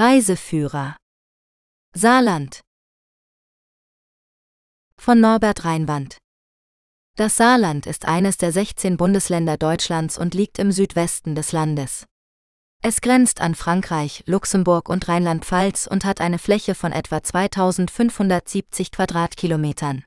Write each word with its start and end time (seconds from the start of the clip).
Reiseführer 0.00 0.94
Saarland 1.92 2.60
von 4.96 5.18
Norbert 5.18 5.64
Reinwand 5.64 6.18
Das 7.16 7.36
Saarland 7.36 7.84
ist 7.84 8.04
eines 8.04 8.36
der 8.36 8.52
16 8.52 8.96
Bundesländer 8.96 9.56
Deutschlands 9.56 10.16
und 10.16 10.34
liegt 10.34 10.60
im 10.60 10.70
Südwesten 10.70 11.34
des 11.34 11.50
Landes. 11.50 12.06
Es 12.80 13.00
grenzt 13.00 13.40
an 13.40 13.56
Frankreich, 13.56 14.22
Luxemburg 14.26 14.88
und 14.88 15.08
Rheinland-Pfalz 15.08 15.88
und 15.88 16.04
hat 16.04 16.20
eine 16.20 16.38
Fläche 16.38 16.76
von 16.76 16.92
etwa 16.92 17.20
2570 17.20 18.92
Quadratkilometern. 18.92 20.04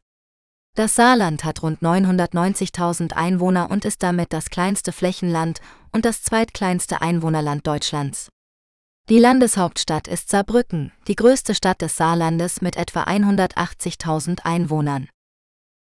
Das 0.73 0.95
Saarland 0.95 1.43
hat 1.43 1.63
rund 1.63 1.81
990.000 1.81 3.11
Einwohner 3.11 3.69
und 3.69 3.83
ist 3.83 4.01
damit 4.03 4.31
das 4.31 4.49
kleinste 4.49 4.93
Flächenland 4.93 5.59
und 5.91 6.05
das 6.05 6.23
zweitkleinste 6.23 7.01
Einwohnerland 7.01 7.67
Deutschlands. 7.67 8.29
Die 9.09 9.19
Landeshauptstadt 9.19 10.07
ist 10.07 10.29
Saarbrücken, 10.29 10.91
die 11.07 11.15
größte 11.15 11.55
Stadt 11.55 11.81
des 11.81 11.97
Saarlandes 11.97 12.61
mit 12.61 12.77
etwa 12.77 13.03
180.000 13.03 14.41
Einwohnern. 14.43 15.09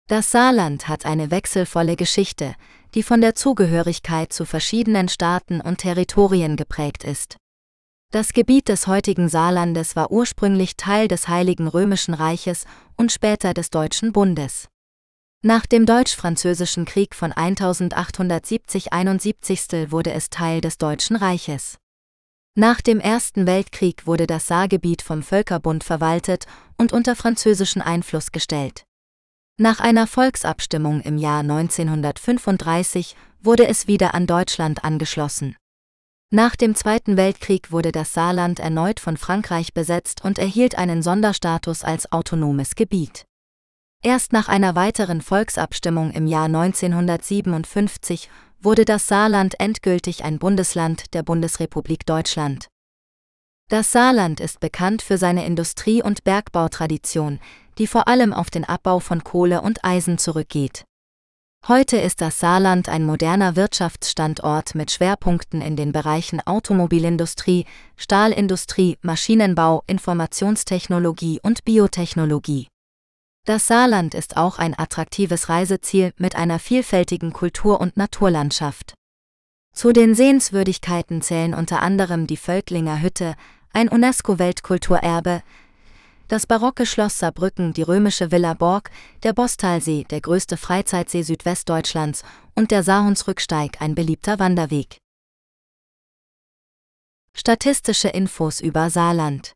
Das 0.09 0.31
Saarland 0.31 0.87
hat 0.87 1.07
eine 1.07 1.31
wechselvolle 1.31 1.97
Geschichte, 1.97 2.55
die 2.95 3.03
von 3.03 3.21
der 3.21 3.35
Zugehörigkeit 3.35 4.33
zu 4.33 4.45
verschiedenen 4.45 5.09
Staaten 5.09 5.61
und 5.61 5.79
Territorien 5.79 6.57
geprägt 6.57 7.05
ist. 7.05 7.37
Das 8.13 8.33
Gebiet 8.33 8.69
des 8.69 8.87
heutigen 8.87 9.29
Saarlandes 9.29 9.97
war 9.97 10.13
ursprünglich 10.13 10.77
Teil 10.77 11.09
des 11.09 11.27
Heiligen 11.27 11.67
Römischen 11.67 12.15
Reiches 12.15 12.67
und 12.97 13.11
später 13.11 13.53
des 13.53 13.71
Deutschen 13.71 14.13
Bundes. 14.13 14.69
Nach 15.43 15.67
dem 15.67 15.87
Deutsch-Französischen 15.87 16.85
Krieg 16.85 17.13
von 17.15 17.33
1870-71 17.33 19.91
wurde 19.91 20.13
es 20.13 20.31
Teil 20.31 20.61
des 20.61 20.79
Deutschen 20.79 21.17
Reiches. 21.17 21.79
Nach 22.59 22.81
dem 22.81 23.01
Ersten 23.01 23.47
Weltkrieg 23.47 24.07
wurde 24.07 24.27
das 24.27 24.47
Saargebiet 24.47 25.03
vom 25.03 25.23
Völkerbund 25.23 25.85
verwaltet 25.85 26.47
und 26.79 26.91
unter 26.91 27.15
französischen 27.15 27.83
Einfluss 27.83 28.33
gestellt. 28.33 28.85
Nach 29.59 29.79
einer 29.79 30.07
Volksabstimmung 30.07 31.03
im 31.03 31.19
Jahr 31.19 31.41
1935 31.41 33.15
wurde 33.43 33.69
es 33.69 33.89
wieder 33.89 34.15
an 34.15 34.27
Deutschland 34.27 34.85
angeschlossen. 34.85 35.55
Nach 36.31 36.57
dem 36.57 36.75
Zweiten 36.75 37.19
Weltkrieg 37.19 37.73
wurde 37.73 37.93
das 37.93 38.15
Saarland 38.15 38.59
erneut 38.59 39.01
von 39.01 39.19
Frankreich 39.19 39.75
besetzt 39.75 40.25
und 40.25 40.39
erhielt 40.39 40.79
einen 40.79 41.03
Sonderstatus 41.03 41.85
als 41.85 42.11
autonomes 42.11 42.75
Gebiet. 42.75 43.27
Erst 44.03 44.33
nach 44.33 44.49
einer 44.49 44.75
weiteren 44.75 45.21
Volksabstimmung 45.21 46.11
im 46.13 46.27
Jahr 46.27 46.47
1957 46.47 48.31
wurde 48.61 48.85
das 48.85 49.07
Saarland 49.07 49.61
endgültig 49.61 50.25
ein 50.25 50.39
Bundesland 50.39 51.15
der 51.15 51.23
Bundesrepublik 51.23 52.07
Deutschland. 52.07 52.69
Das 53.69 53.91
Saarland 53.91 54.41
ist 54.41 54.61
bekannt 54.61 55.03
für 55.03 55.19
seine 55.19 55.45
Industrie- 55.45 56.03
und 56.03 56.23
Bergbautradition, 56.23 57.41
die 57.79 57.87
vor 57.87 58.07
allem 58.07 58.33
auf 58.33 58.49
den 58.49 58.65
Abbau 58.65 59.01
von 59.01 59.25
Kohle 59.25 59.61
und 59.61 59.85
Eisen 59.85 60.19
zurückgeht. 60.19 60.85
Heute 61.69 61.97
ist 61.97 62.21
das 62.21 62.39
Saarland 62.39 62.89
ein 62.89 63.05
moderner 63.05 63.57
Wirtschaftsstandort 63.57 64.77
mit 64.77 64.93
Schwerpunkten 64.93 65.61
in 65.61 65.75
den 65.75 65.91
Bereichen 65.91 66.41
Automobilindustrie, 66.47 67.67
Stahlindustrie, 67.97 68.99
Maschinenbau, 69.03 69.83
Informationstechnologie 69.89 71.41
und 71.43 71.65
Biotechnologie. 71.65 72.69
Das 73.47 73.69
Saarland 73.69 74.15
ist 74.15 74.37
auch 74.37 74.59
ein 74.59 74.77
attraktives 74.77 75.49
Reiseziel 75.49 76.13
mit 76.19 76.35
einer 76.35 76.59
vielfältigen 76.59 77.33
Kultur- 77.33 77.81
und 77.81 77.97
Naturlandschaft. 77.97 78.95
Zu 79.73 79.93
den 79.93 80.17
Sehenswürdigkeiten 80.17 81.23
zählen 81.23 81.55
unter 81.55 81.81
anderem 81.81 82.27
die 82.27 82.39
Völklinger 82.39 83.01
Hütte, 83.01 83.37
ein 83.73 83.89
UNESCO-Weltkulturerbe, 83.89 85.43
das 86.27 86.49
barocke 86.49 86.87
Schloss 86.87 87.21
Saarbrücken, 87.21 87.73
die 87.73 87.83
römische 87.83 88.33
Villa 88.33 88.55
Borg, 88.55 88.91
der 89.23 89.33
Bostalsee, 89.33 90.03
der 90.11 90.23
größte 90.23 90.57
Freizeitsee 90.57 91.23
Südwestdeutschlands 91.23 92.25
und 92.57 92.73
der 92.73 92.83
Saarhunsrücksteig, 92.83 93.81
ein 93.81 93.95
beliebter 93.95 94.41
Wanderweg. 94.41 94.99
Statistische 97.33 98.09
Infos 98.09 98.59
über 98.61 98.91
Saarland 98.91 99.56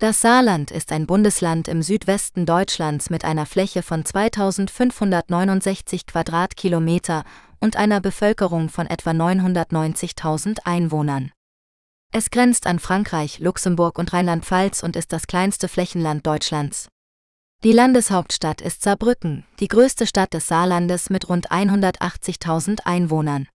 Das 0.00 0.20
Saarland 0.20 0.72
ist 0.72 0.90
ein 0.90 1.06
Bundesland 1.06 1.68
im 1.68 1.80
Südwesten 1.80 2.46
Deutschlands 2.46 3.10
mit 3.10 3.24
einer 3.24 3.46
Fläche 3.46 3.82
von 3.82 4.04
2569 4.04 6.06
Quadratkilometer 6.06 7.22
und 7.60 7.76
einer 7.76 8.00
Bevölkerung 8.00 8.68
von 8.68 8.88
etwa 8.88 9.10
990.000 9.10 10.58
Einwohnern. 10.64 11.30
Es 12.12 12.30
grenzt 12.30 12.66
an 12.66 12.80
Frankreich, 12.80 13.38
Luxemburg 13.38 13.98
und 13.98 14.12
Rheinland-Pfalz 14.12 14.82
und 14.82 14.96
ist 14.96 15.12
das 15.12 15.28
kleinste 15.28 15.68
Flächenland 15.68 16.26
Deutschlands. 16.26 16.88
Die 17.62 17.72
Landeshauptstadt 17.72 18.60
ist 18.60 18.82
Saarbrücken, 18.82 19.46
die 19.60 19.68
größte 19.68 20.06
Stadt 20.06 20.34
des 20.34 20.48
Saarlandes 20.48 21.08
mit 21.08 21.28
rund 21.28 21.50
180.000 21.50 22.80
Einwohnern. 22.84 23.48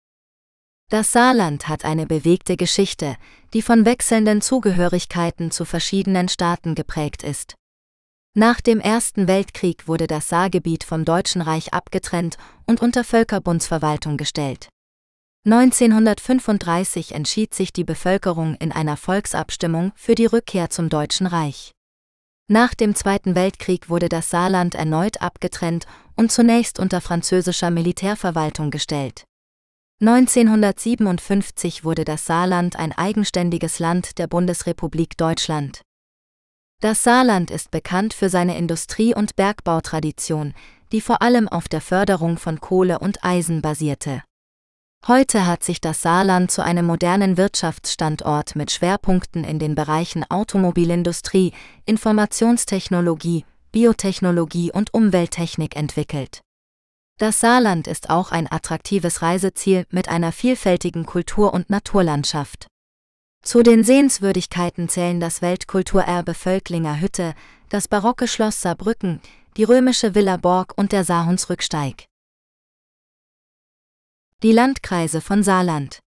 Das 0.89 1.11
Saarland 1.11 1.67
hat 1.67 1.85
eine 1.85 2.07
bewegte 2.07 2.57
Geschichte, 2.57 3.15
die 3.53 3.61
von 3.61 3.85
wechselnden 3.85 4.41
Zugehörigkeiten 4.41 5.51
zu 5.51 5.63
verschiedenen 5.63 6.29
Staaten 6.29 6.73
geprägt 6.73 7.21
ist. 7.21 7.53
Nach 8.35 8.59
dem 8.59 8.79
Ersten 8.79 9.27
Weltkrieg 9.27 9.87
wurde 9.87 10.07
das 10.07 10.29
Saargebiet 10.29 10.83
vom 10.83 11.05
Deutschen 11.05 11.43
Reich 11.43 11.73
abgetrennt 11.73 12.37
und 12.65 12.81
unter 12.81 13.03
Völkerbundsverwaltung 13.03 14.17
gestellt. 14.17 14.69
1935 15.45 17.13
entschied 17.13 17.53
sich 17.53 17.71
die 17.71 17.83
Bevölkerung 17.83 18.55
in 18.55 18.71
einer 18.71 18.97
Volksabstimmung 18.97 19.91
für 19.95 20.15
die 20.15 20.25
Rückkehr 20.25 20.71
zum 20.71 20.89
Deutschen 20.89 21.27
Reich. 21.27 21.71
Nach 22.47 22.73
dem 22.73 22.95
Zweiten 22.95 23.35
Weltkrieg 23.35 23.89
wurde 23.89 24.09
das 24.09 24.31
Saarland 24.31 24.73
erneut 24.73 25.21
abgetrennt 25.21 25.85
und 26.15 26.31
zunächst 26.31 26.79
unter 26.79 26.99
französischer 26.99 27.69
Militärverwaltung 27.69 28.71
gestellt. 28.71 29.25
1957 30.01 31.83
wurde 31.83 32.05
das 32.05 32.25
Saarland 32.25 32.77
ein 32.77 32.93
eigenständiges 32.93 33.79
Land 33.79 34.17
der 34.17 34.27
Bundesrepublik 34.27 35.17
Deutschland. 35.17 35.81
Das 36.79 37.03
Saarland 37.03 37.51
ist 37.51 37.69
bekannt 37.69 38.13
für 38.13 38.29
seine 38.29 38.57
Industrie- 38.57 39.13
und 39.13 39.35
Bergbautradition, 39.35 40.53
die 40.93 41.01
vor 41.01 41.21
allem 41.21 41.49
auf 41.49 41.67
der 41.67 41.81
Förderung 41.81 42.37
von 42.37 42.61
Kohle 42.61 42.99
und 42.99 43.25
Eisen 43.25 43.61
basierte. 43.61 44.23
Heute 45.05 45.45
hat 45.45 45.65
sich 45.65 45.81
das 45.81 46.01
Saarland 46.01 46.49
zu 46.49 46.63
einem 46.63 46.85
modernen 46.85 47.35
Wirtschaftsstandort 47.35 48.55
mit 48.55 48.71
Schwerpunkten 48.71 49.43
in 49.43 49.59
den 49.59 49.75
Bereichen 49.75 50.23
Automobilindustrie, 50.29 51.51
Informationstechnologie, 51.85 53.43
Biotechnologie 53.73 54.71
und 54.71 54.93
Umwelttechnik 54.93 55.75
entwickelt. 55.75 56.39
Das 57.19 57.41
Saarland 57.41 57.87
ist 57.87 58.09
auch 58.09 58.31
ein 58.31 58.49
attraktives 58.49 59.21
Reiseziel 59.21 59.85
mit 59.89 60.07
einer 60.07 60.31
vielfältigen 60.31 61.05
Kultur- 61.05 61.53
und 61.53 61.69
Naturlandschaft. 61.69 62.67
Zu 63.43 63.61
den 63.61 63.83
Sehenswürdigkeiten 63.83 64.87
zählen 64.87 65.19
das 65.19 65.41
Weltkulturerbe 65.41 66.33
Völklinger 66.33 67.01
Hütte, 67.01 67.35
das 67.67 67.89
barocke 67.89 68.25
Schloss 68.25 68.61
Saarbrücken, 68.61 69.19
die 69.57 69.65
römische 69.65 70.15
Villa 70.15 70.37
Borg 70.37 70.73
und 70.77 70.93
der 70.93 71.03
Saarhunsrücksteig. 71.03 72.05
Die 74.41 74.53
Landkreise 74.53 75.19
von 75.19 75.43
Saarland. 75.43 75.99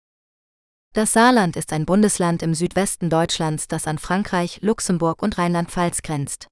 Das 0.93 1.11
Saarland 1.11 1.57
ist 1.57 1.73
ein 1.73 1.85
Bundesland 1.85 2.41
im 2.41 2.53
Südwesten 2.53 3.09
Deutschlands, 3.09 3.67
das 3.67 3.85
an 3.85 3.97
Frankreich, 3.97 4.59
Luxemburg 4.61 5.21
und 5.21 5.37
Rheinland-Pfalz 5.37 6.03
grenzt. 6.03 6.47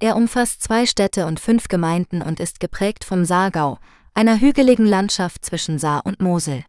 Er 0.00 0.16
umfasst 0.16 0.64
zwei 0.64 0.86
Städte 0.86 1.26
und 1.26 1.38
fünf 1.38 1.68
Gemeinden 1.68 2.20
und 2.20 2.40
ist 2.40 2.58
geprägt 2.58 3.04
vom 3.04 3.24
Saargau, 3.24 3.78
einer 4.12 4.40
hügeligen 4.40 4.86
Landschaft 4.86 5.44
zwischen 5.44 5.78
Saar 5.78 6.04
und 6.04 6.20
Mosel. 6.20 6.64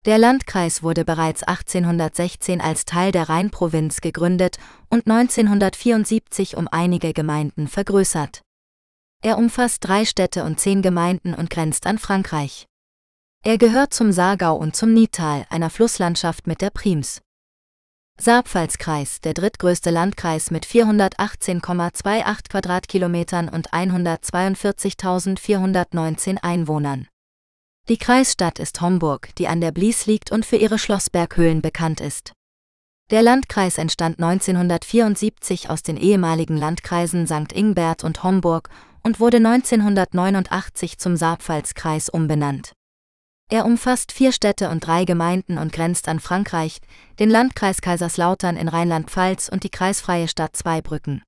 Der 0.08 0.18
Landkreis 0.18 0.82
wurde 0.82 1.06
bereits 1.06 1.44
1816 1.44 2.62
als 2.62 2.86
Teil 2.86 3.12
der 3.12 3.30
Rheinprovinz 3.30 4.02
gegründet 4.02 4.58
und 4.90 5.08
1974 5.08 6.58
um 6.58 6.68
einige 6.72 7.14
Gemeinden 7.14 7.68
vergrößert. 7.68 8.42
Er 9.22 9.38
umfasst 9.38 9.88
drei 9.88 10.06
Städte 10.06 10.44
und 10.44 10.60
zehn 10.60 10.82
Gemeinden 10.82 11.36
und 11.36 11.52
grenzt 11.52 11.86
an 11.86 12.00
Frankreich. 12.00 12.66
Er 13.44 13.60
gehört 13.60 13.94
zum 13.94 14.12
Saargau 14.12 14.56
und 14.56 14.76
zum 14.76 14.94
Nietal, 14.94 15.46
einer 15.50 15.70
Flusslandschaft 15.70 16.48
mit 16.48 16.62
der 16.62 16.72
Prims. 16.72 17.22
Saarpfalzkreis, 18.20 19.22
der 19.22 19.34
drittgrößte 19.34 19.92
Landkreis 19.92 20.50
mit 20.50 20.66
418,28 20.66 22.50
Quadratkilometern 22.50 23.48
und 23.48 23.72
142.419 23.72 26.38
Einwohnern. 26.42 27.08
Die 27.90 27.98
Kreisstadt 27.98 28.58
ist 28.60 28.82
Homburg, 28.82 29.30
die 29.38 29.48
an 29.48 29.62
der 29.62 29.72
Blies 29.72 30.08
liegt 30.08 30.32
und 30.32 30.46
für 30.46 30.58
ihre 30.58 30.80
Schlossberghöhlen 30.80 31.62
bekannt 31.62 32.02
ist. 32.02 32.34
Der 33.12 33.22
Landkreis 33.22 33.78
entstand 33.78 34.22
1974 34.22 35.70
aus 35.70 35.84
den 35.84 35.96
ehemaligen 35.96 36.58
Landkreisen 36.58 37.28
St. 37.28 37.54
Ingbert 37.54 38.04
und 38.04 38.24
Homburg 38.24 38.70
und 39.04 39.22
wurde 39.22 39.38
1989 39.38 40.98
zum 40.98 41.16
Saarpfalzkreis 41.16 42.10
umbenannt. 42.10 42.74
Er 43.50 43.66
umfasst 43.66 44.12
vier 44.12 44.34
Städte 44.34 44.70
und 44.70 44.86
drei 44.86 45.06
Gemeinden 45.06 45.58
und 45.58 45.72
grenzt 45.72 46.10
an 46.10 46.20
Frankreich, 46.20 46.80
den 47.18 47.30
Landkreis 47.30 47.80
Kaiserslautern 47.80 48.58
in 48.58 48.68
Rheinland-Pfalz 48.68 49.48
und 49.48 49.64
die 49.64 49.70
kreisfreie 49.70 50.28
Stadt 50.28 50.58
Zweibrücken. 50.58 51.24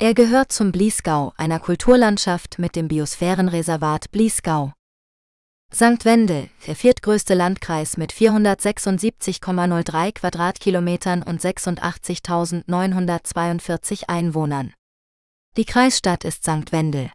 Er 0.00 0.12
gehört 0.12 0.50
zum 0.50 0.72
Bliesgau, 0.72 1.32
einer 1.36 1.60
Kulturlandschaft 1.60 2.58
mit 2.58 2.74
dem 2.74 2.88
Biosphärenreservat 2.88 4.10
Bliesgau. 4.10 4.72
St. 5.72 6.04
Wendel, 6.04 6.50
der 6.66 6.76
viertgrößte 6.76 7.34
Landkreis 7.34 7.96
mit 7.96 8.12
476,03 8.12 10.12
Quadratkilometern 10.12 11.22
und 11.22 11.40
86.942 11.40 14.08
Einwohnern. 14.08 14.74
Die 15.56 15.64
Kreisstadt 15.64 16.24
ist 16.24 16.42
St. 16.42 16.72
Wendel. 16.72 17.12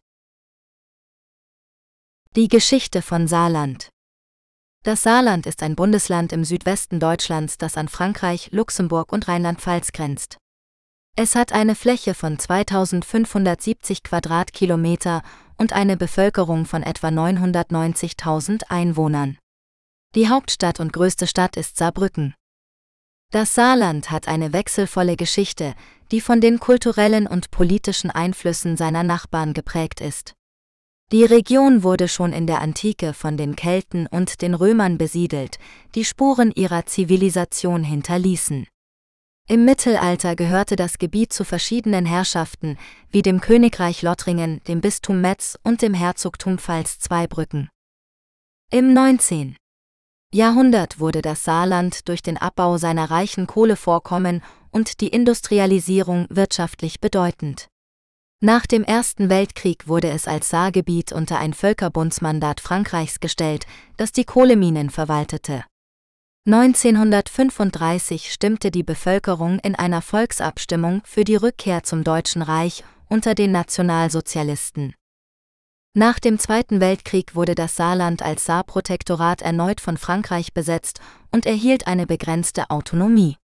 Die 2.35 2.47
Geschichte 2.47 3.01
von 3.01 3.27
Saarland 3.27 3.90
das 4.83 5.03
Saarland 5.03 5.45
ist 5.45 5.61
ein 5.61 5.75
Bundesland 5.75 6.33
im 6.33 6.43
Südwesten 6.43 6.99
Deutschlands, 6.99 7.57
das 7.57 7.77
an 7.77 7.87
Frankreich, 7.87 8.49
Luxemburg 8.51 9.13
und 9.13 9.27
Rheinland-Pfalz 9.27 9.91
grenzt. 9.91 10.37
Es 11.15 11.35
hat 11.35 11.53
eine 11.53 11.75
Fläche 11.75 12.13
von 12.13 12.39
2570 12.39 14.01
Quadratkilometer 14.01 15.21
und 15.57 15.73
eine 15.73 15.97
Bevölkerung 15.97 16.65
von 16.65 16.81
etwa 16.81 17.09
990.000 17.09 18.63
Einwohnern. 18.69 19.37
Die 20.15 20.29
Hauptstadt 20.29 20.79
und 20.79 20.93
größte 20.93 21.27
Stadt 21.27 21.57
ist 21.57 21.77
Saarbrücken. 21.77 22.33
Das 23.31 23.53
Saarland 23.53 24.09
hat 24.09 24.27
eine 24.27 24.51
wechselvolle 24.51 25.15
Geschichte, 25.15 25.75
die 26.11 26.21
von 26.21 26.41
den 26.41 26.59
kulturellen 26.59 27.27
und 27.27 27.51
politischen 27.51 28.09
Einflüssen 28.09 28.77
seiner 28.77 29.03
Nachbarn 29.03 29.53
geprägt 29.53 30.01
ist. 30.01 30.33
Die 31.11 31.25
Region 31.25 31.83
wurde 31.83 32.07
schon 32.07 32.31
in 32.31 32.47
der 32.47 32.61
Antike 32.61 33.13
von 33.13 33.35
den 33.35 33.57
Kelten 33.57 34.07
und 34.07 34.41
den 34.41 34.53
Römern 34.53 34.97
besiedelt, 34.97 35.59
die 35.93 36.05
Spuren 36.05 36.51
ihrer 36.55 36.85
Zivilisation 36.85 37.83
hinterließen. 37.83 38.65
Im 39.49 39.65
Mittelalter 39.65 40.37
gehörte 40.37 40.77
das 40.77 40.99
Gebiet 40.99 41.33
zu 41.33 41.43
verschiedenen 41.43 42.05
Herrschaften, 42.05 42.77
wie 43.09 43.21
dem 43.21 43.41
Königreich 43.41 44.03
Lothringen, 44.03 44.61
dem 44.69 44.79
Bistum 44.79 45.19
Metz 45.19 45.57
und 45.63 45.81
dem 45.81 45.93
Herzogtum 45.93 46.57
Pfalz-Zweibrücken. 46.57 47.67
Im 48.71 48.93
19. 48.93 49.57
Jahrhundert 50.33 51.01
wurde 51.01 51.21
das 51.21 51.43
Saarland 51.43 52.07
durch 52.07 52.21
den 52.21 52.37
Abbau 52.37 52.77
seiner 52.77 53.11
reichen 53.11 53.47
Kohlevorkommen 53.47 54.41
und 54.71 55.01
die 55.01 55.09
Industrialisierung 55.09 56.27
wirtschaftlich 56.29 57.01
bedeutend. 57.01 57.67
Nach 58.43 58.65
dem 58.65 58.83
Ersten 58.83 59.29
Weltkrieg 59.29 59.87
wurde 59.87 60.09
es 60.09 60.27
als 60.27 60.49
Saargebiet 60.49 61.11
unter 61.11 61.37
ein 61.37 61.53
Völkerbundsmandat 61.53 62.59
Frankreichs 62.59 63.19
gestellt, 63.19 63.67
das 63.97 64.11
die 64.11 64.23
Kohleminen 64.23 64.89
verwaltete. 64.89 65.63
1935 66.47 68.33
stimmte 68.33 68.71
die 68.71 68.81
Bevölkerung 68.81 69.59
in 69.59 69.75
einer 69.75 70.01
Volksabstimmung 70.01 71.03
für 71.05 71.23
die 71.23 71.35
Rückkehr 71.35 71.83
zum 71.83 72.03
Deutschen 72.03 72.41
Reich 72.41 72.83
unter 73.09 73.35
den 73.35 73.51
Nationalsozialisten. 73.51 74.95
Nach 75.93 76.17
dem 76.17 76.39
Zweiten 76.39 76.79
Weltkrieg 76.79 77.35
wurde 77.35 77.53
das 77.53 77.75
Saarland 77.75 78.23
als 78.23 78.45
Saarprotektorat 78.45 79.43
erneut 79.43 79.79
von 79.79 79.97
Frankreich 79.97 80.51
besetzt 80.51 80.99
und 81.29 81.45
erhielt 81.45 81.85
eine 81.85 82.07
begrenzte 82.07 82.71
Autonomie. 82.71 83.37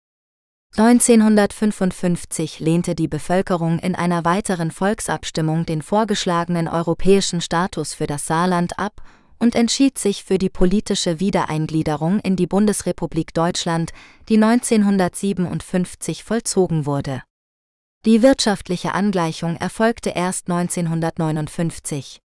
1955 0.75 2.59
lehnte 2.59 2.93
die 2.93 3.07
Bevölkerung 3.07 3.79
in 3.79 3.95
einer 3.95 4.25
weiteren 4.25 4.69
Volksabstimmung 4.69 5.65
den 5.65 5.81
vorgeschlagenen 5.81 6.67
europäischen 6.67 7.41
Status 7.41 7.93
für 7.93 8.05
das 8.05 8.27
Saarland 8.27 8.77
ab 8.77 9.01
und 9.39 9.55
entschied 9.55 9.97
sich 9.97 10.23
für 10.23 10.37
die 10.37 10.49
politische 10.49 11.19
Wiedereingliederung 11.19 12.19
in 12.19 12.35
die 12.35 12.47
Bundesrepublik 12.47 13.33
Deutschland, 13.33 13.91
die 14.29 14.35
1957 14.35 16.23
vollzogen 16.23 16.85
wurde. 16.85 17.23
Die 18.05 18.21
wirtschaftliche 18.21 18.93
Angleichung 18.93 19.55
erfolgte 19.57 20.11
erst 20.11 20.49
1959. 20.49 22.19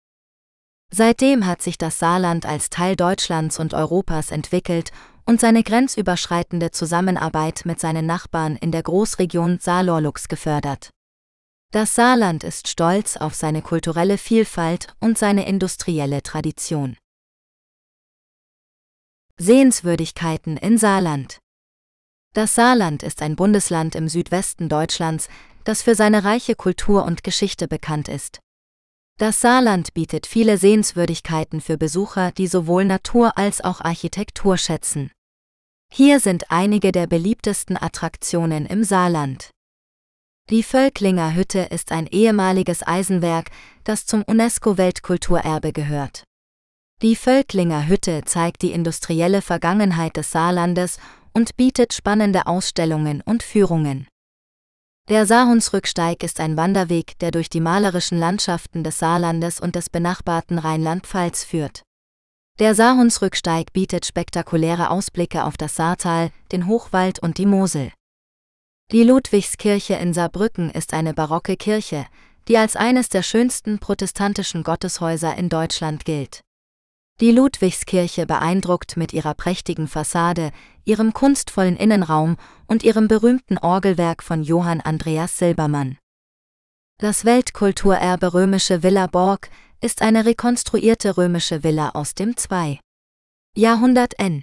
Seitdem 0.94 1.46
hat 1.46 1.62
sich 1.62 1.78
das 1.78 1.98
Saarland 1.98 2.44
als 2.44 2.68
Teil 2.68 2.96
Deutschlands 2.96 3.58
und 3.58 3.72
Europas 3.72 4.30
entwickelt 4.30 4.90
und 5.24 5.40
seine 5.40 5.62
grenzüberschreitende 5.62 6.70
Zusammenarbeit 6.70 7.62
mit 7.64 7.80
seinen 7.80 8.06
Nachbarn 8.06 8.56
in 8.56 8.72
der 8.72 8.82
Großregion 8.82 9.58
Saarlorlux 9.60 10.28
gefördert. 10.28 10.90
Das 11.72 11.94
Saarland 11.94 12.44
ist 12.44 12.68
stolz 12.68 13.16
auf 13.16 13.34
seine 13.34 13.62
kulturelle 13.62 14.18
Vielfalt 14.18 14.94
und 15.00 15.16
seine 15.16 15.46
industrielle 15.46 16.22
Tradition. 16.22 16.98
Sehenswürdigkeiten 19.38 20.58
in 20.58 20.76
Saarland 20.76 21.38
Das 22.34 22.54
Saarland 22.54 23.02
ist 23.02 23.22
ein 23.22 23.36
Bundesland 23.36 23.94
im 23.94 24.08
Südwesten 24.08 24.68
Deutschlands, 24.68 25.30
das 25.64 25.82
für 25.82 25.94
seine 25.94 26.24
reiche 26.24 26.56
Kultur 26.56 27.04
und 27.04 27.24
Geschichte 27.24 27.68
bekannt 27.68 28.08
ist. 28.08 28.41
Das 29.22 29.40
Saarland 29.40 29.94
bietet 29.94 30.26
viele 30.26 30.58
Sehenswürdigkeiten 30.58 31.60
für 31.60 31.78
Besucher, 31.78 32.32
die 32.32 32.48
sowohl 32.48 32.84
Natur 32.84 33.38
als 33.38 33.60
auch 33.62 33.80
Architektur 33.80 34.58
schätzen. 34.58 35.12
Hier 35.94 36.18
sind 36.18 36.50
einige 36.50 36.90
der 36.90 37.06
beliebtesten 37.06 37.80
Attraktionen 37.80 38.66
im 38.66 38.82
Saarland. 38.82 39.50
Die 40.50 40.64
Völklinger 40.64 41.36
Hütte 41.36 41.60
ist 41.60 41.92
ein 41.92 42.08
ehemaliges 42.08 42.84
Eisenwerk, 42.84 43.52
das 43.84 44.06
zum 44.06 44.24
UNESCO-Weltkulturerbe 44.24 45.72
gehört. 45.72 46.24
Die 47.00 47.14
Völklinger 47.14 47.86
Hütte 47.86 48.22
zeigt 48.24 48.62
die 48.62 48.72
industrielle 48.72 49.40
Vergangenheit 49.40 50.16
des 50.16 50.32
Saarlandes 50.32 50.98
und 51.32 51.56
bietet 51.56 51.92
spannende 51.92 52.48
Ausstellungen 52.48 53.20
und 53.24 53.44
Führungen. 53.44 54.08
Der 55.08 55.26
Saarhunsrücksteig 55.26 56.22
ist 56.22 56.38
ein 56.38 56.56
Wanderweg, 56.56 57.18
der 57.18 57.32
durch 57.32 57.50
die 57.50 57.60
malerischen 57.60 58.18
Landschaften 58.18 58.84
des 58.84 59.00
Saarlandes 59.00 59.58
und 59.58 59.74
des 59.74 59.90
benachbarten 59.90 60.58
Rheinland-Pfalz 60.58 61.42
führt. 61.42 61.82
Der 62.60 62.76
Saarhunsrücksteig 62.76 63.72
bietet 63.72 64.06
spektakuläre 64.06 64.90
Ausblicke 64.90 65.44
auf 65.44 65.56
das 65.56 65.74
Saartal, 65.74 66.30
den 66.52 66.68
Hochwald 66.68 67.18
und 67.18 67.38
die 67.38 67.46
Mosel. 67.46 67.90
Die 68.92 69.02
Ludwigskirche 69.02 69.94
in 69.94 70.14
Saarbrücken 70.14 70.70
ist 70.70 70.94
eine 70.94 71.14
barocke 71.14 71.56
Kirche, 71.56 72.06
die 72.46 72.56
als 72.56 72.76
eines 72.76 73.08
der 73.08 73.22
schönsten 73.22 73.80
protestantischen 73.80 74.62
Gotteshäuser 74.62 75.34
in 75.36 75.48
Deutschland 75.48 76.04
gilt. 76.04 76.42
Die 77.22 77.30
Ludwigskirche 77.30 78.26
beeindruckt 78.26 78.96
mit 78.96 79.12
ihrer 79.12 79.34
prächtigen 79.34 79.86
Fassade, 79.86 80.50
ihrem 80.84 81.12
kunstvollen 81.12 81.76
Innenraum 81.76 82.36
und 82.66 82.82
ihrem 82.82 83.06
berühmten 83.06 83.58
Orgelwerk 83.58 84.24
von 84.24 84.42
Johann 84.42 84.80
Andreas 84.80 85.38
Silbermann. 85.38 85.98
Das 86.98 87.24
Weltkulturerbe 87.24 88.34
Römische 88.34 88.82
Villa 88.82 89.06
Borg 89.06 89.50
ist 89.80 90.02
eine 90.02 90.26
rekonstruierte 90.26 91.16
römische 91.16 91.62
Villa 91.62 91.90
aus 91.90 92.14
dem 92.14 92.36
2. 92.36 92.80
Jahrhundert 93.56 94.18
N. 94.18 94.42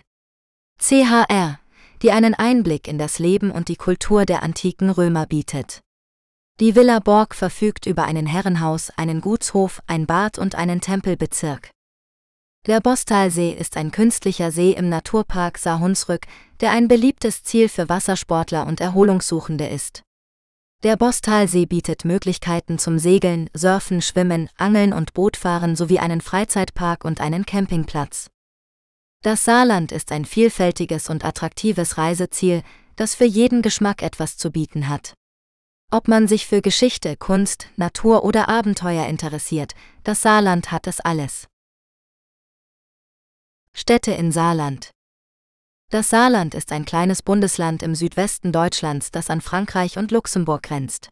CHR, 0.82 1.60
die 2.02 2.12
einen 2.12 2.34
Einblick 2.34 2.88
in 2.88 2.98
das 2.98 3.20
Leben 3.20 3.52
und 3.52 3.68
die 3.68 3.76
Kultur 3.76 4.26
der 4.26 4.42
antiken 4.42 4.90
Römer 4.90 5.26
bietet. 5.26 5.82
Die 6.62 6.76
Villa 6.76 7.00
Borg 7.00 7.36
verfügt 7.36 7.88
über 7.88 8.06
einen 8.06 8.26
Herrenhaus, 8.26 8.90
einen 8.92 9.20
Gutshof, 9.20 9.82
ein 9.86 10.06
Bad 10.06 10.40
und 10.40 10.56
einen 10.56 10.80
Tempelbezirk. 10.80 11.72
Der 12.68 12.82
Bostalsee 12.82 13.52
ist 13.52 13.78
ein 13.78 13.92
künstlicher 13.92 14.52
See 14.52 14.72
im 14.72 14.90
Naturpark 14.90 15.58
Saar-Hunsrück, 15.58 16.28
der 16.60 16.72
ein 16.72 16.90
beliebtes 16.90 17.44
Ziel 17.44 17.70
für 17.70 17.88
Wassersportler 17.88 18.68
und 18.68 18.82
Erholungssuchende 18.82 19.68
ist. 19.68 20.04
Der 20.84 20.96
Bostalsee 20.96 21.66
bietet 21.66 22.06
Möglichkeiten 22.06 22.80
zum 22.80 23.00
Segeln, 23.00 23.50
Surfen, 23.54 24.02
Schwimmen, 24.02 24.50
Angeln 24.58 24.94
und 24.94 25.14
Bootfahren 25.14 25.76
sowie 25.76 26.00
einen 26.00 26.22
Freizeitpark 26.22 27.04
und 27.04 27.20
einen 27.20 27.46
Campingplatz. 27.46 28.30
Das 29.22 29.44
Saarland 29.44 29.92
ist 29.92 30.14
ein 30.14 30.24
vielfältiges 30.24 31.10
und 31.10 31.26
attraktives 31.26 31.98
Reiseziel, 31.98 32.64
das 32.96 33.14
für 33.14 33.26
jeden 33.26 33.62
Geschmack 33.62 34.02
etwas 34.02 34.38
zu 34.38 34.52
bieten 34.52 34.88
hat. 34.88 35.16
Ob 35.92 36.08
man 36.08 36.30
sich 36.30 36.48
für 36.48 36.62
Geschichte, 36.62 37.18
Kunst, 37.18 37.68
Natur 37.76 38.24
oder 38.24 38.48
Abenteuer 38.48 39.06
interessiert, 39.08 39.74
das 40.06 40.22
Saarland 40.22 40.72
hat 40.72 40.88
es 40.88 41.02
alles. 41.02 41.49
Städte 43.76 44.12
in 44.12 44.32
Saarland. 44.32 44.92
Das 45.90 46.10
Saarland 46.10 46.54
ist 46.54 46.72
ein 46.72 46.86
kleines 46.86 47.24
Bundesland 47.24 47.82
im 47.82 47.96
Südwesten 47.96 48.52
Deutschlands, 48.52 49.10
das 49.10 49.30
an 49.30 49.42
Frankreich 49.42 49.98
und 49.98 50.12
Luxemburg 50.12 50.64
grenzt. 50.64 51.10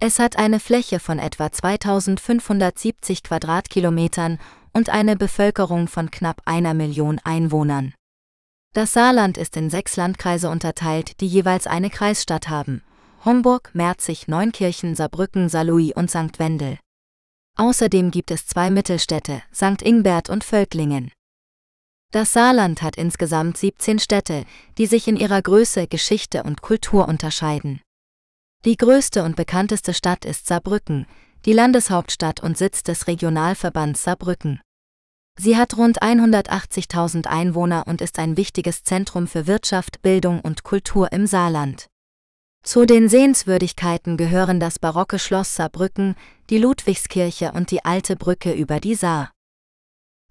Es 0.00 0.18
hat 0.18 0.36
eine 0.36 0.60
Fläche 0.60 1.00
von 1.00 1.18
etwa 1.18 1.50
2570 1.50 3.22
Quadratkilometern 3.22 4.38
und 4.72 4.90
eine 4.90 5.16
Bevölkerung 5.16 5.88
von 5.88 6.10
knapp 6.10 6.42
einer 6.44 6.74
Million 6.74 7.20
Einwohnern. 7.24 7.94
Das 8.74 8.92
Saarland 8.92 9.38
ist 9.38 9.56
in 9.56 9.70
sechs 9.70 9.96
Landkreise 9.96 10.50
unterteilt, 10.50 11.20
die 11.20 11.28
jeweils 11.28 11.66
eine 11.66 11.90
Kreisstadt 11.90 12.48
haben. 12.48 12.82
Homburg, 13.24 13.70
Merzig, 13.72 14.28
Neunkirchen, 14.28 14.94
Saarbrücken, 14.96 15.48
Saarlouis 15.48 15.92
und 15.94 16.10
St. 16.10 16.38
Wendel. 16.38 16.78
Außerdem 17.56 18.10
gibt 18.10 18.32
es 18.32 18.46
zwei 18.46 18.70
Mittelstädte, 18.70 19.42
St. 19.54 19.80
Ingbert 19.80 20.28
und 20.28 20.44
Völklingen. 20.44 21.12
Das 22.14 22.32
Saarland 22.32 22.80
hat 22.80 22.94
insgesamt 22.94 23.56
17 23.56 23.98
Städte, 23.98 24.44
die 24.78 24.86
sich 24.86 25.08
in 25.08 25.16
ihrer 25.16 25.42
Größe, 25.42 25.88
Geschichte 25.88 26.44
und 26.44 26.62
Kultur 26.62 27.08
unterscheiden. 27.08 27.80
Die 28.64 28.76
größte 28.76 29.24
und 29.24 29.34
bekannteste 29.34 29.92
Stadt 29.92 30.24
ist 30.24 30.46
Saarbrücken, 30.46 31.08
die 31.44 31.52
Landeshauptstadt 31.52 32.40
und 32.40 32.56
Sitz 32.56 32.84
des 32.84 33.08
Regionalverbands 33.08 34.04
Saarbrücken. 34.04 34.60
Sie 35.40 35.56
hat 35.56 35.76
rund 35.76 36.02
180.000 36.02 37.26
Einwohner 37.26 37.88
und 37.88 38.00
ist 38.00 38.20
ein 38.20 38.36
wichtiges 38.36 38.84
Zentrum 38.84 39.26
für 39.26 39.48
Wirtschaft, 39.48 40.00
Bildung 40.00 40.38
und 40.40 40.62
Kultur 40.62 41.10
im 41.10 41.26
Saarland. 41.26 41.88
Zu 42.62 42.86
den 42.86 43.08
Sehenswürdigkeiten 43.08 44.16
gehören 44.16 44.60
das 44.60 44.78
barocke 44.78 45.18
Schloss 45.18 45.56
Saarbrücken, 45.56 46.14
die 46.48 46.58
Ludwigskirche 46.58 47.50
und 47.50 47.72
die 47.72 47.84
alte 47.84 48.14
Brücke 48.14 48.52
über 48.52 48.78
die 48.78 48.94
Saar. 48.94 49.33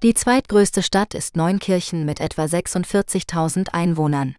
Die 0.03 0.13
zweitgrößte 0.13 0.83
Stadt 0.83 1.13
ist 1.13 1.37
Neunkirchen 1.37 2.03
mit 2.03 2.19
etwa 2.19 2.43
46.000 2.43 3.69
Einwohnern. 3.69 4.35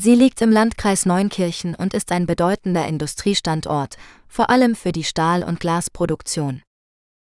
Sie 0.00 0.14
liegt 0.14 0.40
im 0.40 0.50
Landkreis 0.50 1.04
Neunkirchen 1.04 1.74
und 1.74 1.92
ist 1.92 2.10
ein 2.10 2.24
bedeutender 2.24 2.86
Industriestandort, 2.86 3.98
vor 4.28 4.48
allem 4.48 4.74
für 4.74 4.92
die 4.92 5.04
Stahl- 5.04 5.42
und 5.42 5.60
Glasproduktion. 5.60 6.62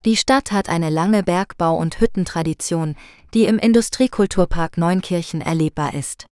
Die 0.06 0.16
Stadt 0.16 0.50
hat 0.50 0.70
eine 0.70 0.88
lange 0.88 1.22
Bergbau- 1.22 1.76
und 1.76 2.00
Hüttentradition, 2.00 2.96
die 3.34 3.44
im 3.44 3.58
Industriekulturpark 3.58 4.78
Neunkirchen 4.78 5.42
erlebbar 5.42 5.92
ist. 5.92 6.24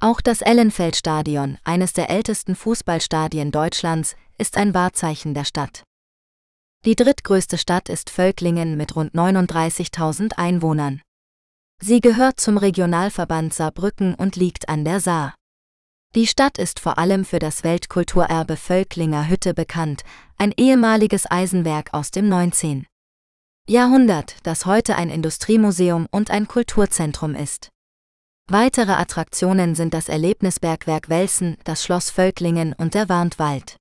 Auch 0.00 0.20
das 0.20 0.42
Ellenfeldstadion, 0.42 1.56
eines 1.64 1.94
der 1.94 2.10
ältesten 2.10 2.56
Fußballstadien 2.56 3.52
Deutschlands, 3.52 4.16
ist 4.36 4.58
ein 4.58 4.74
Wahrzeichen 4.74 5.32
der 5.32 5.44
Stadt. 5.44 5.82
Die 6.84 6.96
drittgrößte 6.96 7.58
Stadt 7.58 7.88
ist 7.88 8.10
Völklingen 8.10 8.76
mit 8.76 8.96
rund 8.96 9.14
39.000 9.14 10.32
Einwohnern. 10.32 11.00
Sie 11.80 12.00
gehört 12.00 12.40
zum 12.40 12.58
Regionalverband 12.58 13.54
Saarbrücken 13.54 14.16
und 14.16 14.34
liegt 14.34 14.68
an 14.68 14.84
der 14.84 14.98
Saar. 14.98 15.36
Die 16.16 16.26
Stadt 16.26 16.58
ist 16.58 16.80
vor 16.80 16.98
allem 16.98 17.24
für 17.24 17.38
das 17.38 17.62
Weltkulturerbe 17.62 18.56
Völklinger 18.56 19.28
Hütte 19.28 19.54
bekannt, 19.54 20.02
ein 20.38 20.52
ehemaliges 20.56 21.30
Eisenwerk 21.30 21.94
aus 21.94 22.10
dem 22.10 22.28
19. 22.28 22.84
Jahrhundert, 23.68 24.34
das 24.42 24.66
heute 24.66 24.96
ein 24.96 25.08
Industriemuseum 25.08 26.08
und 26.10 26.32
ein 26.32 26.48
Kulturzentrum 26.48 27.36
ist. 27.36 27.68
Weitere 28.50 28.92
Attraktionen 28.92 29.76
sind 29.76 29.94
das 29.94 30.08
Erlebnisbergwerk 30.08 31.08
Welsen, 31.08 31.58
das 31.62 31.84
Schloss 31.84 32.10
Völklingen 32.10 32.72
und 32.72 32.94
der 32.94 33.08
Warntwald. 33.08 33.76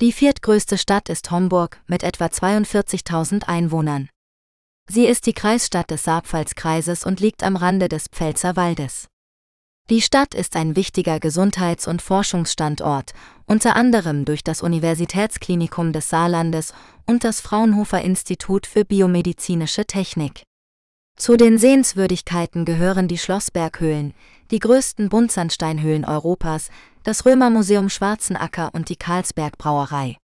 Die 0.00 0.12
viertgrößte 0.12 0.78
Stadt 0.78 1.08
ist 1.08 1.32
Homburg 1.32 1.80
mit 1.88 2.04
etwa 2.04 2.26
42.000 2.26 3.48
Einwohnern. 3.48 4.08
Sie 4.88 5.06
ist 5.06 5.26
die 5.26 5.32
Kreisstadt 5.32 5.90
des 5.90 6.04
Saarpfalzkreises 6.04 7.04
und 7.04 7.18
liegt 7.18 7.42
am 7.42 7.56
Rande 7.56 7.88
des 7.88 8.06
Pfälzer 8.06 8.54
Waldes. 8.54 9.08
Die 9.90 10.00
Stadt 10.00 10.34
ist 10.34 10.54
ein 10.54 10.76
wichtiger 10.76 11.18
Gesundheits- 11.18 11.88
und 11.88 12.00
Forschungsstandort, 12.00 13.12
unter 13.46 13.74
anderem 13.74 14.24
durch 14.24 14.44
das 14.44 14.62
Universitätsklinikum 14.62 15.92
des 15.92 16.08
Saarlandes 16.08 16.74
und 17.04 17.24
das 17.24 17.40
Fraunhofer 17.40 18.00
Institut 18.00 18.68
für 18.68 18.84
biomedizinische 18.84 19.84
Technik. 19.84 20.44
Zu 21.16 21.36
den 21.36 21.58
Sehenswürdigkeiten 21.58 22.64
gehören 22.64 23.08
die 23.08 23.18
Schlossberghöhlen, 23.18 24.14
die 24.52 24.60
größten 24.60 25.08
Buntsandsteinhöhlen 25.08 26.04
Europas, 26.04 26.70
das 27.08 27.24
Römermuseum 27.24 27.88
Schwarzenacker 27.88 28.68
und 28.74 28.90
die 28.90 28.96
Karlsberg 28.96 29.56
Brauerei. 29.56 30.18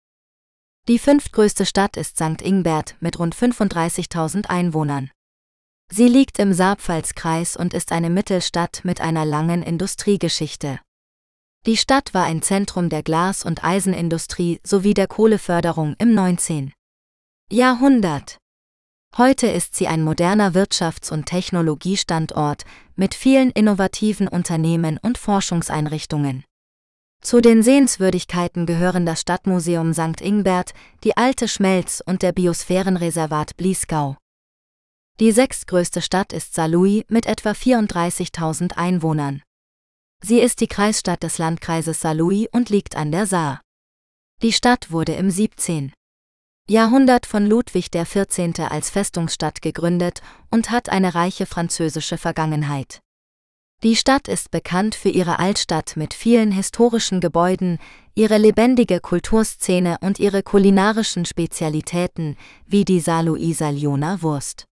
Die 0.88 0.98
fünftgrößte 0.98 1.68
Stadt 1.68 1.96
ist 1.96 2.16
St. 2.16 2.42
Ingbert 2.42 2.96
mit 3.00 3.20
rund 3.20 3.36
35.000 3.36 4.48
Einwohnern. 4.48 5.12
Sie 5.94 6.08
liegt 6.08 6.40
im 6.40 6.54
Saarpfalzkreis 6.54 7.56
und 7.56 7.76
ist 7.76 7.92
eine 7.92 8.10
Mittelstadt 8.10 8.82
mit 8.84 9.00
einer 9.00 9.26
langen 9.26 9.62
Industriegeschichte. 9.62 10.80
Die 11.68 11.78
Stadt 11.78 12.16
war 12.16 12.24
ein 12.24 12.42
Zentrum 12.42 12.90
der 12.90 13.04
Glas- 13.04 13.46
und 13.46 13.64
Eisenindustrie 13.64 14.60
sowie 14.64 14.96
der 14.96 15.06
Kohleförderung 15.06 15.96
im 16.00 16.16
19. 16.16 16.74
Jahrhundert. 17.52 18.40
Heute 19.18 19.46
ist 19.46 19.76
sie 19.76 19.88
ein 19.88 20.04
moderner 20.04 20.56
Wirtschafts- 20.56 21.14
und 21.14 21.28
Technologiestandort 21.28 22.64
mit 22.96 23.14
vielen 23.14 23.52
innovativen 23.52 24.28
Unternehmen 24.28 24.98
und 24.98 25.20
Forschungseinrichtungen. 25.20 26.44
Zu 27.22 27.40
den 27.40 27.62
Sehenswürdigkeiten 27.62 28.66
gehören 28.66 29.06
das 29.06 29.22
Stadtmuseum 29.22 29.94
St. 29.94 30.22
Ingbert, 30.22 30.74
die 31.04 31.16
alte 31.18 31.48
Schmelz 31.48 32.01
und 32.04 32.24
der 32.24 32.32
Biosphärenreservat 32.32 33.56
Bliesgau. 33.58 34.18
Die 35.20 35.32
sechstgrößte 35.32 36.01
Stadt 36.01 36.34
ist 36.34 36.56
Saarlouis 36.56 37.04
mit 37.10 37.28
etwa 37.28 37.51
34.000 37.51 38.75
Einwohnern. 38.75 39.44
Sie 40.24 40.40
ist 40.40 40.62
die 40.62 40.68
Kreisstadt 40.68 41.22
des 41.22 41.38
Landkreises 41.38 42.01
Saarlouis 42.01 42.48
und 42.51 42.70
liegt 42.70 42.96
an 42.96 43.12
der 43.12 43.28
Saar. 43.28 43.62
Die 44.42 44.51
Stadt 44.51 44.92
wurde 44.92 45.13
im 45.13 45.30
17. 45.30 45.94
Jahrhundert 46.68 47.28
von 47.28 47.46
Ludwig 47.46 47.92
XIV. 47.92 48.60
als 48.68 48.90
Festungsstadt 48.90 49.62
gegründet 49.62 50.24
und 50.50 50.72
hat 50.72 50.90
eine 50.90 51.13
reiche 51.13 51.46
französische 51.46 52.18
Vergangenheit. 52.18 53.00
Die 53.84 53.96
Stadt 53.96 54.28
ist 54.28 54.52
bekannt 54.52 54.94
für 54.94 55.10
ihre 55.10 55.40
Altstadt 55.40 55.98
mit 55.98 56.14
vielen 56.14 56.52
historischen 56.52 57.20
Gebäuden, 57.20 57.80
ihre 58.14 58.38
lebendige 58.38 59.00
Kulturszene 59.00 59.98
und 60.02 60.20
ihre 60.20 60.44
kulinarischen 60.44 61.26
Spezialitäten, 61.26 62.38
wie 62.68 62.86
die 62.86 63.00
Saarlouiser 63.00 63.72
Wurst. 64.22 64.66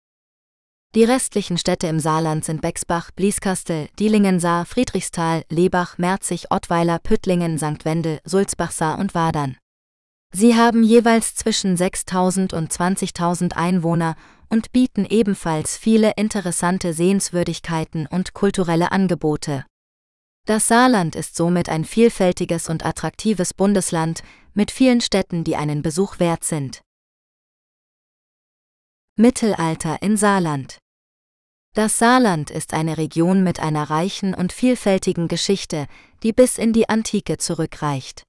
Die 0.93 1.05
restlichen 1.05 1.57
Städte 1.57 1.87
im 1.87 1.99
Saarland 1.99 2.43
sind 2.43 2.61
Bexbach, 2.61 3.11
Blieskastel, 3.11 3.87
Dielingen-Saar, 3.97 4.65
Friedrichsthal, 4.65 5.43
Lebach, 5.49 5.97
Merzig, 5.97 6.51
Ottweiler, 6.51 6.99
Püttlingen, 6.99 7.57
St. 7.57 7.85
Wendel, 7.85 8.19
Sulzbach-Saar 8.25 8.99
und 8.99 9.15
Wadern. 9.15 9.55
Sie 10.33 10.55
haben 10.55 10.83
jeweils 10.83 11.35
zwischen 11.35 11.77
6.000 11.77 12.53
und 12.53 12.73
20.000 12.73 13.53
Einwohner 13.53 14.17
und 14.49 14.71
bieten 14.71 15.05
ebenfalls 15.05 15.77
viele 15.77 16.13
interessante 16.15 16.93
Sehenswürdigkeiten 16.93 18.07
und 18.07 18.33
kulturelle 18.33 18.91
Angebote. 18.91 19.65
Das 20.45 20.67
Saarland 20.67 21.15
ist 21.15 21.35
somit 21.35 21.67
ein 21.67 21.83
vielfältiges 21.83 22.69
und 22.69 22.85
attraktives 22.85 23.53
Bundesland 23.53 24.23
mit 24.53 24.71
vielen 24.71 25.01
Städten, 25.01 25.43
die 25.43 25.55
einen 25.55 25.81
Besuch 25.81 26.19
wert 26.19 26.43
sind. 26.43 26.81
Mittelalter 29.15 30.01
in 30.01 30.15
Saarland 30.15 30.77
Das 31.73 31.97
Saarland 31.97 32.51
ist 32.51 32.73
eine 32.73 32.97
Region 32.97 33.43
mit 33.43 33.59
einer 33.59 33.89
reichen 33.89 34.33
und 34.33 34.53
vielfältigen 34.53 35.27
Geschichte, 35.27 35.87
die 36.23 36.33
bis 36.33 36.57
in 36.57 36.71
die 36.71 36.87
Antike 36.87 37.37
zurückreicht. 37.37 38.26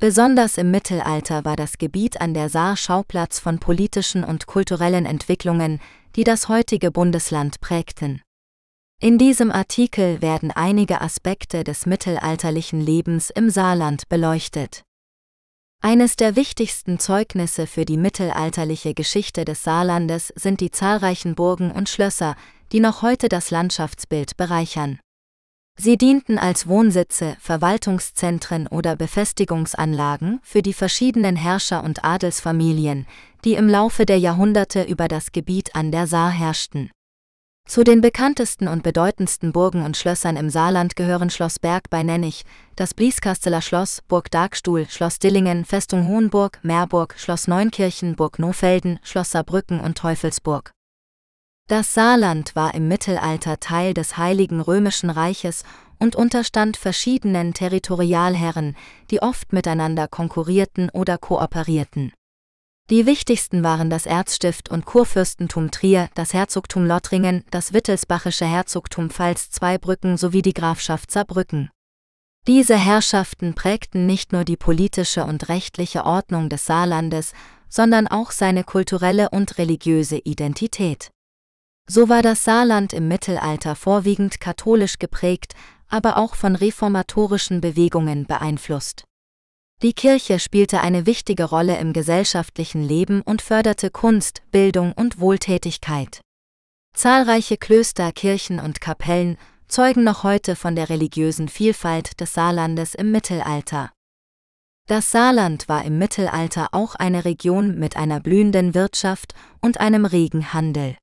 Besonders 0.00 0.58
im 0.58 0.70
Mittelalter 0.70 1.44
war 1.44 1.56
das 1.56 1.76
Gebiet 1.76 2.20
an 2.20 2.32
der 2.32 2.48
Saar 2.48 2.76
Schauplatz 2.76 3.40
von 3.40 3.58
politischen 3.58 4.22
und 4.22 4.46
kulturellen 4.46 5.06
Entwicklungen, 5.06 5.80
die 6.14 6.22
das 6.22 6.48
heutige 6.48 6.92
Bundesland 6.92 7.60
prägten. 7.60 8.22
In 9.00 9.18
diesem 9.18 9.50
Artikel 9.50 10.22
werden 10.22 10.52
einige 10.52 11.00
Aspekte 11.00 11.64
des 11.64 11.84
mittelalterlichen 11.84 12.80
Lebens 12.80 13.30
im 13.30 13.50
Saarland 13.50 14.08
beleuchtet. 14.08 14.84
Eines 15.82 16.14
der 16.14 16.36
wichtigsten 16.36 17.00
Zeugnisse 17.00 17.66
für 17.66 17.84
die 17.84 17.96
mittelalterliche 17.96 18.94
Geschichte 18.94 19.44
des 19.44 19.64
Saarlandes 19.64 20.32
sind 20.36 20.60
die 20.60 20.70
zahlreichen 20.70 21.34
Burgen 21.34 21.72
und 21.72 21.88
Schlösser, 21.88 22.36
die 22.70 22.78
noch 22.78 23.02
heute 23.02 23.28
das 23.28 23.50
Landschaftsbild 23.50 24.36
bereichern. 24.36 25.00
Sie 25.80 25.96
dienten 25.96 26.38
als 26.38 26.66
Wohnsitze, 26.66 27.36
Verwaltungszentren 27.38 28.66
oder 28.66 28.96
Befestigungsanlagen 28.96 30.40
für 30.42 30.60
die 30.60 30.72
verschiedenen 30.72 31.36
Herrscher 31.36 31.84
und 31.84 32.04
Adelsfamilien, 32.04 33.06
die 33.44 33.54
im 33.54 33.68
Laufe 33.68 34.04
der 34.04 34.18
Jahrhunderte 34.18 34.82
über 34.82 35.06
das 35.06 35.30
Gebiet 35.30 35.76
an 35.76 35.92
der 35.92 36.08
Saar 36.08 36.30
herrschten. 36.30 36.90
Zu 37.68 37.84
den 37.84 38.00
bekanntesten 38.00 38.66
und 38.66 38.82
bedeutendsten 38.82 39.52
Burgen 39.52 39.84
und 39.84 39.96
Schlössern 39.96 40.36
im 40.36 40.50
Saarland 40.50 40.96
gehören 40.96 41.30
Schloss 41.30 41.60
Berg 41.60 41.90
bei 41.90 42.02
Nennig, 42.02 42.44
das 42.74 42.92
Blieskasteler 42.92 43.62
Schloss, 43.62 44.00
Burg 44.08 44.32
Darkstuhl, 44.32 44.86
Schloss 44.88 45.20
Dillingen, 45.20 45.64
Festung 45.64 46.08
Hohenburg, 46.08 46.58
Meerburg, 46.62 47.14
Schloss 47.18 47.46
Neunkirchen, 47.46 48.16
Burg 48.16 48.40
Nofelden, 48.40 48.98
Schloss 49.02 49.30
Saarbrücken 49.30 49.78
und 49.78 49.96
Teufelsburg. 49.96 50.72
Das 51.68 51.92
Saarland 51.92 52.56
war 52.56 52.74
im 52.74 52.88
Mittelalter 52.88 53.60
Teil 53.60 53.92
des 53.92 54.16
Heiligen 54.16 54.62
Römischen 54.62 55.10
Reiches 55.10 55.64
und 55.98 56.16
unterstand 56.16 56.78
verschiedenen 56.78 57.52
Territorialherren, 57.52 58.74
die 59.10 59.20
oft 59.20 59.52
miteinander 59.52 60.08
konkurrierten 60.08 60.88
oder 60.88 61.18
kooperierten. 61.18 62.14
Die 62.88 63.04
wichtigsten 63.04 63.62
waren 63.62 63.90
das 63.90 64.06
Erzstift 64.06 64.70
und 64.70 64.86
Kurfürstentum 64.86 65.70
Trier, 65.70 66.08
das 66.14 66.32
Herzogtum 66.32 66.86
Lothringen, 66.86 67.44
das 67.50 67.74
Wittelsbachische 67.74 68.46
Herzogtum 68.46 69.10
Pfalz-Zweibrücken 69.10 70.16
sowie 70.16 70.40
die 70.40 70.54
Grafschaft 70.54 71.10
Saarbrücken. 71.10 71.68
Diese 72.46 72.78
Herrschaften 72.78 73.52
prägten 73.52 74.06
nicht 74.06 74.32
nur 74.32 74.44
die 74.44 74.56
politische 74.56 75.24
und 75.24 75.50
rechtliche 75.50 76.06
Ordnung 76.06 76.48
des 76.48 76.64
Saarlandes, 76.64 77.34
sondern 77.68 78.06
auch 78.06 78.30
seine 78.30 78.64
kulturelle 78.64 79.28
und 79.28 79.58
religiöse 79.58 80.16
Identität. 80.16 81.10
So 81.90 82.10
war 82.10 82.20
das 82.20 82.44
Saarland 82.44 82.92
im 82.92 83.08
Mittelalter 83.08 83.74
vorwiegend 83.74 84.40
katholisch 84.40 84.98
geprägt, 84.98 85.54
aber 85.88 86.18
auch 86.18 86.34
von 86.34 86.54
reformatorischen 86.54 87.62
Bewegungen 87.62 88.26
beeinflusst. 88.26 89.04
Die 89.80 89.94
Kirche 89.94 90.38
spielte 90.38 90.82
eine 90.82 91.06
wichtige 91.06 91.44
Rolle 91.44 91.78
im 91.78 91.94
gesellschaftlichen 91.94 92.82
Leben 92.82 93.22
und 93.22 93.40
förderte 93.40 93.90
Kunst, 93.90 94.42
Bildung 94.50 94.92
und 94.92 95.18
Wohltätigkeit. 95.18 96.20
Zahlreiche 96.94 97.56
Klöster, 97.56 98.12
Kirchen 98.12 98.60
und 98.60 98.82
Kapellen 98.82 99.38
zeugen 99.66 100.04
noch 100.04 100.24
heute 100.24 100.56
von 100.56 100.76
der 100.76 100.90
religiösen 100.90 101.48
Vielfalt 101.48 102.20
des 102.20 102.34
Saarlandes 102.34 102.94
im 102.94 103.12
Mittelalter. 103.12 103.92
Das 104.88 105.10
Saarland 105.10 105.68
war 105.68 105.84
im 105.84 105.96
Mittelalter 105.96 106.68
auch 106.72 106.96
eine 106.96 107.24
Region 107.24 107.78
mit 107.78 107.96
einer 107.96 108.20
blühenden 108.20 108.74
Wirtschaft 108.74 109.34
und 109.60 109.80
einem 109.80 110.04
regen 110.04 110.52
Handel. 110.52 110.96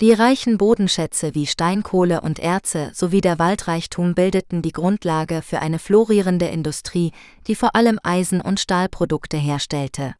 Die 0.00 0.12
reichen 0.12 0.58
Bodenschätze 0.58 1.36
wie 1.36 1.46
Steinkohle 1.46 2.20
und 2.20 2.40
Erze 2.40 2.90
sowie 2.94 3.20
der 3.20 3.38
Waldreichtum 3.38 4.14
bildeten 4.14 4.60
die 4.60 4.72
Grundlage 4.72 5.40
für 5.40 5.60
eine 5.60 5.78
florierende 5.78 6.46
Industrie, 6.46 7.12
die 7.46 7.54
vor 7.54 7.76
allem 7.76 8.00
Eisen- 8.02 8.40
und 8.40 8.58
Stahlprodukte 8.58 9.36
herstellte. 9.36 10.16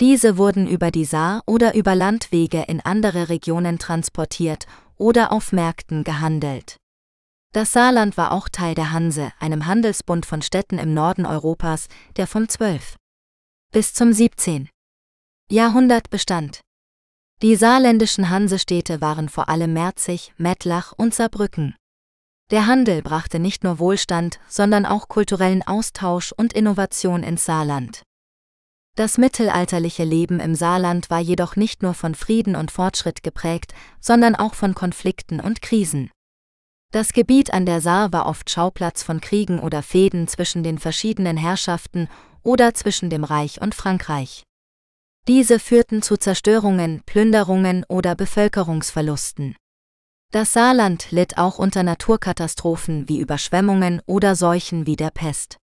Diese 0.00 0.38
wurden 0.38 0.66
über 0.66 0.90
die 0.90 1.04
Saar 1.04 1.42
oder 1.46 1.74
über 1.74 1.94
Landwege 1.94 2.64
in 2.68 2.80
andere 2.80 3.28
Regionen 3.28 3.78
transportiert 3.78 4.66
oder 4.96 5.30
auf 5.30 5.52
Märkten 5.52 6.02
gehandelt. 6.02 6.76
Das 7.52 7.72
Saarland 7.72 8.16
war 8.16 8.32
auch 8.32 8.48
Teil 8.48 8.74
der 8.74 8.92
Hanse, 8.92 9.30
einem 9.40 9.66
Handelsbund 9.66 10.26
von 10.26 10.40
Städten 10.40 10.78
im 10.78 10.94
Norden 10.94 11.26
Europas, 11.26 11.88
der 12.16 12.26
vom 12.26 12.48
12. 12.48 12.96
bis 13.72 13.92
zum 13.92 14.12
17. 14.12 14.68
Jahrhundert 15.50 16.10
bestand. 16.10 16.60
Die 17.42 17.54
saarländischen 17.54 18.30
Hansestädte 18.30 19.02
waren 19.02 19.28
vor 19.28 19.50
allem 19.50 19.74
Merzig, 19.74 20.32
Mettlach 20.38 20.92
und 20.96 21.12
Saarbrücken. 21.12 21.74
Der 22.50 22.66
Handel 22.66 23.02
brachte 23.02 23.38
nicht 23.38 23.62
nur 23.62 23.78
Wohlstand, 23.78 24.40
sondern 24.48 24.86
auch 24.86 25.08
kulturellen 25.08 25.62
Austausch 25.62 26.32
und 26.32 26.54
Innovation 26.54 27.22
ins 27.22 27.44
Saarland. 27.44 28.02
Das 28.96 29.18
mittelalterliche 29.18 30.04
Leben 30.04 30.40
im 30.40 30.54
Saarland 30.54 31.10
war 31.10 31.18
jedoch 31.18 31.56
nicht 31.56 31.82
nur 31.82 31.92
von 31.92 32.14
Frieden 32.14 32.56
und 32.56 32.70
Fortschritt 32.70 33.22
geprägt, 33.22 33.74
sondern 34.00 34.34
auch 34.34 34.54
von 34.54 34.74
Konflikten 34.74 35.38
und 35.38 35.60
Krisen. 35.60 36.10
Das 36.90 37.12
Gebiet 37.12 37.52
an 37.52 37.66
der 37.66 37.82
Saar 37.82 38.14
war 38.14 38.24
oft 38.24 38.48
Schauplatz 38.48 39.02
von 39.02 39.20
Kriegen 39.20 39.58
oder 39.58 39.82
Fäden 39.82 40.26
zwischen 40.28 40.62
den 40.62 40.78
verschiedenen 40.78 41.36
Herrschaften 41.36 42.08
oder 42.42 42.72
zwischen 42.72 43.10
dem 43.10 43.24
Reich 43.24 43.60
und 43.60 43.74
Frankreich. 43.74 44.44
Diese 45.28 45.58
führten 45.58 46.02
zu 46.02 46.16
Zerstörungen, 46.16 47.02
Plünderungen 47.04 47.84
oder 47.88 48.14
Bevölkerungsverlusten. 48.14 49.56
Das 50.30 50.52
Saarland 50.52 51.10
litt 51.10 51.36
auch 51.36 51.58
unter 51.58 51.82
Naturkatastrophen 51.82 53.08
wie 53.08 53.18
Überschwemmungen 53.18 54.00
oder 54.06 54.36
Seuchen 54.36 54.86
wie 54.86 54.94
der 54.94 55.10
Pest. 55.10 55.56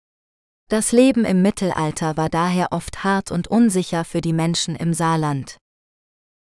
Das 0.70 0.92
Leben 0.92 1.26
im 1.26 1.42
Mittelalter 1.42 2.16
war 2.16 2.30
daher 2.30 2.68
oft 2.70 3.04
hart 3.04 3.30
und 3.30 3.48
unsicher 3.48 4.04
für 4.04 4.22
die 4.22 4.32
Menschen 4.32 4.76
im 4.76 4.94
Saarland. 4.94 5.58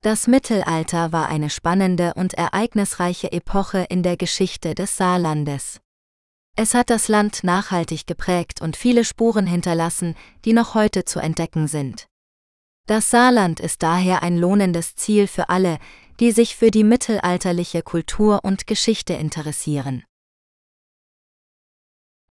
Das 0.02 0.28
Mittelalter 0.28 1.13
war 1.13 1.30
eine 1.30 1.50
spannende 1.50 2.13
und 2.15 2.34
ereignisreiche 2.34 3.32
Epoche 3.32 3.86
in 3.89 4.04
der 4.04 4.17
Geschichte 4.17 4.76
des 4.76 4.98
Saarlandes. 4.98 5.80
Es 6.58 6.74
hat 6.74 6.89
das 6.89 7.08
Land 7.08 7.43
nachhaltig 7.43 8.06
geprägt 8.06 8.62
und 8.62 8.76
viele 8.76 9.06
Spuren 9.06 9.48
hinterlassen, 9.48 10.15
die 10.43 10.54
noch 10.54 10.74
heute 10.74 11.06
zu 11.06 11.20
entdecken 11.20 11.67
sind. 11.67 12.08
Das 12.88 13.10
Saarland 13.10 13.60
ist 13.60 13.84
daher 13.84 14.23
ein 14.23 14.38
lohnendes 14.38 14.95
Ziel 14.95 15.28
für 15.28 15.50
alle, 15.50 15.78
die 16.21 16.32
sich 16.32 16.56
für 16.56 16.71
die 16.71 16.86
mittelalterliche 16.86 17.82
Kultur 17.82 18.39
und 18.43 18.65
Geschichte 18.65 19.13
interessieren. 19.13 20.06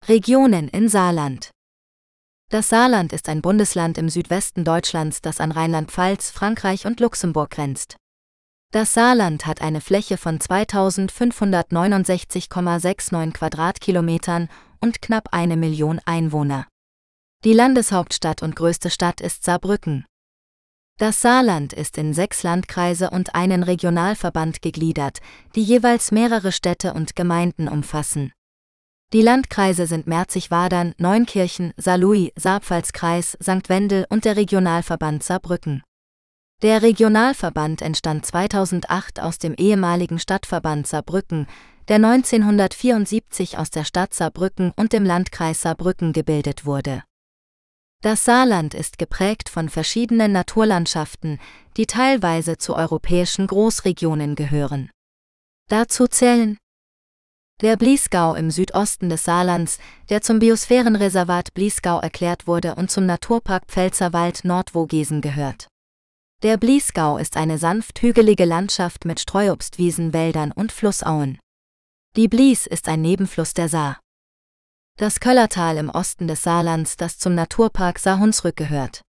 Regionen 0.07 0.69
in 0.69 0.89
Saarland 0.89 1.51
Das 2.51 2.69
Saarland 2.69 3.13
ist 3.13 3.29
ein 3.29 3.43
Bundesland 3.43 3.99
im 3.99 4.09
Südwesten 4.09 4.65
Deutschlands, 4.65 5.23
das 5.23 5.41
an 5.41 5.51
Rheinland-Pfalz, 5.51 6.31
Frankreich 6.31 6.87
und 6.87 7.01
Luxemburg 7.01 7.51
grenzt. 7.51 7.97
Das 8.71 8.95
Saarland 8.95 9.47
hat 9.47 9.61
eine 9.61 9.81
Fläche 9.81 10.17
von 10.17 10.39
2569,69 10.39 13.33
Quadratkilometern 13.33 14.49
und 14.81 15.03
knapp 15.03 15.31
eine 15.33 15.57
Million 15.57 16.01
Einwohner. 16.05 16.69
Die 17.43 17.55
Landeshauptstadt 17.55 18.45
und 18.45 18.55
größte 18.55 18.91
Stadt 18.91 19.21
ist 19.21 19.43
Saarbrücken. 19.43 20.07
Das 20.97 21.21
Saarland 21.21 21.73
ist 21.73 21.99
in 21.99 22.15
sechs 22.15 22.45
Landkreise 22.45 23.11
und 23.11 23.35
einen 23.35 23.65
Regionalverband 23.65 24.63
gegliedert, 24.63 25.19
die 25.57 25.63
jeweils 25.63 26.13
mehrere 26.13 26.53
Städte 26.53 26.95
und 26.95 27.17
Gemeinden 27.17 27.67
umfassen. 27.67 28.33
Die 29.13 29.21
Landkreise 29.21 29.89
sind 29.89 30.07
Merzig-Wadern, 30.07 30.95
Neunkirchen, 30.99 31.73
Saarlouis, 31.77 32.31
Saarpfalzkreis, 32.37 33.37
St. 33.43 33.69
Wendel 33.69 34.07
und 34.09 34.25
der 34.25 34.37
Regionalverband 34.37 35.25
Saarbrücken. 35.25 35.83
Der 36.63 36.83
Regionalverband 36.83 37.83
entstand 37.83 38.25
2008 38.25 39.21
aus 39.21 39.39
dem 39.39 39.55
ehemaligen 39.55 40.21
Stadtverband 40.21 40.87
Saarbrücken, 40.87 41.49
der 41.89 41.97
1974 41.97 43.59
aus 43.59 43.71
der 43.71 43.85
Stadt 43.85 44.15
Saarbrücken 44.15 44.73
und 44.77 44.93
dem 44.93 45.05
Landkreis 45.05 45.61
Saarbrücken 45.61 46.13
gebildet 46.13 46.65
wurde. 46.65 47.03
Das 48.05 48.23
Saarland 48.23 48.75
ist 48.75 48.99
geprägt 48.99 49.49
von 49.49 49.71
verschiedenen 49.71 50.31
Naturlandschaften, 50.31 51.41
die 51.79 51.87
teilweise 51.87 52.59
zu 52.59 52.77
europäischen 52.77 53.47
Großregionen 53.47 54.35
gehören. 54.35 54.91
Dazu 55.71 56.07
zählen 56.07 56.59
der 57.63 57.79
Bliesgau 57.79 58.35
im 58.35 58.51
Südosten 58.51 59.09
des 59.09 59.25
Saarlands, 59.25 59.79
der 60.11 60.21
zum 60.21 60.39
Biosphärenreservat 60.39 61.55
Bliesgau 61.55 61.99
erklärt 61.99 62.47
wurde 62.47 62.75
und 62.75 62.91
zum 62.91 63.07
Naturpark 63.07 63.63
Pfälzerwald 63.69 64.45
Nordvogesen 64.45 65.23
gehört. 65.23 65.69
Der 66.43 66.59
Bliesgau 66.59 67.17
ist 67.17 67.39
eine 67.39 67.57
sanft 67.57 68.03
hügelige 68.03 68.45
Landschaft 68.45 69.07
mit 69.07 69.19
Streuobstwiesen, 69.19 70.13
Wäldern 70.13 70.53
und 70.53 70.73
Flussauen. 70.73 71.39
Die 72.17 72.29
Blies 72.29 72.67
ist 72.67 72.87
ein 72.87 73.01
Nebenfluss 73.01 73.55
der 73.55 73.71
Saar. 73.71 74.04
Das 74.97 75.19
Köllertal 75.19 75.77
im 75.77 75.91
Osten 75.91 76.29
des 76.29 76.45
Saarlands, 76.45 76.97
das 76.97 77.19
zum 77.19 77.35
Naturpark 77.35 77.99
Saar-Hunsrück 77.99 78.55
gehört. 78.55 79.03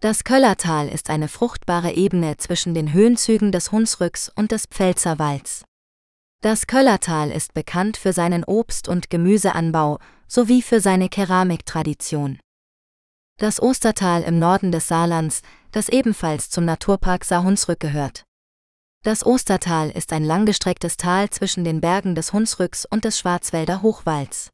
Das 0.00 0.24
Köllertal 0.24 0.88
ist 0.88 1.10
eine 1.10 1.28
fruchtbare 1.28 1.92
Ebene 1.92 2.38
zwischen 2.38 2.72
den 2.72 2.94
Höhenzügen 2.94 3.52
des 3.52 3.72
Hunsrücks 3.72 4.32
und 4.34 4.52
des 4.52 4.64
Pfälzerwalds. 4.64 5.66
Das 6.40 6.66
Köllertal 6.66 7.30
ist 7.30 7.52
bekannt 7.52 7.98
für 7.98 8.14
seinen 8.14 8.42
Obst- 8.42 8.88
und 8.88 9.10
Gemüseanbau 9.10 9.98
sowie 10.28 10.62
für 10.62 10.80
seine 10.80 11.10
Keramiktradition. 11.10 12.40
Das 13.38 13.60
Ostertal 13.60 14.22
im 14.22 14.38
Norden 14.38 14.72
des 14.72 14.88
Saarlands, 14.88 15.42
das 15.72 15.90
ebenfalls 15.90 16.48
zum 16.48 16.64
Naturpark 16.64 17.26
Saar-Hunsrück 17.26 17.80
gehört. 17.80 18.24
Das 19.04 19.26
Ostertal 19.26 19.90
ist 19.90 20.10
ein 20.14 20.24
langgestrecktes 20.24 20.96
Tal 20.96 21.28
zwischen 21.28 21.64
den 21.64 21.82
Bergen 21.82 22.14
des 22.14 22.32
Hunsrücks 22.32 22.86
und 22.86 23.04
des 23.04 23.18
Schwarzwälder 23.18 23.82
Hochwalds. 23.82 24.51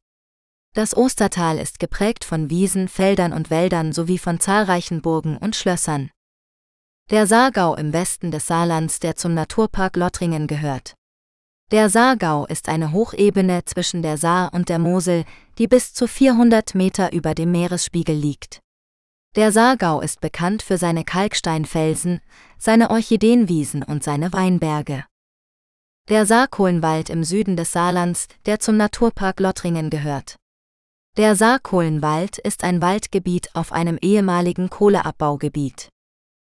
Das 0.78 0.96
Ostertal 0.96 1.58
ist 1.58 1.80
geprägt 1.80 2.24
von 2.24 2.50
Wiesen, 2.50 2.86
Feldern 2.86 3.32
und 3.32 3.50
Wäldern 3.50 3.92
sowie 3.92 4.16
von 4.16 4.38
zahlreichen 4.38 5.02
Burgen 5.02 5.36
und 5.36 5.56
Schlössern. 5.56 6.12
Der 7.10 7.26
Saargau 7.26 7.74
im 7.74 7.92
Westen 7.92 8.30
des 8.30 8.46
Saarlands, 8.46 9.00
der 9.00 9.16
zum 9.16 9.34
Naturpark 9.34 9.96
Lottringen 9.96 10.46
gehört. 10.46 10.94
Der 11.72 11.90
Saargau 11.90 12.46
ist 12.46 12.68
eine 12.68 12.92
Hochebene 12.92 13.64
zwischen 13.64 14.02
der 14.02 14.18
Saar 14.18 14.54
und 14.54 14.68
der 14.68 14.78
Mosel, 14.78 15.24
die 15.58 15.66
bis 15.66 15.94
zu 15.94 16.06
400 16.06 16.76
Meter 16.76 17.12
über 17.12 17.34
dem 17.34 17.50
Meeresspiegel 17.50 18.14
liegt. 18.14 18.60
Der 19.34 19.50
Saargau 19.50 20.00
ist 20.00 20.20
bekannt 20.20 20.62
für 20.62 20.78
seine 20.78 21.02
Kalksteinfelsen, 21.02 22.20
seine 22.56 22.90
Orchideenwiesen 22.90 23.82
und 23.82 24.04
seine 24.04 24.32
Weinberge. 24.32 25.04
Der 26.08 26.24
Saarkohlenwald 26.24 27.10
im 27.10 27.24
Süden 27.24 27.56
des 27.56 27.72
Saarlands, 27.72 28.28
der 28.46 28.60
zum 28.60 28.76
Naturpark 28.76 29.40
Lottringen 29.40 29.90
gehört. 29.90 30.36
Der 31.18 31.34
Saarkohlenwald 31.34 32.38
ist 32.38 32.62
ein 32.62 32.80
Waldgebiet 32.80 33.52
auf 33.56 33.72
einem 33.72 33.98
ehemaligen 34.00 34.70
Kohleabbaugebiet. 34.70 35.88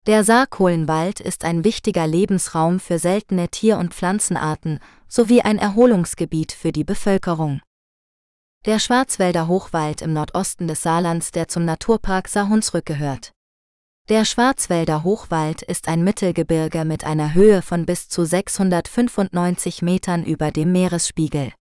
Der 0.06 0.26
Saarkohlenwald 0.26 1.22
ist 1.22 1.45
ein 1.45 1.63
wichtiger 1.63 2.06
Lebensraum 2.06 2.82
für 2.82 3.00
seltene 3.00 3.48
Tier- 3.48 3.78
und 3.78 3.93
Pflanzenarten 3.93 4.82
sowie 5.08 5.43
ein 5.43 5.60
Erholungsgebiet 5.60 6.52
für 6.52 6.74
die 6.74 6.84
Bevölkerung. 6.84 7.62
Der 8.65 8.80
Schwarzwälder 8.80 9.48
Hochwald 9.48 10.02
im 10.02 10.12
Nordosten 10.12 10.67
des 10.67 10.82
Saarlands, 10.82 11.32
der 11.32 11.48
zum 11.48 11.63
Naturpark 11.63 12.28
Saar-Hunsrück 12.28 12.86
gehört. 12.86 13.32
Der 14.10 14.26
Schwarzwälder 14.26 15.06
Hochwald 15.06 15.62
ist 15.62 15.88
ein 15.88 16.04
Mittelgebirge 16.04 16.84
mit 16.84 17.06
einer 17.06 17.34
Höhe 17.34 17.62
von 17.62 17.86
bis 17.86 18.10
zu 18.10 18.26
695 18.26 19.84
Metern 19.84 20.26
über 20.26 20.52
dem 20.52 20.74
Meeresspiegel. 20.74 21.54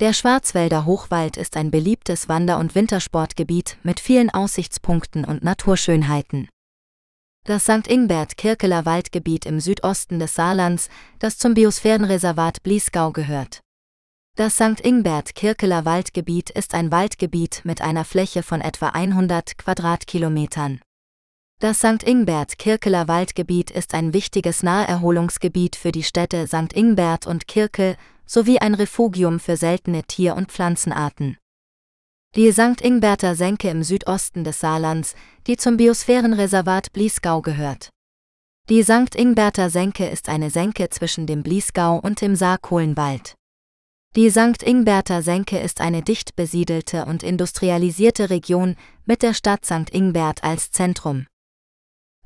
Der 0.00 0.12
Schwarzwälder 0.12 0.84
Hochwald 0.84 1.36
ist 1.36 1.56
ein 1.56 1.72
beliebtes 1.72 2.28
Wander- 2.28 2.60
und 2.60 2.76
Wintersportgebiet 2.76 3.78
mit 3.82 3.98
vielen 3.98 4.30
Aussichtspunkten 4.30 5.24
und 5.24 5.42
Naturschönheiten. 5.42 6.48
Das 7.44 7.64
St. 7.64 7.88
Ingbert-Kirkeler 7.88 8.84
Waldgebiet 8.86 9.44
im 9.44 9.58
Südosten 9.58 10.20
des 10.20 10.36
Saarlands, 10.36 10.88
das 11.18 11.36
zum 11.36 11.54
Biosphärenreservat 11.54 12.62
Bliesgau 12.62 13.10
gehört. 13.10 13.60
Das 14.36 14.54
St. 14.54 14.80
Ingbert-Kirkeler 14.80 15.84
Waldgebiet 15.84 16.50
ist 16.50 16.74
ein 16.74 16.92
Waldgebiet 16.92 17.62
mit 17.64 17.82
einer 17.82 18.04
Fläche 18.04 18.44
von 18.44 18.60
etwa 18.60 18.90
100 18.90 19.58
Quadratkilometern. 19.58 20.80
Das 21.58 21.78
St. 21.78 22.04
Ingbert-Kirkeler 22.04 23.08
Waldgebiet 23.08 23.72
ist 23.72 23.94
ein 23.94 24.12
wichtiges 24.12 24.62
Naherholungsgebiet 24.62 25.74
für 25.74 25.90
die 25.90 26.04
Städte 26.04 26.46
St. 26.46 26.72
Ingbert 26.72 27.26
und 27.26 27.48
Kirkel 27.48 27.96
sowie 28.28 28.58
ein 28.58 28.74
Refugium 28.74 29.40
für 29.40 29.56
seltene 29.56 30.04
Tier- 30.04 30.36
und 30.36 30.52
Pflanzenarten. 30.52 31.38
Die 32.36 32.52
St. 32.52 32.82
Ingberter 32.82 33.34
Senke 33.34 33.70
im 33.70 33.82
Südosten 33.82 34.44
des 34.44 34.60
Saarlands, 34.60 35.14
die 35.46 35.56
zum 35.56 35.78
Biosphärenreservat 35.78 36.92
Bliesgau 36.92 37.40
gehört. 37.40 37.88
Die 38.68 38.82
St. 38.82 39.14
Ingberter 39.14 39.70
Senke 39.70 40.06
ist 40.06 40.28
eine 40.28 40.50
Senke 40.50 40.90
zwischen 40.90 41.26
dem 41.26 41.42
Bliesgau 41.42 41.98
und 41.98 42.20
dem 42.20 42.36
Saarkohlenwald. 42.36 43.34
Die 44.14 44.30
St. 44.30 44.62
Ingberter 44.62 45.22
Senke 45.22 45.58
ist 45.58 45.80
eine 45.80 46.02
dicht 46.02 46.36
besiedelte 46.36 47.06
und 47.06 47.22
industrialisierte 47.22 48.28
Region 48.28 48.76
mit 49.06 49.22
der 49.22 49.32
Stadt 49.32 49.64
St. 49.64 49.90
Ingbert 49.90 50.44
als 50.44 50.70
Zentrum. 50.70 51.26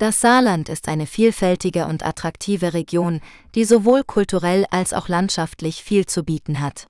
Das 0.03 0.21
Saarland 0.21 0.69
ist 0.69 0.89
eine 0.89 1.07
vielfältige 1.07 1.87
und 1.87 2.05
attraktive 2.05 2.75
Region, 2.75 3.21
die 3.55 3.65
sowohl 3.65 4.03
kulturell 4.03 4.67
als 4.69 4.95
auch 4.95 5.07
landschaftlich 5.07 5.85
viel 5.85 6.07
zu 6.07 6.25
bieten 6.25 6.59
hat. 6.59 6.89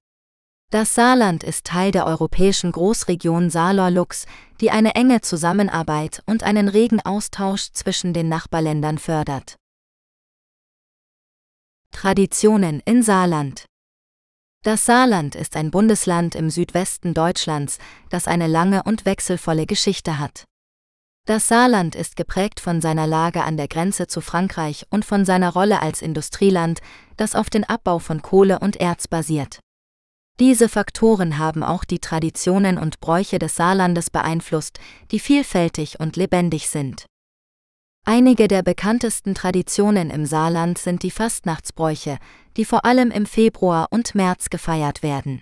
Das 0.71 0.95
Saarland 0.95 1.45
ist 1.45 1.67
Teil 1.67 1.91
der 1.91 2.07
europäischen 2.07 2.73
Großregion 2.73 3.51
Saarlor-Lux, 3.51 4.25
die 4.63 4.71
eine 4.71 4.95
enge 4.95 5.21
Zusammenarbeit 5.21 6.23
und 6.25 6.43
einen 6.43 6.69
regen 6.69 7.01
Austausch 7.03 7.73
zwischen 7.73 8.15
den 8.15 8.31
Nachbarländern 8.31 8.97
fördert. 8.97 9.57
Traditionen 11.91 12.81
in 12.87 13.03
Saarland 13.03 13.67
Das 14.63 14.87
Saarland 14.87 15.35
ist 15.35 15.57
ein 15.57 15.71
Bundesland 15.71 16.35
im 16.35 16.49
Südwesten 16.49 17.13
Deutschlands, 17.13 17.79
das 18.09 18.27
eine 18.27 18.47
lange 18.47 18.85
und 18.85 19.05
wechselvolle 19.05 19.67
Geschichte 19.67 20.19
hat. 20.19 20.47
Das 21.25 21.47
Saarland 21.47 21.95
ist 21.95 22.17
geprägt 22.17 22.59
von 22.59 22.81
seiner 22.81 23.07
Lage 23.07 23.45
an 23.45 23.57
der 23.57 23.69
Grenze 23.69 24.09
zu 24.09 24.21
Frankreich 24.21 24.87
und 24.91 25.05
von 25.05 25.25
seiner 25.25 25.53
Rolle 25.53 25.81
als 25.81 26.03
Industrieland, 26.03 26.81
das 27.17 27.37
auf 27.37 27.49
den 27.49 27.63
Abbau 27.63 28.01
von 28.01 28.23
Kohle 28.23 28.59
und 28.59 28.77
Erz 28.77 29.07
basiert. 29.07 29.61
Diese 30.41 30.69
Faktoren 30.69 31.39
haben 31.39 31.63
auch 31.63 31.85
die 31.85 32.01
Traditionen 32.01 32.77
und 32.77 32.99
Bräuche 32.99 33.39
des 33.39 33.55
Saarlandes 33.55 34.11
beeinflusst, 34.11 34.81
die 35.13 35.21
vielfältig 35.21 36.01
und 36.01 36.17
lebendig 36.17 36.69
sind. 36.69 37.07
Einige 38.05 38.49
der 38.49 38.65
bekanntesten 38.65 39.37
Traditionen 39.37 40.11
im 40.11 40.27
Saarland 40.27 40.79
sind 40.79 41.05
die 41.05 41.13
Fastnachtsbräuche, 41.13 42.19
die 42.57 42.65
vor 42.65 42.85
allem 42.85 43.13
im 43.13 43.27
Februar 43.27 43.87
und 43.91 44.17
März 44.17 44.51
gefeiert 44.51 45.05
werden. 45.05 45.41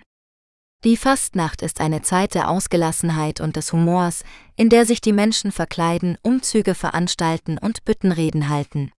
Die 0.83 0.97
Fastnacht 0.97 1.61
ist 1.61 1.79
eine 1.79 2.01
Zeit 2.01 2.33
der 2.33 2.49
Ausgelassenheit 2.49 3.39
und 3.39 3.55
des 3.55 3.71
Humors, 3.71 4.23
in 4.55 4.69
der 4.69 4.87
sich 4.87 4.99
die 4.99 5.13
Menschen 5.13 5.51
verkleiden, 5.51 6.17
Umzüge 6.23 6.73
veranstalten 6.73 7.59
und 7.59 7.85
Büttenreden 7.85 8.49
halten. 8.49 8.91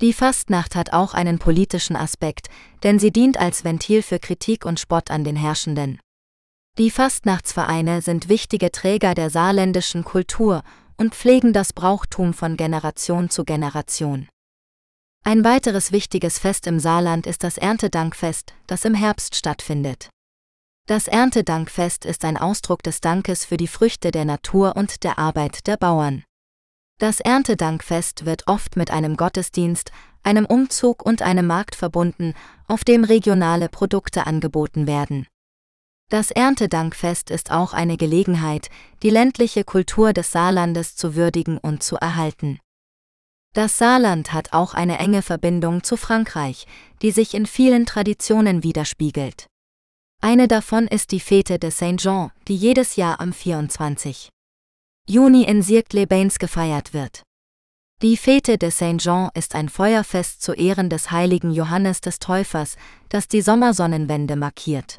Die 0.00 0.12
Fastnacht 0.12 0.76
hat 0.76 0.92
auch 0.92 1.12
einen 1.12 1.40
politischen 1.40 1.96
Aspekt, 1.96 2.46
denn 2.84 3.00
sie 3.00 3.10
dient 3.10 3.38
als 3.38 3.64
Ventil 3.64 4.02
für 4.02 4.20
Kritik 4.20 4.64
und 4.64 4.78
Spott 4.78 5.10
an 5.10 5.24
den 5.24 5.34
Herrschenden. 5.34 5.98
Die 6.78 6.92
Fastnachtsvereine 6.92 8.02
sind 8.02 8.28
wichtige 8.28 8.70
Träger 8.70 9.14
der 9.14 9.30
saarländischen 9.30 10.04
Kultur 10.04 10.62
und 10.96 11.16
pflegen 11.16 11.52
das 11.52 11.72
Brauchtum 11.72 12.34
von 12.34 12.56
Generation 12.56 13.30
zu 13.30 13.44
Generation. 13.44 14.28
Ein 15.24 15.42
weiteres 15.42 15.90
wichtiges 15.90 16.38
Fest 16.38 16.68
im 16.68 16.78
Saarland 16.78 17.26
ist 17.26 17.42
das 17.42 17.58
Erntedankfest, 17.58 18.54
das 18.68 18.84
im 18.84 18.94
Herbst 18.94 19.34
stattfindet. 19.34 20.08
Das 20.90 21.06
Erntedankfest 21.06 22.04
ist 22.04 22.24
ein 22.24 22.36
Ausdruck 22.36 22.82
des 22.82 23.00
Dankes 23.00 23.44
für 23.44 23.56
die 23.56 23.68
Früchte 23.68 24.10
der 24.10 24.24
Natur 24.24 24.74
und 24.74 25.04
der 25.04 25.20
Arbeit 25.20 25.68
der 25.68 25.76
Bauern. 25.76 26.24
Das 26.98 27.20
Erntedankfest 27.20 28.26
wird 28.26 28.48
oft 28.48 28.74
mit 28.74 28.90
einem 28.90 29.16
Gottesdienst, 29.16 29.92
einem 30.24 30.46
Umzug 30.46 31.06
und 31.06 31.22
einem 31.22 31.46
Markt 31.46 31.76
verbunden, 31.76 32.34
auf 32.66 32.82
dem 32.82 33.04
regionale 33.04 33.68
Produkte 33.68 34.26
angeboten 34.26 34.88
werden. 34.88 35.28
Das 36.08 36.32
Erntedankfest 36.32 37.30
ist 37.30 37.52
auch 37.52 37.72
eine 37.72 37.96
Gelegenheit, 37.96 38.68
die 39.04 39.10
ländliche 39.10 39.62
Kultur 39.62 40.12
des 40.12 40.32
Saarlandes 40.32 40.96
zu 40.96 41.14
würdigen 41.14 41.58
und 41.58 41.84
zu 41.84 41.98
erhalten. 41.98 42.58
Das 43.54 43.78
Saarland 43.78 44.32
hat 44.32 44.52
auch 44.52 44.74
eine 44.74 44.98
enge 44.98 45.22
Verbindung 45.22 45.84
zu 45.84 45.96
Frankreich, 45.96 46.66
die 47.00 47.12
sich 47.12 47.34
in 47.34 47.46
vielen 47.46 47.86
Traditionen 47.86 48.64
widerspiegelt. 48.64 49.46
Eine 50.22 50.48
davon 50.48 50.86
ist 50.86 51.12
die 51.12 51.20
Fete 51.20 51.58
de 51.58 51.70
Saint-Jean, 51.70 52.30
die 52.46 52.54
jedes 52.54 52.96
Jahr 52.96 53.20
am 53.20 53.32
24. 53.32 54.28
Juni 55.08 55.44
in 55.44 55.62
Sirk-les-Bains 55.62 56.38
gefeiert 56.38 56.92
wird. 56.92 57.22
Die 58.02 58.18
Fete 58.18 58.58
de 58.58 58.70
Saint-Jean 58.70 59.30
ist 59.32 59.54
ein 59.54 59.70
Feuerfest 59.70 60.42
zu 60.42 60.52
Ehren 60.52 60.90
des 60.90 61.10
heiligen 61.10 61.52
Johannes 61.52 62.02
des 62.02 62.18
Täufers, 62.18 62.76
das 63.08 63.28
die 63.28 63.40
Sommersonnenwende 63.40 64.36
markiert. 64.36 64.98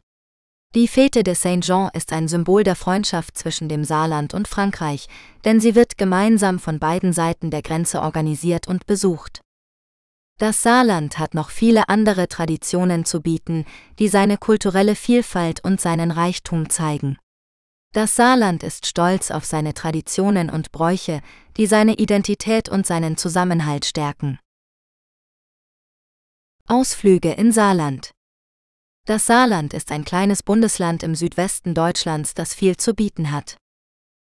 Die 0.73 0.87
Fete 0.87 1.21
de 1.21 1.35
Saint-Jean 1.35 1.91
ist 1.93 2.13
ein 2.13 2.27
Symbol 2.27 2.63
der 2.63 2.75
Freundschaft 2.75 3.37
zwischen 3.37 3.69
dem 3.69 3.83
Saarland 3.83 4.33
und 4.33 4.47
Frankreich, 4.47 5.07
denn 5.45 5.59
sie 5.59 5.75
wird 5.75 5.99
gemeinsam 5.99 6.57
von 6.57 6.79
beiden 6.79 7.13
Seiten 7.13 7.51
der 7.51 7.61
Grenze 7.61 8.01
organisiert 8.01 8.67
und 8.67 8.87
besucht. 8.87 9.41
Das 10.41 10.63
Saarland 10.63 11.19
hat 11.19 11.35
noch 11.35 11.51
viele 11.51 11.87
andere 11.87 12.27
Traditionen 12.27 13.05
zu 13.05 13.21
bieten, 13.21 13.63
die 13.99 14.07
seine 14.07 14.39
kulturelle 14.39 14.95
Vielfalt 14.95 15.63
und 15.63 15.79
seinen 15.79 16.09
Reichtum 16.09 16.71
zeigen. 16.71 17.19
Das 17.93 18.15
Saarland 18.15 18.63
ist 18.63 18.87
stolz 18.87 19.29
auf 19.29 19.45
seine 19.45 19.75
Traditionen 19.75 20.49
und 20.49 20.71
Bräuche, 20.71 21.21
die 21.57 21.67
seine 21.67 21.93
Identität 21.93 22.69
und 22.69 22.87
seinen 22.87 23.17
Zusammenhalt 23.17 23.85
stärken. 23.85 24.39
Ausflüge 26.65 27.33
in 27.33 27.51
Saarland 27.51 28.09
Das 29.05 29.27
Saarland 29.27 29.75
ist 29.75 29.91
ein 29.91 30.05
kleines 30.05 30.41
Bundesland 30.41 31.03
im 31.03 31.13
Südwesten 31.13 31.75
Deutschlands, 31.75 32.33
das 32.33 32.55
viel 32.55 32.77
zu 32.77 32.95
bieten 32.95 33.29
hat. 33.31 33.57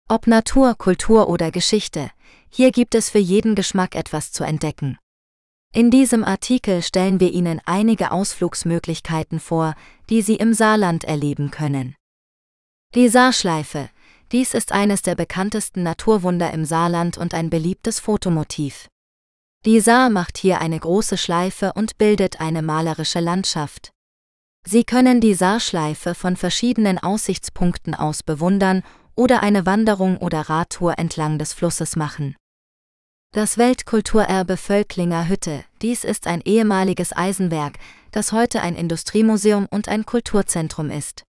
Ob 0.09 0.25
Natur, 0.25 0.73
Kultur 0.73 1.29
oder 1.29 1.51
Geschichte, 1.51 2.09
hier 2.49 2.71
gibt 2.71 2.95
es 2.95 3.11
für 3.11 3.19
jeden 3.19 3.53
Geschmack 3.53 3.93
etwas 3.93 4.31
zu 4.31 4.43
entdecken. 4.43 4.97
In 5.77 5.91
diesem 5.91 6.23
Artikel 6.23 6.81
stellen 6.81 7.19
wir 7.19 7.31
Ihnen 7.31 7.61
einige 7.65 8.09
Ausflugsmöglichkeiten 8.09 9.39
vor, 9.39 9.75
die 10.09 10.23
Sie 10.23 10.33
im 10.33 10.55
Saarland 10.55 11.03
erleben 11.03 11.51
können. 11.51 11.93
Die 12.95 13.09
Saarschleife. 13.09 13.91
Dies 14.31 14.55
ist 14.55 14.71
eines 14.71 15.03
der 15.03 15.13
bekanntesten 15.13 15.83
Naturwunder 15.83 16.51
im 16.51 16.65
Saarland 16.65 17.19
und 17.19 17.35
ein 17.35 17.51
beliebtes 17.51 17.99
Fotomotiv. 17.99 18.87
Die 19.67 19.79
Saar 19.79 20.09
macht 20.09 20.39
hier 20.39 20.61
eine 20.61 20.79
große 20.79 21.15
Schleife 21.15 21.73
und 21.75 21.99
bildet 21.99 22.41
eine 22.41 22.63
malerische 22.63 23.19
Landschaft. 23.19 23.91
Sie 24.65 24.83
können 24.83 25.21
die 25.21 25.35
Saarschleife 25.35 26.15
von 26.15 26.37
verschiedenen 26.37 26.97
Aussichtspunkten 26.97 27.93
aus 27.93 28.23
bewundern 28.23 28.81
oder 29.13 29.43
eine 29.43 29.67
Wanderung 29.67 30.17
oder 30.17 30.41
Radtour 30.49 30.97
entlang 30.97 31.37
des 31.37 31.53
Flusses 31.53 31.95
machen. 31.95 32.35
Das 33.33 33.57
Weltkulturerbe 33.57 34.57
Völklinger 34.57 35.27
Hütte, 35.27 35.63
dies 35.81 36.03
ist 36.03 36.27
ein 36.27 36.41
ehemaliges 36.41 37.15
Eisenwerk, 37.15 37.77
das 38.11 38.31
heute 38.31 38.61
ein 38.61 38.75
Industriemuseum 38.75 39.67
und 39.69 39.89
ein 39.89 40.05
Kulturzentrum 40.05 40.89
ist. 40.89 41.23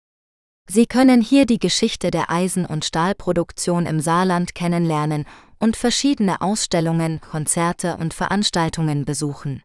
Sie 0.70 0.86
können 0.86 1.22
hier 1.22 1.46
die 1.46 1.60
Geschichte 1.60 2.12
der 2.12 2.30
Eisen- 2.30 2.66
und 2.66 2.86
Stahlproduktion 2.86 3.86
im 3.86 4.00
Saarland 4.00 4.54
kennenlernen 4.54 5.26
und 5.60 5.76
verschiedene 5.76 6.42
Ausstellungen, 6.42 7.20
Konzerte 7.20 7.98
und 7.98 8.14
Veranstaltungen 8.14 9.04
besuchen. 9.04 9.64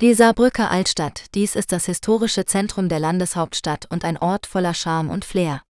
Die 0.00 0.14
Saarbrücker 0.14 0.70
Altstadt, 0.70 1.26
dies 1.34 1.54
ist 1.54 1.70
das 1.72 1.86
historische 1.86 2.44
Zentrum 2.44 2.88
der 2.88 3.00
Landeshauptstadt 3.00 3.86
und 3.90 4.04
ein 4.04 4.16
Ort 4.16 4.46
voller 4.46 4.74
Charme 4.74 5.10
und 5.10 5.24
Flair. 5.24 5.62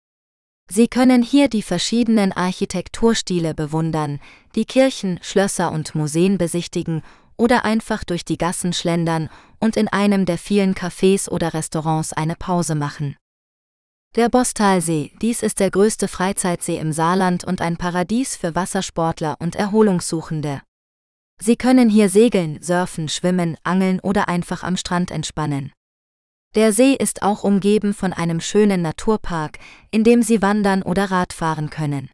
Sie 0.69 0.88
können 0.88 1.21
hier 1.21 1.47
die 1.47 1.62
verschiedenen 1.62 2.32
Architekturstile 2.32 3.54
bewundern, 3.54 4.19
die 4.56 4.65
Kirchen, 4.65 5.19
Schlösser 5.21 5.71
und 5.71 5.95
Museen 5.95 6.38
besichtigen 6.38 7.01
oder 7.38 7.65
einfach 7.65 8.04
durch 8.04 8.25
die 8.25 8.38
Gassen 8.38 8.73
schlendern 8.73 9.30
und 9.60 9.78
in 9.78 9.88
einem 9.88 10.25
der 10.25 10.38
vielen 10.38 10.73
Cafés 10.73 11.30
oder 11.30 11.54
Restaurants 11.54 12.13
eine 12.13 12.36
Pause 12.36 12.75
machen. 12.75 13.15
Der 14.15 14.30
Bostalsee, 14.30 15.12
dies 15.21 15.43
ist 15.43 15.60
der 15.60 15.69
größte 15.69 16.08
Freizeitsee 16.08 16.78
im 16.78 16.93
Saarland 16.93 17.43
und 17.43 17.62
ein 17.62 17.78
Paradies 17.78 18.38
für 18.38 18.56
Wassersportler 18.56 19.36
und 19.39 19.58
Erholungssuchende. 19.58 20.62
Sie 21.38 21.58
können 21.58 21.89
hier 21.89 22.08
segeln, 22.10 22.62
surfen, 22.62 23.10
schwimmen, 23.10 23.58
angeln 23.63 23.99
oder 23.99 24.30
einfach 24.30 24.63
am 24.63 24.78
Strand 24.78 25.12
entspannen. 25.12 25.73
Der 26.56 26.72
See 26.72 26.94
ist 26.94 27.22
auch 27.22 27.44
umgeben 27.44 27.94
von 27.94 28.13
einem 28.13 28.39
schönen 28.39 28.82
Naturpark, 28.82 29.60
in 29.91 30.06
dem 30.06 30.24
Sie 30.24 30.41
wandern 30.41 30.84
oder 30.84 31.12
Radfahren 31.12 31.70
können. 31.70 32.10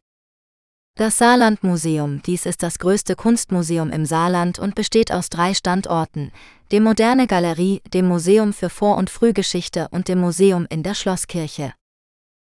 Das 0.95 1.19
Saarlandmuseum, 1.19 2.23
dies 2.23 2.47
ist 2.47 2.63
das 2.63 2.79
größte 2.79 3.15
Kunstmuseum 3.15 3.91
im 3.91 4.05
Saarland 4.05 4.57
und 4.57 4.73
besteht 4.73 5.11
aus 5.11 5.29
drei 5.29 5.53
Standorten, 5.53 6.31
dem 6.71 6.83
Moderne 6.83 7.27
Galerie, 7.27 7.81
dem 7.93 8.07
Museum 8.07 8.51
für 8.51 8.69
Vor- 8.69 8.97
und 8.97 9.11
Frühgeschichte 9.11 9.87
und 9.91 10.07
dem 10.07 10.19
Museum 10.19 10.65
in 10.69 10.81
der 10.81 10.95
Schlosskirche. 10.95 11.73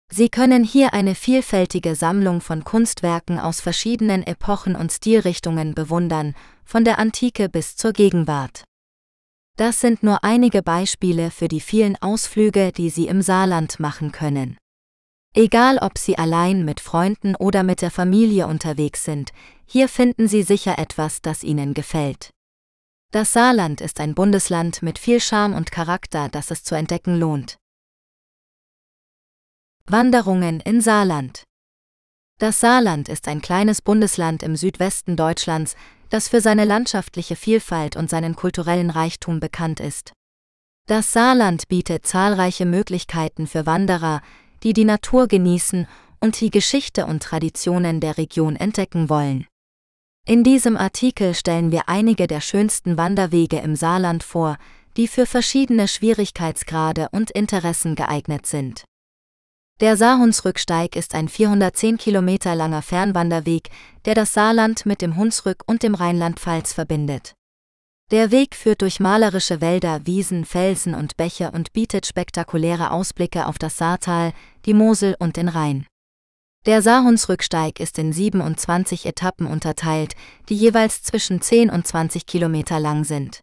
Sie 0.09 0.29
können 0.29 0.63
hier 0.63 0.93
eine 0.93 1.15
vielfältige 1.15 1.95
Sammlung 1.95 2.39
von 2.39 2.63
Kunstwerken 2.63 3.39
aus 3.39 3.59
verschiedenen 3.59 4.25
Epochen 4.25 4.75
und 4.75 4.91
Stilrichtungen 4.91 5.75
bewundern, 5.75 6.33
von 6.63 6.85
der 6.85 6.97
Antike 6.97 7.49
bis 7.49 7.75
zur 7.75 7.91
Gegenwart. 7.91 8.63
Das 9.59 9.81
sind 9.81 10.03
nur 10.03 10.23
einige 10.23 10.63
Beispiele 10.63 11.31
für 11.31 11.49
die 11.49 11.59
vielen 11.59 12.01
Ausflüge, 12.01 12.71
die 12.71 12.89
Sie 12.89 13.07
im 13.07 13.21
Saarland 13.21 13.77
machen 13.77 14.13
können. 14.13 14.57
Egal 15.35 15.79
ob 15.79 15.97
Sie 15.97 16.17
allein 16.17 16.63
mit 16.63 16.79
Freunden 16.79 17.35
oder 17.35 17.63
mit 17.63 17.81
der 17.81 17.91
Familie 17.91 18.47
unterwegs 18.47 19.03
sind, 19.03 19.33
hier 19.65 19.89
finden 19.89 20.29
Sie 20.29 20.43
sicher 20.43 20.79
etwas, 20.79 21.21
das 21.21 21.43
Ihnen 21.43 21.73
gefällt. 21.73 22.29
Das 23.11 23.33
Saarland 23.33 23.81
ist 23.81 23.99
ein 23.99 24.15
Bundesland 24.15 24.81
mit 24.81 24.97
viel 24.97 25.19
Charme 25.19 25.55
und 25.55 25.73
Charakter, 25.73 26.29
das 26.29 26.51
es 26.51 26.63
zu 26.63 26.75
entdecken 26.75 27.19
lohnt. 27.19 27.57
Wanderungen 29.87 30.61
in 30.61 30.79
Saarland. 30.79 31.43
Das 32.37 32.61
Saarland 32.61 33.09
ist 33.09 33.27
ein 33.27 33.41
kleines 33.41 33.81
Bundesland 33.81 34.41
im 34.41 34.55
Südwesten 34.55 35.17
Deutschlands, 35.17 35.75
das 36.09 36.27
für 36.27 36.41
seine 36.41 36.65
landschaftliche 36.65 37.35
Vielfalt 37.35 37.95
und 37.95 38.09
seinen 38.09 38.35
kulturellen 38.35 38.89
Reichtum 38.89 39.39
bekannt 39.39 39.79
ist. 39.79 40.13
Das 40.87 41.13
Saarland 41.13 41.67
bietet 41.67 42.07
zahlreiche 42.07 42.65
Möglichkeiten 42.65 43.45
für 43.45 43.65
Wanderer, 43.65 44.21
die 44.63 44.73
die 44.73 44.85
Natur 44.85 45.27
genießen 45.27 45.87
und 46.19 46.41
die 46.41 46.49
Geschichte 46.49 47.05
und 47.05 47.23
Traditionen 47.23 47.99
der 47.99 48.17
Region 48.17 48.55
entdecken 48.55 49.09
wollen. 49.09 49.45
In 50.27 50.43
diesem 50.43 50.77
Artikel 50.77 51.33
stellen 51.33 51.71
wir 51.71 51.87
einige 51.87 52.27
der 52.27 52.41
schönsten 52.41 52.97
Wanderwege 52.97 53.59
im 53.59 53.75
Saarland 53.75 54.23
vor, 54.23 54.57
die 54.97 55.07
für 55.07 55.25
verschiedene 55.25 55.87
Schwierigkeitsgrade 55.87 57.09
und 57.11 57.31
Interessen 57.31 57.95
geeignet 57.95 58.45
sind. 58.45 58.83
Der 59.81 59.95
Saarhunsrücksteig 59.95 60.97
ist 60.97 61.15
ein 61.15 61.29
410 61.29 61.97
Kilometer 61.97 62.53
langer 62.53 62.81
Fernwanderweg, 62.81 63.69
der 64.03 64.13
das 64.13 64.33
Saarland 64.33 64.85
mit 64.85 65.01
dem 65.01 65.15
Hunsrück 65.15 65.63
und 65.67 65.83
dem 65.83 65.95
Rheinland-Pfalz 65.95 66.73
verbindet. 66.73 67.33
Der 68.11 68.29
Weg 68.29 68.55
führt 68.55 68.81
durch 68.81 68.99
malerische 68.99 69.61
Wälder, 69.61 70.05
Wiesen, 70.05 70.43
Felsen 70.43 70.95
und 70.95 71.15
Bäche 71.15 71.51
und 71.51 71.71
bietet 71.71 72.05
spektakuläre 72.05 72.91
Ausblicke 72.91 73.45
auf 73.45 73.57
das 73.57 73.77
Saartal, 73.77 74.33
die 74.65 74.73
Mosel 74.73 75.15
und 75.17 75.37
den 75.37 75.47
Rhein. 75.47 75.87
Der 76.65 76.81
Saarhunsrücksteig 76.81 77.79
ist 77.79 77.97
in 77.99 78.11
27 78.11 79.05
Etappen 79.05 79.47
unterteilt, 79.47 80.15
die 80.49 80.55
jeweils 80.55 81.03
zwischen 81.03 81.41
10 81.41 81.69
und 81.69 81.87
20 81.87 82.25
Kilometer 82.25 82.81
lang 82.81 83.05
sind. 83.05 83.39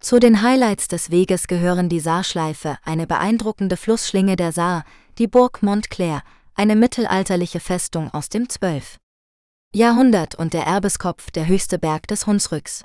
Zu 0.00 0.20
den 0.20 0.42
Highlights 0.42 0.86
des 0.86 1.10
Weges 1.10 1.48
gehören 1.48 1.88
die 1.88 1.98
Saarschleife, 1.98 2.78
eine 2.84 3.08
beeindruckende 3.08 3.76
Flussschlinge 3.76 4.36
der 4.36 4.52
Saar, 4.52 4.84
die 5.18 5.26
Burg 5.26 5.64
Montclair, 5.64 6.22
eine 6.54 6.76
mittelalterliche 6.76 7.58
Festung 7.58 8.08
aus 8.14 8.28
dem 8.28 8.48
12. 8.48 8.98
Jahrhundert 9.74 10.36
und 10.36 10.54
der 10.54 10.62
Erbeskopf, 10.62 11.32
der 11.32 11.48
höchste 11.48 11.78
Berg 11.78 12.06
des 12.06 12.26
Hunsrücks. 12.28 12.84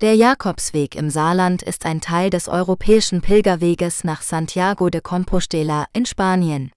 Der 0.00 0.14
Jakobsweg 0.14 0.94
im 0.94 1.10
Saarland 1.10 1.62
ist 1.62 1.86
ein 1.86 2.00
Teil 2.00 2.30
des 2.30 2.48
europäischen 2.48 3.20
Pilgerweges 3.20 4.04
nach 4.04 4.22
Santiago 4.22 4.90
de 4.90 5.00
Compostela 5.00 5.86
in 5.92 6.06
Spanien. 6.06 6.70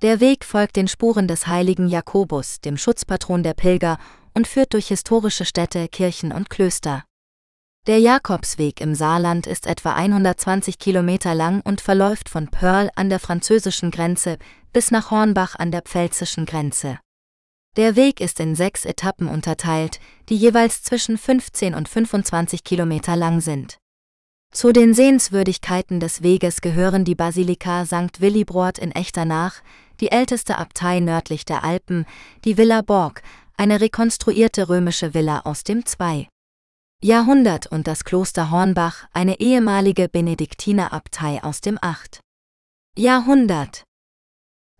Der 0.00 0.20
Weg 0.20 0.44
folgt 0.44 0.76
den 0.76 0.86
Spuren 0.86 1.26
des 1.26 1.48
heiligen 1.48 1.88
Jakobus, 1.88 2.60
dem 2.60 2.76
Schutzpatron 2.76 3.42
der 3.42 3.54
Pilger, 3.54 3.98
und 4.34 4.46
führt 4.46 4.74
durch 4.74 4.88
historische 4.88 5.44
Städte, 5.44 5.88
Kirchen 5.88 6.32
und 6.32 6.50
Klöster. 6.50 7.04
Der 7.88 7.98
Jakobsweg 7.98 8.80
im 8.80 8.94
Saarland 8.94 9.48
ist 9.48 9.66
etwa 9.66 9.94
120 9.94 10.78
Kilometer 10.78 11.34
lang 11.34 11.62
und 11.62 11.80
verläuft 11.80 12.28
von 12.28 12.46
Pörl 12.46 12.90
an 12.94 13.08
der 13.08 13.18
französischen 13.18 13.90
Grenze 13.90 14.38
bis 14.72 14.92
nach 14.92 15.10
Hornbach 15.10 15.56
an 15.56 15.72
der 15.72 15.82
pfälzischen 15.82 16.46
Grenze. 16.46 17.00
Der 17.76 17.96
Weg 17.96 18.20
ist 18.20 18.38
in 18.38 18.54
sechs 18.54 18.84
Etappen 18.84 19.26
unterteilt, 19.26 19.98
die 20.28 20.36
jeweils 20.36 20.84
zwischen 20.84 21.18
15 21.18 21.74
und 21.74 21.88
25 21.88 22.62
Kilometer 22.62 23.16
lang 23.16 23.40
sind. 23.40 23.78
Zu 24.54 24.72
den 24.72 24.94
Sehenswürdigkeiten 24.94 25.98
des 25.98 26.22
Weges 26.22 26.60
gehören 26.60 27.04
die 27.04 27.16
Basilika 27.16 27.84
St. 27.84 28.20
Willibrord 28.20 28.78
in 28.78 28.92
Echternach, 28.92 29.60
die 29.98 30.12
älteste 30.12 30.56
Abtei 30.56 31.00
nördlich 31.00 31.44
der 31.46 31.64
Alpen, 31.64 32.06
die 32.44 32.56
Villa 32.56 32.82
Borg, 32.82 33.22
eine 33.56 33.80
rekonstruierte 33.80 34.68
römische 34.68 35.14
Villa 35.14 35.40
aus 35.40 35.64
dem 35.64 35.84
2. 35.84 36.28
Jahrhundert 37.04 37.66
und 37.66 37.88
das 37.88 38.04
Kloster 38.04 38.52
Hornbach, 38.52 39.08
eine 39.12 39.40
ehemalige 39.40 40.08
Benediktinerabtei 40.08 41.42
aus 41.42 41.60
dem 41.60 41.76
8. 41.82 42.20
Jahrhundert. 42.96 43.82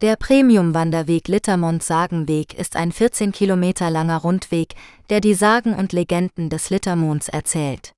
Der 0.02 0.14
Premium-Wanderweg 0.14 1.26
Littermond-Sagenweg 1.26 2.54
ist 2.54 2.76
ein 2.76 2.92
14 2.92 3.32
Kilometer 3.32 3.90
langer 3.90 4.18
Rundweg, 4.18 4.76
der 5.10 5.20
die 5.20 5.34
Sagen 5.34 5.74
und 5.74 5.92
Legenden 5.92 6.48
des 6.48 6.70
Littermonds 6.70 7.28
erzählt. 7.28 7.90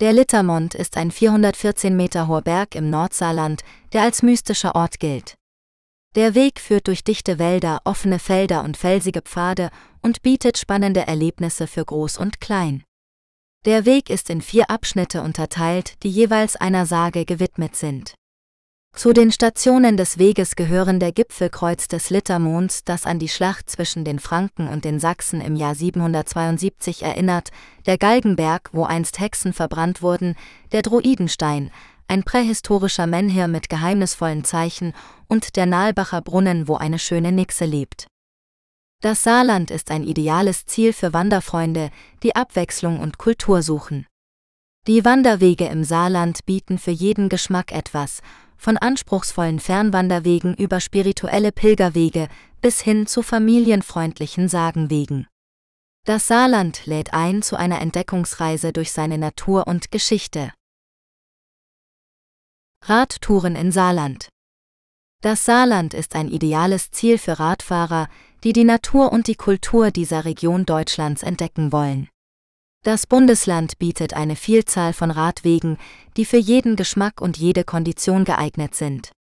Der 0.00 0.12
Littermond 0.12 0.74
ist 0.74 0.96
ein 0.96 1.12
414 1.12 1.94
Meter 1.94 2.26
hoher 2.26 2.42
Berg 2.42 2.74
im 2.74 2.90
Nordsaarland, 2.90 3.62
der 3.92 4.02
als 4.02 4.24
mystischer 4.24 4.74
Ort 4.74 4.98
gilt. 4.98 5.36
Der 6.16 6.34
Weg 6.34 6.58
führt 6.58 6.88
durch 6.88 7.04
dichte 7.04 7.38
Wälder, 7.38 7.82
offene 7.84 8.18
Felder 8.18 8.64
und 8.64 8.76
felsige 8.76 9.22
Pfade 9.22 9.70
und 10.02 10.22
bietet 10.22 10.58
spannende 10.58 11.06
Erlebnisse 11.06 11.68
für 11.68 11.84
Groß 11.84 12.18
und 12.18 12.40
Klein. 12.40 12.82
Der 13.64 13.86
Weg 13.86 14.10
ist 14.10 14.28
in 14.28 14.42
vier 14.42 14.68
Abschnitte 14.68 15.22
unterteilt, 15.22 15.94
die 16.02 16.10
jeweils 16.10 16.54
einer 16.54 16.84
Sage 16.84 17.24
gewidmet 17.24 17.76
sind. 17.76 18.14
Zu 18.94 19.14
den 19.14 19.32
Stationen 19.32 19.96
des 19.96 20.18
Weges 20.18 20.54
gehören 20.54 21.00
der 21.00 21.12
Gipfelkreuz 21.12 21.88
des 21.88 22.10
Littermonds, 22.10 22.84
das 22.84 23.06
an 23.06 23.18
die 23.18 23.28
Schlacht 23.28 23.70
zwischen 23.70 24.04
den 24.04 24.18
Franken 24.18 24.68
und 24.68 24.84
den 24.84 25.00
Sachsen 25.00 25.40
im 25.40 25.56
Jahr 25.56 25.74
772 25.74 27.04
erinnert, 27.04 27.52
der 27.86 27.96
Galgenberg, 27.96 28.68
wo 28.72 28.84
einst 28.84 29.18
Hexen 29.18 29.54
verbrannt 29.54 30.02
wurden, 30.02 30.36
der 30.72 30.82
Druidenstein, 30.82 31.70
ein 32.06 32.22
prähistorischer 32.22 33.06
Menhir 33.06 33.48
mit 33.48 33.70
geheimnisvollen 33.70 34.44
Zeichen 34.44 34.92
und 35.26 35.56
der 35.56 35.64
Nahlbacher 35.64 36.20
Brunnen, 36.20 36.68
wo 36.68 36.76
eine 36.76 36.98
schöne 36.98 37.32
Nixe 37.32 37.64
lebt. 37.64 38.08
Das 39.04 39.22
Saarland 39.22 39.70
ist 39.70 39.90
ein 39.90 40.02
ideales 40.02 40.64
Ziel 40.64 40.94
für 40.94 41.12
Wanderfreunde, 41.12 41.90
die 42.22 42.34
Abwechslung 42.34 43.00
und 43.00 43.18
Kultur 43.18 43.60
suchen. 43.60 44.06
Die 44.86 45.04
Wanderwege 45.04 45.66
im 45.66 45.84
Saarland 45.84 46.46
bieten 46.46 46.78
für 46.78 46.90
jeden 46.90 47.28
Geschmack 47.28 47.70
etwas, 47.70 48.22
von 48.56 48.78
anspruchsvollen 48.78 49.60
Fernwanderwegen 49.60 50.54
über 50.54 50.80
spirituelle 50.80 51.52
Pilgerwege 51.52 52.28
bis 52.62 52.80
hin 52.80 53.06
zu 53.06 53.22
familienfreundlichen 53.22 54.48
Sagenwegen. 54.48 55.26
Das 56.06 56.26
Saarland 56.26 56.86
lädt 56.86 57.12
ein 57.12 57.42
zu 57.42 57.56
einer 57.56 57.82
Entdeckungsreise 57.82 58.72
durch 58.72 58.90
seine 58.90 59.18
Natur 59.18 59.66
und 59.66 59.90
Geschichte. 59.90 60.50
Radtouren 62.80 63.54
in 63.54 63.70
Saarland 63.70 64.30
Das 65.20 65.44
Saarland 65.44 65.92
ist 65.92 66.16
ein 66.16 66.28
ideales 66.28 66.90
Ziel 66.90 67.18
für 67.18 67.38
Radfahrer, 67.38 68.08
die 68.44 68.52
die 68.52 68.64
Natur 68.64 69.10
und 69.10 69.26
die 69.26 69.34
Kultur 69.34 69.90
dieser 69.90 70.24
Region 70.24 70.66
Deutschlands 70.66 71.22
entdecken 71.22 71.72
wollen. 71.72 72.08
Das 72.84 73.06
Bundesland 73.06 73.78
bietet 73.78 74.12
eine 74.12 74.36
Vielzahl 74.36 74.92
von 74.92 75.10
Radwegen, 75.10 75.78
die 76.18 76.26
für 76.26 76.36
jeden 76.36 76.76
Geschmack 76.76 77.22
und 77.22 77.38
jede 77.38 77.64
Kondition 77.64 78.24
geeignet 78.24 78.74
sind. 78.74 79.12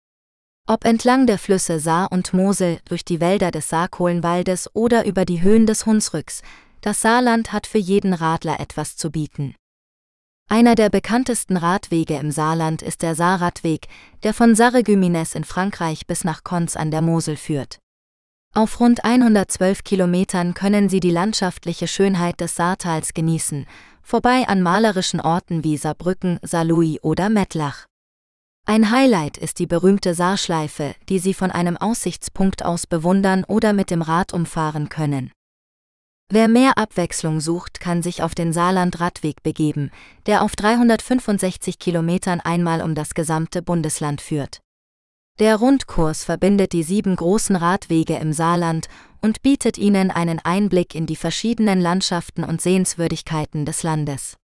Ob 0.68 0.84
entlang 0.84 1.28
der 1.28 1.38
Flüsse 1.38 1.80
Saar 1.80 2.12
und 2.12 2.34
Mosel, 2.34 2.80
durch 2.86 3.06
die 3.06 3.22
Wälder 3.22 3.52
des 3.52 3.70
Saarkohlenwaldes 3.70 4.70
oder 4.74 5.06
über 5.06 5.24
die 5.24 5.42
Höhen 5.42 5.66
des 5.66 5.86
Hunsrücks, 5.86 6.42
das 6.82 7.02
Saarland 7.02 7.54
hat 7.54 7.66
für 7.66 7.78
jeden 7.78 8.14
Radler 8.14 8.60
etwas 8.60 8.98
zu 8.98 9.10
bieten. 9.10 9.56
Einer 10.50 10.76
der 10.76 10.90
bekanntesten 10.90 11.56
Radwege 11.56 12.16
im 12.16 12.32
Saarland 12.32 12.82
ist 12.82 13.02
der 13.02 13.16
Saarradweg, 13.16 13.88
der 14.24 14.34
von 14.34 14.56
Sarregümines 14.56 15.36
in 15.36 15.46
Frankreich 15.46 16.06
bis 16.06 16.26
nach 16.26 16.44
Konz 16.44 16.76
an 16.76 16.92
der 16.92 17.02
Mosel 17.02 17.38
führt. 17.38 17.80
Auf 18.56 18.80
rund 18.80 19.04
112 19.04 19.84
Kilometern 19.84 20.54
können 20.54 20.88
Sie 20.88 21.00
die 21.00 21.10
landschaftliche 21.10 21.88
Schönheit 21.88 22.40
des 22.40 22.56
Saartals 22.56 23.16
genießen, 23.16 23.66
vorbei 24.04 24.48
an 24.48 24.62
malerischen 24.62 25.20
Orten 25.20 25.64
wie 25.64 25.76
Saarbrücken, 25.76 26.38
Saarlouis 26.44 27.00
oder 27.02 27.30
Mettlach. 27.30 27.88
Ein 28.68 28.92
Highlight 28.92 29.40
ist 29.40 29.58
die 29.58 29.66
berühmte 29.66 30.14
Saarschleife, 30.14 30.94
die 31.10 31.18
Sie 31.18 31.34
von 31.34 31.50
einem 31.50 31.78
Aussichtspunkt 31.78 32.64
aus 32.64 32.86
bewundern 32.86 33.44
oder 33.44 33.74
mit 33.74 33.90
dem 33.90 34.04
Rad 34.04 34.34
umfahren 34.34 34.88
können. 34.88 35.32
Wer 36.30 36.48
mehr 36.48 36.78
Abwechslung 36.78 37.42
sucht, 37.42 37.80
kann 37.80 38.04
sich 38.04 38.22
auf 38.22 38.36
den 38.36 38.54
Saarland-Radweg 38.54 39.42
begeben, 39.42 39.90
der 40.28 40.44
auf 40.44 40.56
365 40.56 41.80
Kilometern 41.80 42.40
einmal 42.40 42.84
um 42.84 42.94
das 42.94 43.16
gesamte 43.16 43.64
Bundesland 43.64 44.22
führt. 44.22 44.62
Der 45.40 45.56
Rundkurs 45.56 46.24
verbindet 46.24 46.74
die 46.74 46.84
sieben 46.84 47.16
großen 47.16 47.56
Radwege 47.56 48.18
im 48.18 48.34
Saarland 48.34 48.88
und 49.20 49.42
bietet 49.42 49.80
Ihnen 49.80 50.12
einen 50.12 50.38
Einblick 50.40 50.94
in 50.94 51.08
die 51.08 51.16
verschiedenen 51.16 51.82
Landschaften 51.82 52.44
und 52.44 52.62
Sehenswürdigkeiten 52.62 53.66
des 53.66 53.82
Landes. 53.82 54.38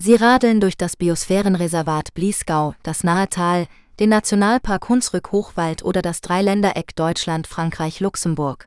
Sie 0.00 0.14
radeln 0.14 0.60
durch 0.60 0.76
das 0.76 0.96
Biosphärenreservat 0.96 2.14
Bliesgau, 2.14 2.74
das 2.84 3.02
Nahetal, 3.02 3.66
den 3.98 4.10
Nationalpark 4.10 4.88
Hunsrück-Hochwald 4.88 5.84
oder 5.84 6.00
das 6.00 6.20
Dreiländereck 6.20 6.94
Deutschland-Frankreich-Luxemburg. 6.94 8.66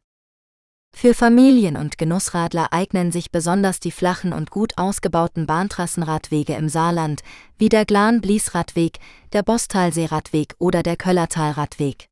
Für 0.93 1.13
Familien- 1.13 1.78
und 1.78 1.97
Genussradler 1.97 2.73
eignen 2.73 3.12
sich 3.12 3.32
besonders 3.32 3.80
die 3.80 3.91
flachen 3.91 4.34
und 4.34 4.50
gut 4.50 4.78
ausgebauten 4.78 5.45
Bahntrassenradwege 5.45 6.54
im 6.56 6.69
Saarland, 6.69 7.21
wie 7.58 7.69
der 7.69 7.86
Glan-Blies-Radweg, 7.86 9.00
der 9.32 9.43
Bostalsee-Radweg 9.43 10.56
oder 10.58 10.82
der 10.82 10.97
Köllertal-Radweg. 10.97 12.08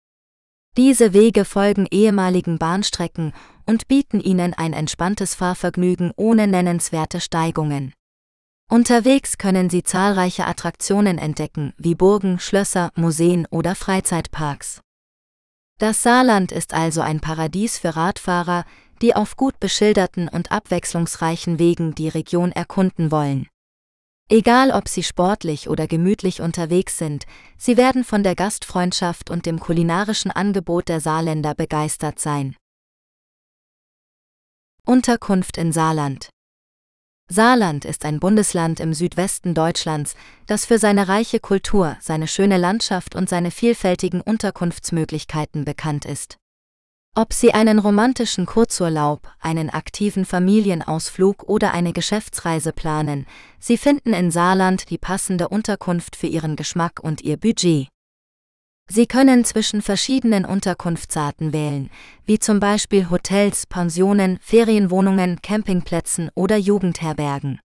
Diese 0.78 1.14
Wege 1.14 1.46
folgen 1.46 1.88
ehemaligen 1.90 2.60
Bahnstrecken 2.60 3.34
und 3.66 3.88
bieten 3.88 4.20
ihnen 4.20 4.54
ein 4.54 4.74
entspanntes 4.74 5.34
Fahrvergnügen 5.34 6.12
ohne 6.16 6.48
nennenswerte 6.48 7.22
Steigungen. 7.22 7.94
Unterwegs 8.70 9.38
können 9.38 9.70
Sie 9.70 9.84
zahlreiche 9.84 10.46
Attraktionen 10.46 11.18
entdecken, 11.18 11.74
wie 11.78 11.96
Burgen, 11.96 12.40
Schlösser, 12.40 12.92
Museen 12.96 13.48
oder 13.52 13.74
Freizeitparks. 13.74 14.82
Das 15.78 16.02
Saarland 16.02 16.52
ist 16.54 16.74
also 16.74 17.02
ein 17.02 17.20
Paradies 17.20 17.78
für 17.78 17.96
Radfahrer, 17.96 18.66
die 19.02 19.16
auf 19.16 19.36
gut 19.36 19.60
beschilderten 19.60 20.30
und 20.30 20.52
abwechslungsreichen 20.52 21.60
Wegen 21.60 21.96
die 21.96 22.08
Region 22.08 22.54
erkunden 22.54 23.12
wollen. 23.12 23.48
Egal 24.30 24.72
ob 24.72 24.88
sie 24.88 25.04
sportlich 25.04 25.70
oder 25.70 25.86
gemütlich 25.88 26.42
unterwegs 26.42 26.98
sind, 26.98 27.26
sie 27.58 27.78
werden 27.78 28.04
von 28.04 28.24
der 28.24 28.36
Gastfreundschaft 28.36 29.30
und 29.30 29.46
dem 29.46 29.60
kulinarischen 29.60 30.32
Angebot 30.32 30.88
der 30.88 31.02
Saarländer 31.02 31.54
begeistert 31.54 32.20
sein. 32.20 32.56
Unterkunft 34.86 35.58
in 35.58 35.72
Saarland 35.72 36.30
Saarland 37.28 37.86
ist 37.86 38.06
ein 38.06 38.20
Bundesland 38.20 38.80
im 38.80 38.94
Südwesten 38.94 39.56
Deutschlands, 39.56 40.16
das 40.46 40.66
für 40.66 40.78
seine 40.78 41.08
reiche 41.08 41.40
Kultur, 41.40 41.98
seine 42.00 42.28
schöne 42.28 42.58
Landschaft 42.58 43.16
und 43.16 43.28
seine 43.30 43.50
vielfältigen 43.50 44.22
Unterkunftsmöglichkeiten 44.22 45.66
bekannt 45.66 46.06
ist. 46.06 46.38
Ob 47.16 47.34
Sie 47.34 47.54
einen 47.54 47.80
romantischen 47.80 48.46
Kurzurlaub, 48.46 49.28
einen 49.40 49.72
aktiven 49.72 50.26
Familienausflug 50.26 51.44
oder 51.44 51.74
eine 51.74 51.94
Geschäftsreise 51.94 52.74
planen, 52.74 53.26
Sie 53.58 53.78
finden 53.78 54.14
in 54.14 54.30
Saarland 54.30 54.90
die 54.92 54.98
passende 55.00 55.48
Unterkunft 55.48 56.16
für 56.16 56.28
Ihren 56.28 56.56
Geschmack 56.56 57.00
und 57.02 57.22
Ihr 57.22 57.38
Budget. 57.38 57.88
Sie 58.88 59.08
können 59.08 59.44
zwischen 59.46 59.82
verschiedenen 59.82 60.46
Unterkunftsarten 60.46 61.54
wählen, 61.54 61.90
wie 62.26 62.38
zum 62.40 62.60
Beispiel 62.60 63.10
Hotels, 63.10 63.66
Pensionen, 63.66 64.38
Ferienwohnungen, 64.42 65.42
Campingplätzen 65.42 66.30
oder 66.36 66.56
Jugendherbergen. 66.58 67.60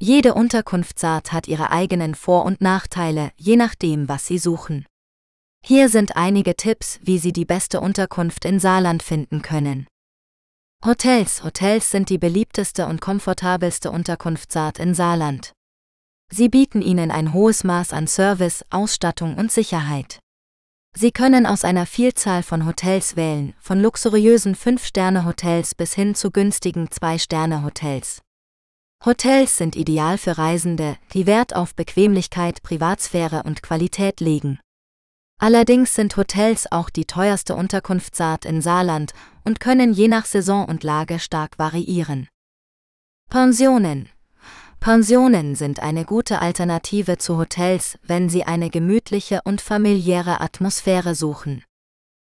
Jede 0.00 0.34
Unterkunftsart 0.34 1.32
hat 1.32 1.46
ihre 1.46 1.70
eigenen 1.70 2.14
Vor- 2.14 2.44
und 2.44 2.60
Nachteile, 2.60 3.30
je 3.36 3.56
nachdem, 3.56 4.08
was 4.08 4.26
Sie 4.26 4.38
suchen. 4.38 4.86
Hier 5.64 5.88
sind 5.88 6.16
einige 6.16 6.56
Tipps, 6.56 6.98
wie 7.02 7.18
Sie 7.18 7.32
die 7.32 7.44
beste 7.44 7.80
Unterkunft 7.80 8.44
in 8.44 8.58
Saarland 8.58 9.02
finden 9.02 9.42
können. 9.42 9.86
Hotels 10.84 11.44
Hotels 11.44 11.90
sind 11.90 12.08
die 12.08 12.16
beliebteste 12.16 12.86
und 12.86 13.02
komfortabelste 13.02 13.90
Unterkunftsart 13.90 14.78
in 14.78 14.94
Saarland. 14.94 15.52
Sie 16.32 16.48
bieten 16.48 16.80
Ihnen 16.80 17.10
ein 17.10 17.34
hohes 17.34 17.62
Maß 17.62 17.92
an 17.92 18.06
Service, 18.06 18.64
Ausstattung 18.70 19.36
und 19.36 19.52
Sicherheit. 19.52 20.20
Sie 20.96 21.12
können 21.12 21.46
aus 21.46 21.64
einer 21.64 21.86
Vielzahl 21.86 22.42
von 22.42 22.66
Hotels 22.66 23.16
wählen, 23.16 23.54
von 23.60 23.80
luxuriösen 23.80 24.54
5-Sterne-Hotels 24.54 25.74
bis 25.74 25.94
hin 25.94 26.14
zu 26.14 26.30
günstigen 26.30 26.88
2-Sterne-Hotels. 26.88 28.22
Hotels 29.04 29.56
sind 29.56 29.76
ideal 29.76 30.18
für 30.18 30.36
Reisende, 30.36 30.98
die 31.14 31.26
Wert 31.26 31.56
auf 31.56 31.74
Bequemlichkeit, 31.74 32.62
Privatsphäre 32.62 33.44
und 33.44 33.62
Qualität 33.62 34.20
legen. 34.20 34.58
Allerdings 35.38 35.94
sind 35.94 36.18
Hotels 36.18 36.70
auch 36.70 36.90
die 36.90 37.06
teuerste 37.06 37.56
Unterkunftsart 37.56 38.44
in 38.44 38.60
Saarland 38.60 39.12
und 39.42 39.58
können 39.58 39.94
je 39.94 40.08
nach 40.08 40.26
Saison 40.26 40.66
und 40.66 40.84
Lage 40.84 41.18
stark 41.18 41.58
variieren. 41.58 42.28
Pensionen 43.30 44.10
Pensionen 44.80 45.56
sind 45.56 45.80
eine 45.80 46.06
gute 46.06 46.40
Alternative 46.40 47.18
zu 47.18 47.36
Hotels, 47.36 47.98
wenn 48.02 48.30
Sie 48.30 48.44
eine 48.44 48.70
gemütliche 48.70 49.42
und 49.44 49.60
familiäre 49.60 50.40
Atmosphäre 50.40 51.14
suchen. 51.14 51.62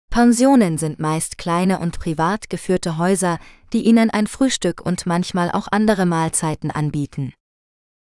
Pensionen 0.10 0.78
sind 0.78 1.00
meist 1.00 1.38
kleine 1.38 1.80
und 1.80 1.98
privat 1.98 2.50
geführte 2.50 2.98
Häuser, 2.98 3.40
die 3.72 3.84
Ihnen 3.86 4.10
ein 4.10 4.28
Frühstück 4.28 4.86
und 4.86 5.06
manchmal 5.06 5.50
auch 5.50 5.70
andere 5.72 6.06
Mahlzeiten 6.06 6.72
anbieten. 6.72 7.34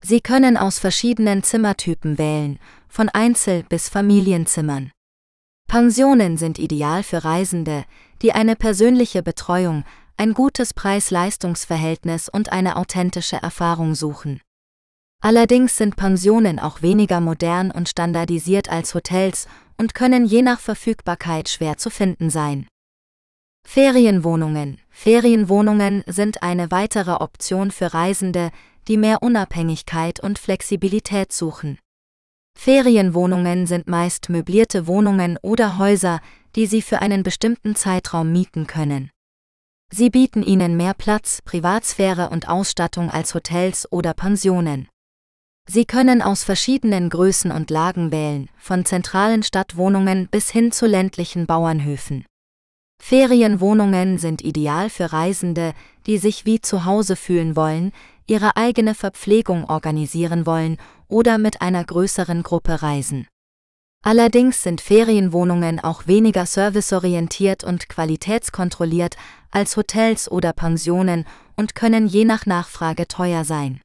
Sie 0.03 0.21
können 0.21 0.57
aus 0.57 0.79
verschiedenen 0.79 1.43
Zimmertypen 1.43 2.17
wählen, 2.17 2.57
von 2.87 3.09
Einzel- 3.09 3.61
bis 3.69 3.89
Familienzimmern. 3.89 4.89
Pensionen 5.67 6.37
sind 6.37 6.57
ideal 6.57 7.03
für 7.03 7.23
Reisende, 7.23 7.85
die 8.23 8.33
eine 8.33 8.55
persönliche 8.55 9.21
Betreuung, 9.21 9.83
ein 10.21 10.35
gutes 10.35 10.75
Preis-Leistungs-Verhältnis 10.75 12.29
und 12.29 12.51
eine 12.51 12.75
authentische 12.75 13.37
Erfahrung 13.37 13.95
suchen. 13.95 14.39
Allerdings 15.19 15.77
sind 15.77 15.95
Pensionen 15.95 16.59
auch 16.59 16.83
weniger 16.83 17.19
modern 17.19 17.71
und 17.71 17.89
standardisiert 17.89 18.69
als 18.69 18.93
Hotels 18.93 19.47
und 19.77 19.95
können 19.95 20.27
je 20.27 20.43
nach 20.43 20.59
Verfügbarkeit 20.59 21.49
schwer 21.49 21.77
zu 21.77 21.89
finden 21.89 22.29
sein. 22.29 22.67
Ferienwohnungen. 23.67 24.79
Ferienwohnungen 24.91 26.03
sind 26.05 26.43
eine 26.43 26.69
weitere 26.69 27.13
Option 27.13 27.71
für 27.71 27.91
Reisende, 27.91 28.51
die 28.87 28.97
mehr 28.97 29.23
Unabhängigkeit 29.23 30.19
und 30.19 30.37
Flexibilität 30.37 31.31
suchen. 31.31 31.79
Ferienwohnungen 32.55 33.65
sind 33.65 33.87
meist 33.87 34.29
möblierte 34.29 34.85
Wohnungen 34.85 35.39
oder 35.41 35.79
Häuser, 35.79 36.19
die 36.55 36.67
Sie 36.67 36.83
für 36.83 37.01
einen 37.01 37.23
bestimmten 37.23 37.75
Zeitraum 37.75 38.31
mieten 38.31 38.67
können. 38.67 39.10
Sie 39.93 40.09
bieten 40.09 40.41
Ihnen 40.41 40.77
mehr 40.77 40.93
Platz, 40.93 41.41
Privatsphäre 41.43 42.29
und 42.29 42.47
Ausstattung 42.47 43.09
als 43.11 43.35
Hotels 43.35 43.91
oder 43.91 44.13
Pensionen. 44.13 44.87
Sie 45.69 45.85
können 45.85 46.21
aus 46.21 46.45
verschiedenen 46.45 47.09
Größen 47.09 47.51
und 47.51 47.69
Lagen 47.69 48.11
wählen, 48.11 48.49
von 48.57 48.85
zentralen 48.85 49.43
Stadtwohnungen 49.43 50.29
bis 50.29 50.49
hin 50.49 50.71
zu 50.71 50.85
ländlichen 50.85 51.45
Bauernhöfen. 51.45 52.25
Ferienwohnungen 53.01 54.17
sind 54.17 54.43
ideal 54.43 54.89
für 54.89 55.11
Reisende, 55.11 55.73
die 56.05 56.17
sich 56.17 56.45
wie 56.45 56.61
zu 56.61 56.85
Hause 56.85 57.17
fühlen 57.17 57.55
wollen, 57.57 57.91
ihre 58.27 58.55
eigene 58.55 58.95
Verpflegung 58.95 59.65
organisieren 59.65 60.45
wollen 60.45 60.77
oder 61.09 61.37
mit 61.37 61.61
einer 61.61 61.83
größeren 61.83 62.43
Gruppe 62.43 62.81
reisen. 62.81 63.27
Allerdings 64.03 64.63
sind 64.63 64.81
Ferienwohnungen 64.81 65.79
auch 65.79 66.07
weniger 66.07 66.45
serviceorientiert 66.45 67.63
und 67.63 67.87
qualitätskontrolliert 67.87 69.15
als 69.51 69.77
Hotels 69.77 70.31
oder 70.31 70.53
Pensionen 70.53 71.25
und 71.55 71.75
können 71.75 72.07
je 72.07 72.25
nach 72.25 72.45
Nachfrage 72.45 73.07
teuer 73.07 73.45
sein. 73.45 73.81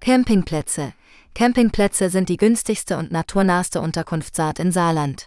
Campingplätze. 0.00 0.92
Campingplätze 1.34 2.10
sind 2.10 2.28
die 2.28 2.36
günstigste 2.36 2.96
und 2.96 3.10
naturnahste 3.10 3.80
Unterkunftsart 3.80 4.58
in 4.58 4.72
Saarland. 4.72 5.26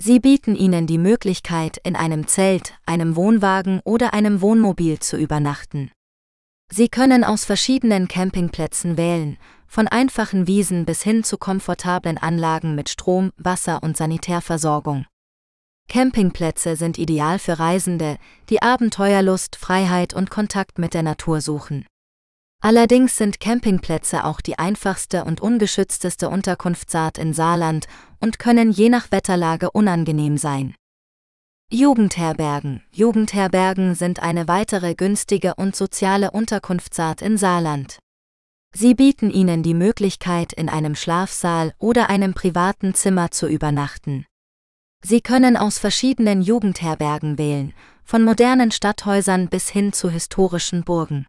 Sie 0.00 0.18
bieten 0.18 0.56
Ihnen 0.56 0.86
die 0.86 0.96
Möglichkeit, 0.96 1.76
in 1.84 1.94
einem 1.94 2.26
Zelt, 2.26 2.78
einem 2.86 3.16
Wohnwagen 3.16 3.80
oder 3.84 4.14
einem 4.14 4.40
Wohnmobil 4.40 4.98
zu 4.98 5.18
übernachten. 5.18 5.90
Sie 6.72 6.88
können 6.88 7.24
aus 7.24 7.44
verschiedenen 7.44 8.08
Campingplätzen 8.08 8.96
wählen, 8.96 9.36
von 9.66 9.88
einfachen 9.88 10.46
Wiesen 10.46 10.84
bis 10.86 11.02
hin 11.02 11.22
zu 11.22 11.36
komfortablen 11.36 12.16
Anlagen 12.16 12.74
mit 12.74 12.88
Strom, 12.88 13.32
Wasser 13.36 13.82
und 13.82 13.96
Sanitärversorgung. 13.96 15.04
Campingplätze 15.90 16.76
sind 16.76 16.98
ideal 16.98 17.40
für 17.40 17.58
Reisende, 17.58 18.16
die 18.48 18.62
Abenteuerlust, 18.62 19.56
Freiheit 19.56 20.14
und 20.14 20.30
Kontakt 20.30 20.78
mit 20.78 20.94
der 20.94 21.02
Natur 21.02 21.40
suchen. 21.40 21.84
Allerdings 22.62 23.16
sind 23.16 23.40
Campingplätze 23.40 24.24
auch 24.24 24.40
die 24.40 24.56
einfachste 24.56 25.24
und 25.24 25.40
ungeschützteste 25.40 26.28
Unterkunftsart 26.28 27.18
in 27.18 27.34
Saarland 27.34 27.86
und 28.20 28.38
können 28.38 28.70
je 28.70 28.88
nach 28.88 29.10
Wetterlage 29.10 29.72
unangenehm 29.72 30.38
sein. 30.38 30.76
Jugendherbergen. 31.72 32.84
Jugendherbergen 32.92 33.96
sind 33.96 34.22
eine 34.22 34.46
weitere 34.46 34.94
günstige 34.94 35.56
und 35.56 35.74
soziale 35.74 36.30
Unterkunftsart 36.30 37.20
in 37.20 37.36
Saarland. 37.36 37.98
Sie 38.72 38.94
bieten 38.94 39.30
Ihnen 39.30 39.64
die 39.64 39.74
Möglichkeit, 39.74 40.52
in 40.52 40.68
einem 40.68 40.94
Schlafsaal 40.94 41.74
oder 41.78 42.10
einem 42.10 42.34
privaten 42.34 42.94
Zimmer 42.94 43.32
zu 43.32 43.48
übernachten. 43.48 44.26
Sie 45.02 45.20
können 45.20 45.56
aus 45.56 45.78
verschiedenen 45.78 46.42
Jugendherbergen 46.42 47.38
wählen, 47.38 47.72
von 48.04 48.22
modernen 48.22 48.70
Stadthäusern 48.70 49.48
bis 49.48 49.68
hin 49.70 49.92
zu 49.92 50.10
historischen 50.10 50.84
Burgen. 50.84 51.26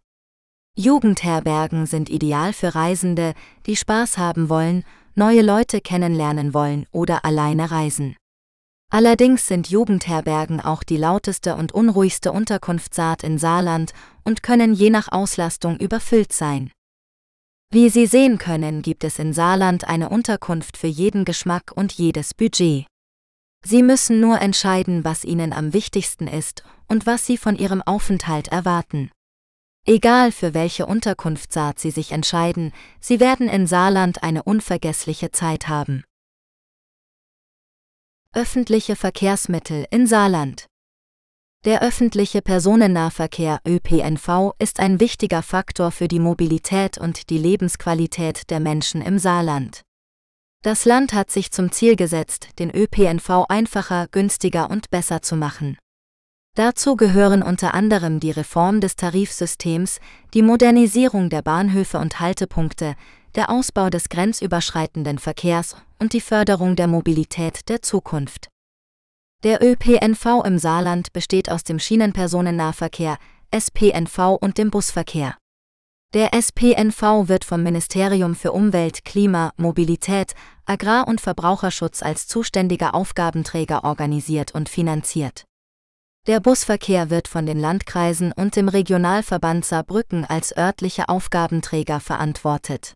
Jugendherbergen 0.76 1.86
sind 1.86 2.10
ideal 2.10 2.54
für 2.54 2.76
Reisende, 2.76 3.34
die 3.66 3.76
Spaß 3.76 4.18
haben 4.18 4.50
wollen, 4.50 4.84
neue 5.16 5.42
Leute 5.42 5.82
kennenlernen 5.82 6.54
wollen 6.54 6.86
oder 6.92 7.26
alleine 7.26 7.72
reisen. 7.72 8.16
Allerdings 8.90 9.48
sind 9.48 9.70
Jugendherbergen 9.70 10.60
auch 10.60 10.84
die 10.84 10.98
lauteste 10.98 11.56
und 11.56 11.72
unruhigste 11.72 12.34
Unterkunftsart 12.34 13.24
in 13.24 13.38
Saarland 13.38 13.94
und 14.24 14.44
können 14.44 14.74
je 14.74 14.90
nach 14.90 15.10
Auslastung 15.12 15.78
überfüllt 15.78 16.34
sein. 16.34 16.72
Wie 17.72 17.90
Sie 17.90 18.06
sehen 18.06 18.38
können, 18.38 18.82
gibt 18.82 19.06
es 19.06 19.18
in 19.18 19.32
Saarland 19.32 19.88
eine 19.88 20.10
Unterkunft 20.10 20.76
für 20.76 20.88
jeden 20.88 21.24
Geschmack 21.24 21.72
und 21.74 21.94
jedes 21.94 22.34
Budget. 22.34 22.86
Sie 23.64 23.84
müssen 23.84 24.20
nur 24.20 24.42
entscheiden, 24.42 25.04
was 25.06 25.24
Ihnen 25.24 25.54
am 25.54 25.74
wichtigsten 25.74 26.28
ist 26.28 26.64
und 26.88 27.06
was 27.06 27.26
Sie 27.26 27.38
von 27.38 27.56
Ihrem 27.56 27.82
Aufenthalt 27.82 28.48
erwarten. 28.48 29.12
Egal 29.86 30.32
für 30.32 30.54
welche 30.54 30.86
Unterkunftsart 30.86 31.80
Sie 31.80 31.92
sich 31.92 32.12
entscheiden, 32.12 32.72
Sie 33.00 33.20
werden 33.20 33.48
in 33.48 33.66
Saarland 33.68 34.24
eine 34.24 34.44
unvergessliche 34.44 35.32
Zeit 35.32 35.68
haben. 35.68 36.04
Öffentliche 38.34 38.96
Verkehrsmittel 38.96 39.86
in 39.92 40.08
Saarland 40.08 40.68
Der 41.66 41.82
öffentliche 41.82 42.42
Personennahverkehr 42.42 43.60
ÖPNV 43.68 44.54
ist 44.58 44.80
ein 44.80 45.00
wichtiger 45.00 45.44
Faktor 45.44 45.92
für 45.92 46.08
die 46.08 46.20
Mobilität 46.20 46.98
und 46.98 47.30
die 47.30 47.38
Lebensqualität 47.38 48.50
der 48.50 48.60
Menschen 48.60 49.02
im 49.02 49.20
Saarland. 49.20 49.82
Das 50.64 50.86
Land 50.86 51.14
hat 51.14 51.32
sich 51.32 51.52
zum 51.52 51.72
Ziel 51.72 51.96
gesetzt, 51.96 52.50
den 52.60 52.70
ÖPNV 52.70 53.46
einfacher, 53.50 54.08
günstiger 54.12 54.70
und 54.70 54.92
besser 54.92 55.24
zu 55.24 55.36
machen. 55.36 55.78
Dazu 56.56 56.96
gehören 56.96 57.42
unter 57.42 57.74
anderem 57.74 58.20
die 58.20 58.30
Reform 58.30 58.80
des 58.80 58.96
Tarifsystems, 58.96 60.00
die 60.36 60.44
Modernisierung 60.44 61.30
der 61.30 61.42
Bahnhöfe 61.42 61.98
und 61.98 62.20
Haltepunkte, 62.20 62.96
der 63.34 63.50
Ausbau 63.50 63.90
des 63.90 64.10
grenzüberschreitenden 64.10 65.18
Verkehrs 65.18 65.76
und 65.98 66.14
die 66.14 66.22
Förderung 66.22 66.76
der 66.76 66.88
Mobilität 66.88 67.68
der 67.70 67.82
Zukunft. 67.82 68.50
Der 69.44 69.64
ÖPNV 69.64 70.44
im 70.46 70.60
Saarland 70.60 71.12
besteht 71.14 71.50
aus 71.50 71.64
dem 71.64 71.80
Schienenpersonennahverkehr, 71.80 73.18
SPNV 73.50 74.38
und 74.40 74.60
dem 74.60 74.70
Busverkehr. 74.70 75.38
Der 76.14 76.34
SPNV 76.34 77.30
wird 77.30 77.46
vom 77.46 77.64
Ministerium 77.64 78.36
für 78.36 78.52
Umwelt, 78.52 79.06
Klima, 79.06 79.54
Mobilität, 79.56 80.34
Agrar- 80.66 81.08
und 81.08 81.22
Verbraucherschutz 81.22 82.04
als 82.04 82.28
zuständiger 82.28 82.94
Aufgabenträger 82.94 83.86
organisiert 83.86 84.54
und 84.54 84.68
finanziert. 84.68 85.46
Der 86.28 86.42
Busverkehr 86.42 87.10
wird 87.10 87.30
von 87.30 87.46
den 87.46 87.58
Landkreisen 87.58 88.34
und 88.34 88.58
dem 88.58 88.68
Regionalverband 88.68 89.64
Saarbrücken 89.64 90.26
als 90.26 90.56
örtliche 90.56 91.08
Aufgabenträger 91.08 92.02
verantwortet. 92.02 92.94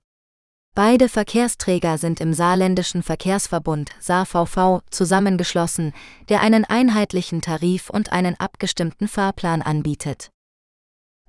Beide 0.75 1.07
Verkehrsträger 1.07 1.97
sind 1.97 2.19
im 2.19 2.33
Saarländischen 2.33 3.01
Verkehrsverbund 3.01 3.91
SaarVV 4.01 4.81
zusammengeschlossen, 4.91 5.93
der 6.27 6.41
einen 6.41 6.65
einheitlichen 6.65 7.41
Tarif 7.41 7.89
und 7.89 8.11
einen 8.11 8.37
abgestimmten 8.37 9.07
Fahrplan 9.07 9.61
anbietet. 9.61 10.31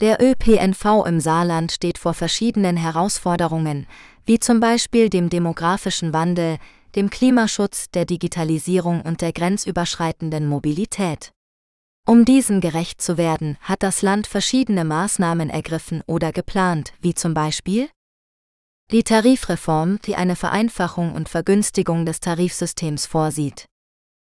Der 0.02 0.22
ÖPNV 0.22 1.06
im 1.06 1.20
Saarland 1.20 1.72
steht 1.72 1.96
vor 1.96 2.12
verschiedenen 2.12 2.76
Herausforderungen, 2.76 3.86
wie 4.26 4.38
zum 4.38 4.60
Beispiel 4.60 5.08
dem 5.08 5.30
demografischen 5.30 6.12
Wandel, 6.12 6.58
dem 6.94 7.08
Klimaschutz, 7.08 7.90
der 7.92 8.04
Digitalisierung 8.04 9.00
und 9.00 9.22
der 9.22 9.32
grenzüberschreitenden 9.32 10.46
Mobilität. 10.48 11.32
Um 12.06 12.26
diesem 12.26 12.60
gerecht 12.60 13.00
zu 13.00 13.16
werden, 13.16 13.56
hat 13.62 13.82
das 13.82 14.02
Land 14.02 14.26
verschiedene 14.26 14.84
Maßnahmen 14.84 15.48
ergriffen 15.48 16.02
oder 16.06 16.30
geplant, 16.30 16.92
wie 17.00 17.14
zum 17.14 17.32
Beispiel 17.32 17.88
die 18.92 19.02
Tarifreform, 19.02 19.98
die 20.04 20.14
eine 20.14 20.36
Vereinfachung 20.36 21.14
und 21.14 21.30
Vergünstigung 21.30 22.04
des 22.04 22.20
Tarifsystems 22.20 23.06
vorsieht. 23.06 23.64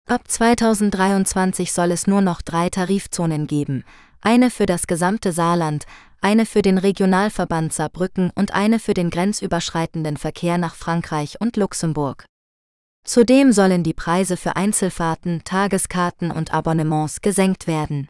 Ab 0.08 0.28
2023 0.28 1.72
soll 1.72 1.90
es 1.90 2.06
nur 2.06 2.20
noch 2.20 2.40
drei 2.42 2.68
Tarifzonen 2.68 3.48
geben, 3.48 3.84
eine 4.20 4.50
für 4.50 4.66
das 4.66 4.86
gesamte 4.86 5.32
Saarland, 5.32 5.86
eine 6.20 6.46
für 6.46 6.62
den 6.62 6.78
Regionalverband 6.78 7.72
Saarbrücken 7.72 8.30
und 8.34 8.52
eine 8.52 8.78
für 8.78 8.94
den 8.94 9.10
grenzüberschreitenden 9.10 10.16
Verkehr 10.16 10.58
nach 10.58 10.74
Frankreich 10.74 11.40
und 11.40 11.56
Luxemburg. 11.56 12.24
Zudem 13.04 13.52
sollen 13.52 13.84
die 13.84 13.94
Preise 13.94 14.36
für 14.36 14.56
Einzelfahrten, 14.56 15.44
Tageskarten 15.44 16.32
und 16.32 16.52
Abonnements 16.52 17.20
gesenkt 17.20 17.68
werden. 17.68 18.08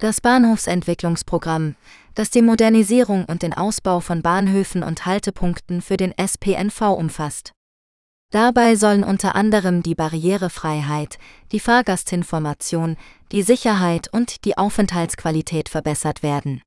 Das 0.00 0.20
Bahnhofsentwicklungsprogramm, 0.20 1.76
das 2.16 2.30
die 2.30 2.42
Modernisierung 2.42 3.24
und 3.24 3.42
den 3.42 3.52
Ausbau 3.52 4.00
von 4.00 4.20
Bahnhöfen 4.20 4.82
und 4.82 5.06
Haltepunkten 5.06 5.80
für 5.80 5.96
den 5.96 6.12
SPNV 6.18 6.80
umfasst. 6.96 7.52
Dabei 8.32 8.74
sollen 8.74 9.04
unter 9.04 9.36
anderem 9.36 9.82
die 9.84 9.94
Barrierefreiheit, 9.94 11.18
die 11.52 11.60
Fahrgastinformation, 11.60 12.96
die 13.30 13.42
Sicherheit 13.42 14.08
und 14.12 14.44
die 14.44 14.58
Aufenthaltsqualität 14.58 15.68
verbessert 15.68 16.24
werden. 16.24 16.62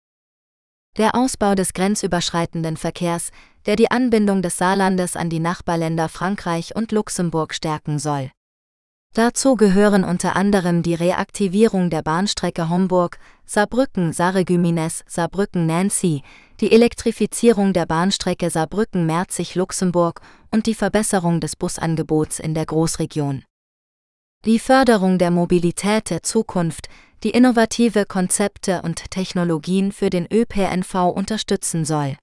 Der 0.97 1.16
Ausbau 1.16 1.55
des 1.55 1.74
grenzüberschreitenden 1.74 2.78
Verkehrs 2.78 3.32
der 3.66 3.76
die 3.76 3.89
Anbindung 3.91 4.41
des 4.41 4.57
Saarlandes 4.57 5.16
an 5.16 5.30
die 5.30 5.39
Nachbarländer 5.39 6.09
Frankreich 6.09 6.76
und 6.76 6.91
Luxemburg 6.91 7.53
stärken 7.53 7.99
soll. 7.99 8.32
Dazu 9.16 9.55
gehören 9.55 10.03
unter 10.03 10.36
anderem 10.36 10.84
die 10.84 10.93
Reaktivierung 10.93 11.89
der 11.89 12.01
Bahnstrecke 12.01 12.68
Homburg, 12.68 13.18
Saarbrücken 13.45 14.11
Sarregümines, 14.11 15.05
Saarbrücken 15.07 15.66
Nancy, 15.66 16.22
die 16.59 16.74
Elektrifizierung 16.74 17.72
der 17.72 17.86
Bahnstrecke 17.86 18.49
Saarbrücken 18.49 19.05
Merzig 19.05 19.55
Luxemburg 19.55 20.20
und 20.51 20.66
die 20.66 20.74
Verbesserung 20.74 21.39
des 21.39 21.55
Busangebots 21.55 22.39
in 22.39 22.53
der 22.53 22.66
Großregion. 22.66 23.45
Die 24.43 24.59
Förderung 24.59 25.18
der 25.18 25.32
Mobilität 25.32 26.09
der 26.09 26.22
Zukunft, 26.22 26.89
die 27.24 27.30
innovative 27.30 28.05
Konzepte 28.05 28.82
und 28.82 29.09
Technologien 29.11 29.93
für 29.93 30.09
den 30.09 30.28
ÖPNV 30.30 30.93
unterstützen 31.16 31.86
soll. 31.86 32.18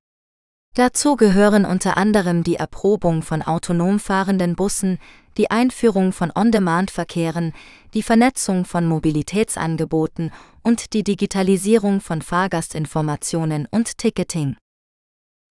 Dazu 0.74 1.16
gehören 1.16 1.66
unter 1.66 1.98
anderem 1.98 2.44
die 2.44 2.56
Erprobung 2.56 3.20
von 3.20 3.42
autonom 3.42 3.98
fahrenden 3.98 4.56
Bussen, 4.56 4.98
die 5.36 5.50
Einführung 5.50 6.12
von 6.12 6.32
On-Demand-Verkehren, 6.34 7.52
die 7.92 8.02
Vernetzung 8.02 8.64
von 8.64 8.86
Mobilitätsangeboten 8.86 10.32
und 10.62 10.94
die 10.94 11.04
Digitalisierung 11.04 12.00
von 12.00 12.22
Fahrgastinformationen 12.22 13.68
und 13.70 13.98
Ticketing. 13.98 14.56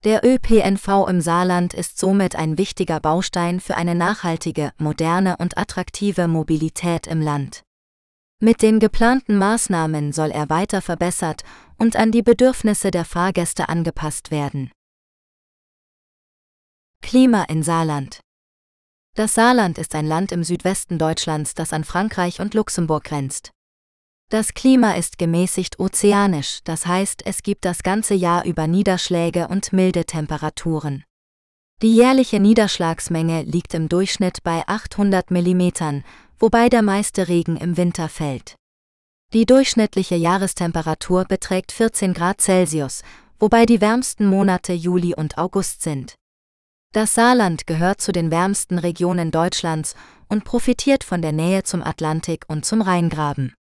Der 0.02 0.24
ÖPNV 0.24 1.06
im 1.08 1.20
Saarland 1.20 1.72
ist 1.72 2.00
somit 2.00 2.34
ein 2.34 2.58
wichtiger 2.58 2.98
Baustein 2.98 3.60
für 3.60 3.76
eine 3.76 3.94
nachhaltige, 3.94 4.72
moderne 4.78 5.36
und 5.36 5.56
attraktive 5.56 6.26
Mobilität 6.26 7.06
im 7.06 7.20
Land. 7.20 7.62
Mit 8.40 8.60
den 8.60 8.80
geplanten 8.80 9.36
Maßnahmen 9.38 10.12
soll 10.12 10.32
er 10.32 10.50
weiter 10.50 10.82
verbessert 10.82 11.44
und 11.78 11.94
an 11.94 12.10
die 12.10 12.22
Bedürfnisse 12.22 12.90
der 12.90 13.04
Fahrgäste 13.04 13.68
angepasst 13.68 14.32
werden. 14.32 14.72
Klima 17.02 17.42
in 17.42 17.62
Saarland 17.62 18.20
Das 19.14 19.34
Saarland 19.34 19.76
ist 19.76 19.94
ein 19.94 20.06
Land 20.06 20.32
im 20.32 20.44
Südwesten 20.44 20.98
Deutschlands, 20.98 21.52
das 21.52 21.74
an 21.74 21.84
Frankreich 21.84 22.40
und 22.40 22.54
Luxemburg 22.54 23.04
grenzt. 23.04 23.50
Das 24.30 24.54
Klima 24.54 24.92
ist 24.92 25.18
gemäßigt 25.18 25.78
ozeanisch, 25.78 26.60
das 26.64 26.86
heißt, 26.86 27.26
es 27.26 27.42
gibt 27.42 27.66
das 27.66 27.82
ganze 27.82 28.14
Jahr 28.14 28.46
über 28.46 28.66
Niederschläge 28.66 29.48
und 29.48 29.74
milde 29.74 30.06
Temperaturen. 30.06 31.04
Die 31.82 31.94
jährliche 31.94 32.40
Niederschlagsmenge 32.40 33.42
liegt 33.42 33.74
im 33.74 33.90
Durchschnitt 33.90 34.42
bei 34.42 34.62
800 34.66 35.30
mm, 35.30 36.02
wobei 36.38 36.70
der 36.70 36.80
meiste 36.80 37.28
Regen 37.28 37.58
im 37.58 37.76
Winter 37.76 38.08
fällt. 38.08 38.54
Die 39.34 39.44
durchschnittliche 39.44 40.16
Jahrestemperatur 40.16 41.26
beträgt 41.26 41.72
14 41.72 42.14
Grad 42.14 42.40
Celsius, 42.40 43.02
wobei 43.38 43.66
die 43.66 43.82
wärmsten 43.82 44.24
Monate 44.24 44.72
Juli 44.72 45.14
und 45.14 45.36
August 45.36 45.82
sind. 45.82 46.14
Das 46.92 47.14
Saarland 47.14 47.66
gehört 47.66 48.02
zu 48.02 48.12
den 48.12 48.30
wärmsten 48.30 48.78
Regionen 48.78 49.30
Deutschlands 49.30 49.94
und 50.28 50.44
profitiert 50.44 51.04
von 51.04 51.22
der 51.22 51.32
Nähe 51.32 51.62
zum 51.62 51.82
Atlantik 51.82 52.44
und 52.48 52.66
zum 52.66 52.82
Rheingraben. 52.82 53.54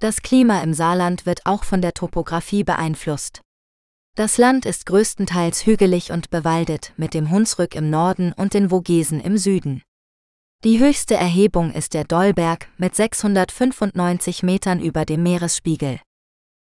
Das 0.00 0.22
Klima 0.22 0.60
im 0.60 0.72
Saarland 0.72 1.26
wird 1.26 1.44
auch 1.44 1.64
von 1.64 1.82
der 1.82 1.92
Topographie 1.92 2.62
beeinflusst. 2.62 3.40
Das 4.14 4.38
Land 4.38 4.64
ist 4.64 4.86
größtenteils 4.86 5.66
hügelig 5.66 6.12
und 6.12 6.30
bewaldet 6.30 6.92
mit 6.96 7.14
dem 7.14 7.30
Hunsrück 7.30 7.74
im 7.74 7.90
Norden 7.90 8.32
und 8.32 8.54
den 8.54 8.70
Vogesen 8.70 9.20
im 9.20 9.38
Süden. 9.38 9.82
Die 10.64 10.78
höchste 10.78 11.16
Erhebung 11.16 11.72
ist 11.72 11.94
der 11.94 12.04
Dollberg 12.04 12.68
mit 12.78 12.94
695 12.94 14.42
Metern 14.42 14.80
über 14.80 15.04
dem 15.04 15.22
Meeresspiegel. 15.22 16.00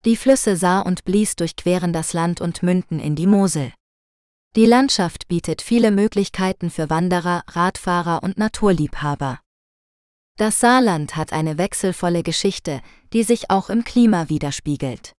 Die 0.05 0.15
Flüsse 0.15 0.55
Saar 0.55 0.85
und 0.85 1.03
Blies 1.03 1.35
durchqueren 1.35 1.91
das 1.91 2.13
Land 2.13 2.39
und 2.39 2.63
münden 2.63 2.99
in 2.99 3.15
die 3.15 3.27
Mosel. 3.27 3.73
Die 4.57 4.65
Landschaft 4.65 5.27
bietet 5.27 5.61
viele 5.61 5.91
Möglichkeiten 5.91 6.71
für 6.71 6.89
Wanderer, 6.89 7.43
Radfahrer 7.47 8.23
und 8.23 8.39
Naturliebhaber. 8.39 9.39
Das 10.35 10.59
Saarland 10.59 11.15
hat 11.15 11.31
eine 11.31 11.59
wechselvolle 11.59 12.23
Geschichte, 12.23 12.81
die 13.13 13.21
sich 13.21 13.51
auch 13.51 13.69
im 13.69 13.83
Klima 13.83 14.29
widerspiegelt. 14.29 15.13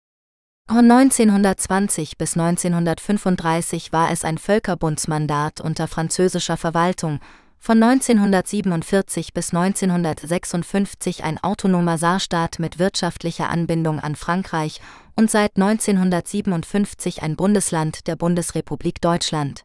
Von 0.66 0.90
1920 0.90 2.18
bis 2.18 2.36
1935 2.36 3.92
war 3.92 4.10
es 4.10 4.24
ein 4.24 4.38
Völkerbundsmandat 4.38 5.60
unter 5.60 5.86
französischer 5.86 6.56
Verwaltung, 6.56 7.20
von 7.60 7.80
1947 7.80 9.34
bis 9.34 9.54
1956 9.54 11.22
ein 11.22 11.38
autonomer 11.38 11.98
Saarstaat 11.98 12.58
mit 12.58 12.80
wirtschaftlicher 12.80 13.50
Anbindung 13.50 14.00
an 14.00 14.16
Frankreich 14.16 14.80
und 15.18 15.32
seit 15.32 15.56
1957 15.56 17.24
ein 17.24 17.34
Bundesland 17.34 18.06
der 18.06 18.14
Bundesrepublik 18.14 19.00
Deutschland. 19.00 19.64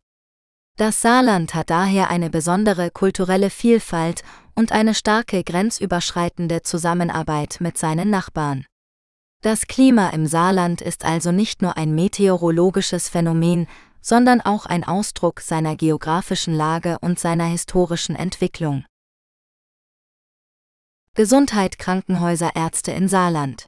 Das 0.78 1.04
Saarland 1.04 1.54
hat 1.54 1.70
daher 1.70 2.10
eine 2.10 2.32
besondere 2.32 2.90
kulturelle 2.90 3.52
Vielfalt 3.52 4.24
und 4.56 4.72
eine 4.72 4.96
starke 4.96 5.44
grenzüberschreitende 5.44 6.64
Zusammenarbeit 6.64 7.58
mit 7.60 7.78
seinen 7.78 8.10
Nachbarn. 8.10 8.66
Das 9.44 9.68
Klima 9.68 10.10
im 10.10 10.26
Saarland 10.26 10.82
ist 10.82 11.06
also 11.06 11.32
nicht 11.32 11.62
nur 11.62 11.78
ein 11.78 11.94
meteorologisches 11.94 13.08
Phänomen, 13.10 13.68
sondern 14.02 14.42
auch 14.42 14.66
ein 14.66 14.84
Ausdruck 14.84 15.40
seiner 15.40 15.76
geografischen 15.76 16.56
Lage 16.56 16.98
und 17.00 17.20
seiner 17.20 17.46
historischen 17.46 18.16
Entwicklung. 18.16 18.86
Gesundheit 21.14 21.78
Krankenhäuser 21.78 22.56
Ärzte 22.56 22.92
in 22.92 23.08
Saarland 23.08 23.68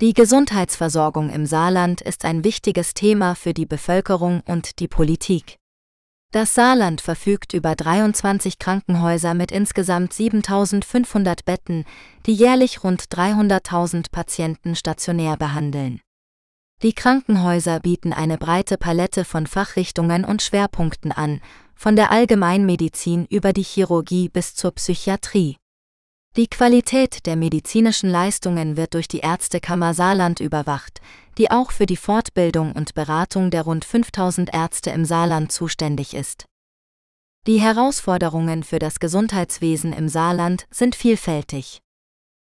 die 0.00 0.14
Gesundheitsversorgung 0.14 1.28
im 1.28 1.44
Saarland 1.44 2.00
ist 2.00 2.24
ein 2.24 2.42
wichtiges 2.42 2.94
Thema 2.94 3.34
für 3.34 3.52
die 3.52 3.66
Bevölkerung 3.66 4.40
und 4.46 4.78
die 4.80 4.88
Politik. 4.88 5.56
Das 6.32 6.54
Saarland 6.54 7.02
verfügt 7.02 7.52
über 7.52 7.74
23 7.74 8.58
Krankenhäuser 8.58 9.34
mit 9.34 9.52
insgesamt 9.52 10.14
7500 10.14 11.44
Betten, 11.44 11.84
die 12.24 12.32
jährlich 12.32 12.82
rund 12.82 13.02
300.000 13.02 14.10
Patienten 14.10 14.74
stationär 14.74 15.36
behandeln. 15.36 16.00
Die 16.82 16.94
Krankenhäuser 16.94 17.80
bieten 17.80 18.14
eine 18.14 18.38
breite 18.38 18.78
Palette 18.78 19.26
von 19.26 19.46
Fachrichtungen 19.46 20.24
und 20.24 20.40
Schwerpunkten 20.40 21.12
an, 21.12 21.42
von 21.74 21.94
der 21.94 22.10
Allgemeinmedizin 22.10 23.26
über 23.26 23.52
die 23.52 23.64
Chirurgie 23.64 24.30
bis 24.30 24.54
zur 24.54 24.70
Psychiatrie. 24.70 25.56
Die 26.36 26.46
Qualität 26.46 27.26
der 27.26 27.34
medizinischen 27.34 28.08
Leistungen 28.08 28.76
wird 28.76 28.94
durch 28.94 29.08
die 29.08 29.18
Ärztekammer 29.18 29.94
Saarland 29.94 30.38
überwacht, 30.38 31.00
die 31.38 31.50
auch 31.50 31.72
für 31.72 31.86
die 31.86 31.96
Fortbildung 31.96 32.70
und 32.70 32.94
Beratung 32.94 33.50
der 33.50 33.62
rund 33.62 33.84
5000 33.84 34.54
Ärzte 34.54 34.90
im 34.90 35.04
Saarland 35.04 35.50
zuständig 35.50 36.14
ist. 36.14 36.44
Die 37.48 37.60
Herausforderungen 37.60 38.62
für 38.62 38.78
das 38.78 39.00
Gesundheitswesen 39.00 39.92
im 39.92 40.08
Saarland 40.08 40.66
sind 40.70 40.94
vielfältig. 40.94 41.80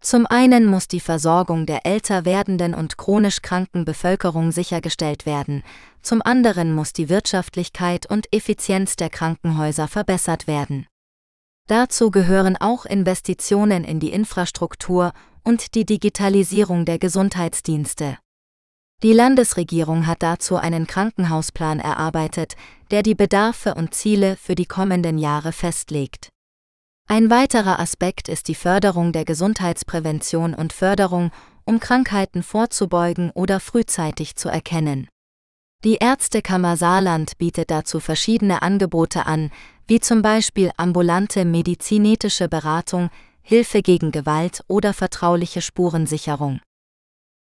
Zum 0.00 0.26
einen 0.26 0.66
muss 0.66 0.88
die 0.88 1.00
Versorgung 1.00 1.64
der 1.64 1.86
älter 1.86 2.24
werdenden 2.24 2.74
und 2.74 2.98
chronisch 2.98 3.42
kranken 3.42 3.84
Bevölkerung 3.84 4.50
sichergestellt 4.50 5.24
werden, 5.24 5.62
zum 6.02 6.20
anderen 6.22 6.72
muss 6.74 6.92
die 6.92 7.08
Wirtschaftlichkeit 7.08 8.06
und 8.10 8.26
Effizienz 8.32 8.96
der 8.96 9.10
Krankenhäuser 9.10 9.86
verbessert 9.86 10.48
werden. 10.48 10.86
Dazu 11.68 12.10
gehören 12.10 12.56
auch 12.56 12.86
Investitionen 12.86 13.84
in 13.84 14.00
die 14.00 14.10
Infrastruktur 14.10 15.12
und 15.44 15.74
die 15.74 15.84
Digitalisierung 15.84 16.86
der 16.86 16.98
Gesundheitsdienste. 16.98 18.16
Die 19.02 19.12
Landesregierung 19.12 20.06
hat 20.06 20.22
dazu 20.22 20.56
einen 20.56 20.86
Krankenhausplan 20.86 21.78
erarbeitet, 21.78 22.56
der 22.90 23.02
die 23.02 23.14
Bedarfe 23.14 23.74
und 23.74 23.94
Ziele 23.94 24.36
für 24.36 24.54
die 24.54 24.64
kommenden 24.64 25.18
Jahre 25.18 25.52
festlegt. 25.52 26.30
Ein 27.06 27.28
weiterer 27.28 27.78
Aspekt 27.78 28.30
ist 28.30 28.48
die 28.48 28.54
Förderung 28.54 29.12
der 29.12 29.26
Gesundheitsprävention 29.26 30.54
und 30.54 30.72
Förderung, 30.72 31.30
um 31.64 31.80
Krankheiten 31.80 32.42
vorzubeugen 32.42 33.30
oder 33.32 33.60
frühzeitig 33.60 34.36
zu 34.36 34.48
erkennen. 34.48 35.06
Die 35.84 35.96
Ärztekammer 35.96 36.76
Saarland 36.76 37.38
bietet 37.38 37.70
dazu 37.70 38.00
verschiedene 38.00 38.62
Angebote 38.62 39.26
an, 39.26 39.50
wie 39.88 40.00
zum 40.00 40.22
Beispiel 40.22 40.70
ambulante 40.76 41.44
medizinetische 41.44 42.48
Beratung, 42.48 43.10
Hilfe 43.40 43.80
gegen 43.80 44.12
Gewalt 44.12 44.62
oder 44.68 44.92
vertrauliche 44.92 45.62
Spurensicherung. 45.62 46.60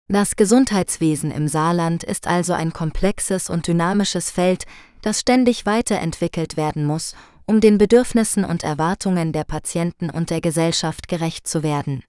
Das 0.07 0.35
Gesundheitswesen 0.35 1.31
im 1.31 1.47
Saarland 1.47 2.03
ist 2.03 2.27
also 2.27 2.53
ein 2.53 2.71
komplexes 2.71 3.49
und 3.49 3.67
dynamisches 3.67 4.29
Feld, 4.29 4.65
das 5.01 5.19
ständig 5.19 5.65
weiterentwickelt 5.65 6.55
werden 6.55 6.85
muss, 6.85 7.15
um 7.45 7.59
den 7.59 7.77
Bedürfnissen 7.77 8.45
und 8.45 8.63
Erwartungen 8.63 9.33
der 9.33 9.43
Patienten 9.43 10.09
und 10.09 10.29
der 10.29 10.39
Gesellschaft 10.39 11.07
gerecht 11.07 11.47
zu 11.47 11.63
werden. 11.63 12.03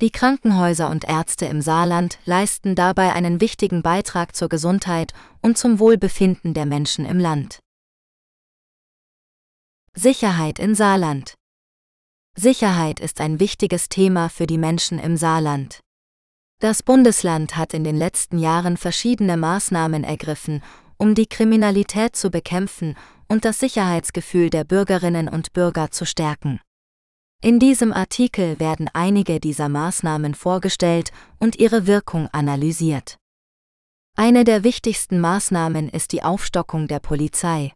Die 0.00 0.10
Krankenhäuser 0.10 0.88
und 0.88 1.04
Ärzte 1.04 1.46
im 1.46 1.60
Saarland 1.60 2.18
leisten 2.24 2.74
dabei 2.74 3.12
einen 3.12 3.40
wichtigen 3.40 3.82
Beitrag 3.82 4.34
zur 4.34 4.48
Gesundheit 4.48 5.12
und 5.42 5.58
zum 5.58 5.78
Wohlbefinden 5.78 6.54
der 6.54 6.64
Menschen 6.64 7.04
im 7.04 7.18
Land. 7.18 7.58
Sicherheit 9.96 10.60
in 10.60 10.76
Saarland 10.76 11.34
Sicherheit 12.36 13.00
ist 13.00 13.20
ein 13.20 13.40
wichtiges 13.40 13.88
Thema 13.88 14.28
für 14.28 14.46
die 14.46 14.56
Menschen 14.56 15.00
im 15.00 15.16
Saarland. 15.16 15.80
Das 16.60 16.82
Bundesland 16.82 17.56
hat 17.56 17.74
in 17.74 17.82
den 17.82 17.96
letzten 17.96 18.38
Jahren 18.38 18.76
verschiedene 18.76 19.36
Maßnahmen 19.36 20.04
ergriffen, 20.04 20.62
um 20.96 21.14
die 21.14 21.26
Kriminalität 21.26 22.14
zu 22.14 22.30
bekämpfen 22.30 22.96
und 23.28 23.44
das 23.44 23.58
Sicherheitsgefühl 23.58 24.48
der 24.48 24.64
Bürgerinnen 24.64 25.28
und 25.28 25.52
Bürger 25.52 25.90
zu 25.90 26.06
stärken. 26.06 26.60
In 27.42 27.58
diesem 27.58 27.92
Artikel 27.92 28.60
werden 28.60 28.88
einige 28.94 29.40
dieser 29.40 29.68
Maßnahmen 29.68 30.34
vorgestellt 30.34 31.10
und 31.40 31.56
ihre 31.58 31.86
Wirkung 31.86 32.28
analysiert. 32.28 33.18
Eine 34.16 34.44
der 34.44 34.62
wichtigsten 34.62 35.20
Maßnahmen 35.20 35.88
ist 35.88 36.12
die 36.12 36.22
Aufstockung 36.22 36.86
der 36.86 37.00
Polizei. 37.00 37.72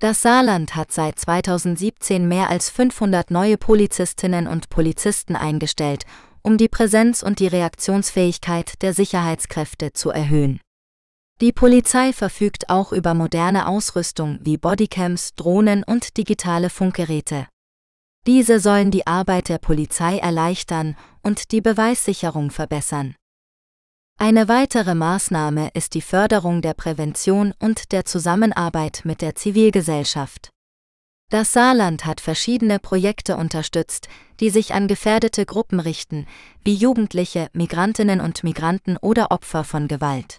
Das 0.00 0.22
Saarland 0.22 0.76
hat 0.76 0.92
seit 0.92 1.18
2017 1.18 2.28
mehr 2.28 2.50
als 2.50 2.70
500 2.70 3.32
neue 3.32 3.58
Polizistinnen 3.58 4.46
und 4.46 4.70
Polizisten 4.70 5.34
eingestellt, 5.34 6.04
um 6.42 6.56
die 6.56 6.68
Präsenz 6.68 7.24
und 7.24 7.40
die 7.40 7.48
Reaktionsfähigkeit 7.48 8.80
der 8.82 8.94
Sicherheitskräfte 8.94 9.92
zu 9.92 10.10
erhöhen. 10.10 10.60
Die 11.40 11.52
Polizei 11.52 12.12
verfügt 12.12 12.70
auch 12.70 12.92
über 12.92 13.14
moderne 13.14 13.66
Ausrüstung 13.66 14.38
wie 14.42 14.56
Bodycams, 14.56 15.34
Drohnen 15.34 15.82
und 15.82 16.16
digitale 16.16 16.70
Funkgeräte. 16.70 17.48
Diese 18.24 18.60
sollen 18.60 18.92
die 18.92 19.06
Arbeit 19.06 19.48
der 19.48 19.58
Polizei 19.58 20.18
erleichtern 20.18 20.96
und 21.22 21.50
die 21.50 21.60
Beweissicherung 21.60 22.50
verbessern. 22.50 23.16
Eine 24.20 24.48
weitere 24.48 24.96
Maßnahme 24.96 25.70
ist 25.74 25.94
die 25.94 26.02
Förderung 26.02 26.60
der 26.60 26.74
Prävention 26.74 27.54
und 27.60 27.92
der 27.92 28.04
Zusammenarbeit 28.04 29.02
mit 29.04 29.22
der 29.22 29.36
Zivilgesellschaft. 29.36 30.50
Das 31.30 31.52
Saarland 31.52 32.04
hat 32.04 32.20
verschiedene 32.20 32.80
Projekte 32.80 33.36
unterstützt, 33.36 34.08
die 34.40 34.50
sich 34.50 34.74
an 34.74 34.88
gefährdete 34.88 35.46
Gruppen 35.46 35.78
richten, 35.78 36.26
wie 36.64 36.74
Jugendliche, 36.74 37.48
Migrantinnen 37.52 38.20
und 38.20 38.42
Migranten 38.42 38.96
oder 38.96 39.30
Opfer 39.30 39.62
von 39.62 39.86
Gewalt. 39.86 40.38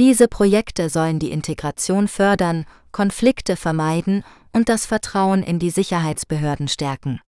Diese 0.00 0.26
Projekte 0.26 0.90
sollen 0.90 1.20
die 1.20 1.30
Integration 1.30 2.08
fördern, 2.08 2.66
Konflikte 2.90 3.54
vermeiden 3.54 4.24
und 4.52 4.68
das 4.68 4.86
Vertrauen 4.86 5.44
in 5.44 5.60
die 5.60 5.70
Sicherheitsbehörden 5.70 6.66
stärken. 6.66 7.20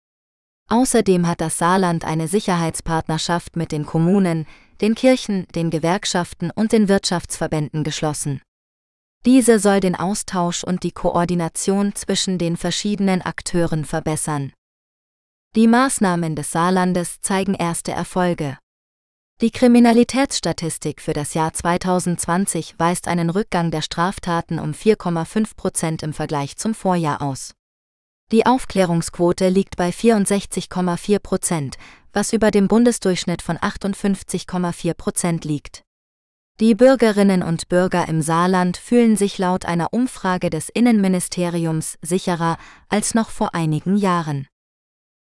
Außerdem 0.67 1.27
hat 1.27 1.41
das 1.41 1.59
Saarland 1.59 2.05
eine 2.05 2.27
Sicherheitspartnerschaft 2.27 3.55
mit 3.55 3.71
den 3.71 3.85
Kommunen, 3.85 4.47
den 4.81 4.95
Kirchen, 4.95 5.45
den 5.55 5.69
Gewerkschaften 5.69 6.51
und 6.51 6.71
den 6.71 6.87
Wirtschaftsverbänden 6.87 7.83
geschlossen. 7.83 8.41
Diese 9.25 9.59
soll 9.59 9.81
den 9.81 9.95
Austausch 9.95 10.63
und 10.63 10.83
die 10.83 10.91
Koordination 10.91 11.93
zwischen 11.95 12.37
den 12.37 12.55
verschiedenen 12.55 13.21
Akteuren 13.21 13.83
verbessern. 13.83 14.53
Die 15.55 15.67
Maßnahmen 15.67 16.35
des 16.35 16.51
Saarlandes 16.51 17.19
zeigen 17.21 17.55
erste 17.55 17.91
Erfolge. 17.91 18.57
Die 19.41 19.51
Kriminalitätsstatistik 19.51 21.01
für 21.01 21.13
das 21.13 21.33
Jahr 21.33 21.53
2020 21.53 22.75
weist 22.77 23.07
einen 23.07 23.29
Rückgang 23.29 23.71
der 23.71 23.81
Straftaten 23.81 24.59
um 24.59 24.71
4,5 24.71 25.55
Prozent 25.55 26.03
im 26.03 26.13
Vergleich 26.13 26.57
zum 26.57 26.73
Vorjahr 26.73 27.21
aus. 27.21 27.53
Die 28.31 28.45
Aufklärungsquote 28.45 29.49
liegt 29.49 29.75
bei 29.75 29.89
64,4 29.89 31.19
Prozent, 31.19 31.77
was 32.13 32.33
über 32.33 32.51
dem 32.51 32.67
Bundesdurchschnitt 32.67 33.41
von 33.41 33.57
58,4 33.57 34.93
Prozent 34.93 35.45
liegt. 35.45 35.83
Die 36.59 36.75
Bürgerinnen 36.75 37.41
und 37.41 37.69
Bürger 37.69 38.09
im 38.09 38.21
Saarland 38.21 38.75
fühlen 38.75 39.15
sich 39.15 39.37
laut 39.37 39.65
einer 39.65 39.93
Umfrage 39.93 40.49
des 40.49 40.67
Innenministeriums 40.67 41.97
sicherer 42.01 42.57
als 42.89 43.13
noch 43.13 43.29
vor 43.29 43.55
einigen 43.55 43.95
Jahren. 43.95 44.47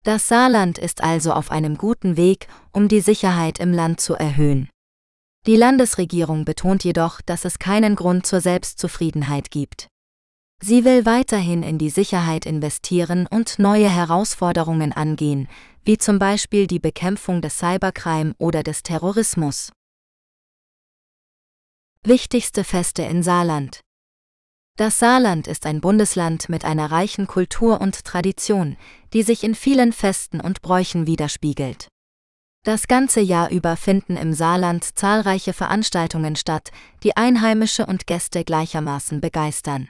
Das 0.04 0.28
Saarland 0.28 0.80
ist 0.80 1.04
also 1.04 1.32
auf 1.32 1.52
einem 1.52 1.78
guten 1.78 2.18
Weg, 2.18 2.48
um 2.72 2.88
die 2.88 3.02
Sicherheit 3.02 3.60
im 3.60 3.72
Land 3.72 4.02
zu 4.02 4.16
erhöhen. 4.16 4.68
Die 5.46 5.56
Landesregierung 5.56 6.44
betont 6.44 6.84
jedoch, 6.84 7.22
dass 7.22 7.46
es 7.46 7.60
keinen 7.60 7.96
Grund 7.96 8.26
zur 8.26 8.42
Selbstzufriedenheit 8.42 9.52
gibt. 9.52 9.88
Sie 10.64 10.86
will 10.86 11.06
weiterhin 11.08 11.64
in 11.64 11.80
die 11.80 11.90
Sicherheit 11.90 12.46
investieren 12.46 13.28
und 13.28 13.58
neue 13.58 13.90
Herausforderungen 13.90 14.92
angehen, 14.92 15.48
wie 15.84 15.98
zum 15.98 16.20
Beispiel 16.20 16.68
die 16.68 16.80
Bekämpfung 16.80 17.42
des 17.42 17.58
Cybercrime 17.58 18.34
oder 18.38 18.64
des 18.64 18.84
Terrorismus. 18.84 19.72
Wichtigste 22.04 22.64
Feste 22.64 23.04
in 23.04 23.24
Saarland 23.24 23.82
Das 24.78 25.00
Saarland 25.00 25.48
ist 25.48 25.66
ein 25.66 25.82
Bundesland 25.82 26.50
mit 26.50 26.66
einer 26.66 26.92
reichen 26.92 27.28
Kultur 27.28 27.82
und 27.82 28.04
Tradition, 28.04 28.78
die 29.14 29.24
sich 29.24 29.44
in 29.44 29.56
vielen 29.56 29.94
Festen 29.94 30.40
und 30.40 30.62
Bräuchen 30.62 31.08
widerspiegelt. 31.08 31.88
Das 32.64 32.88
ganze 32.88 33.22
Jahr 33.22 33.50
über 33.50 33.76
finden 33.76 34.18
im 34.18 34.34
Saarland 34.34 34.84
zahlreiche 34.98 35.52
Veranstaltungen 35.52 36.36
statt, 36.36 36.72
die 37.02 37.18
Einheimische 37.18 37.88
und 37.88 38.06
Gäste 38.06 38.44
gleichermaßen 38.44 39.20
begeistern. 39.20 39.90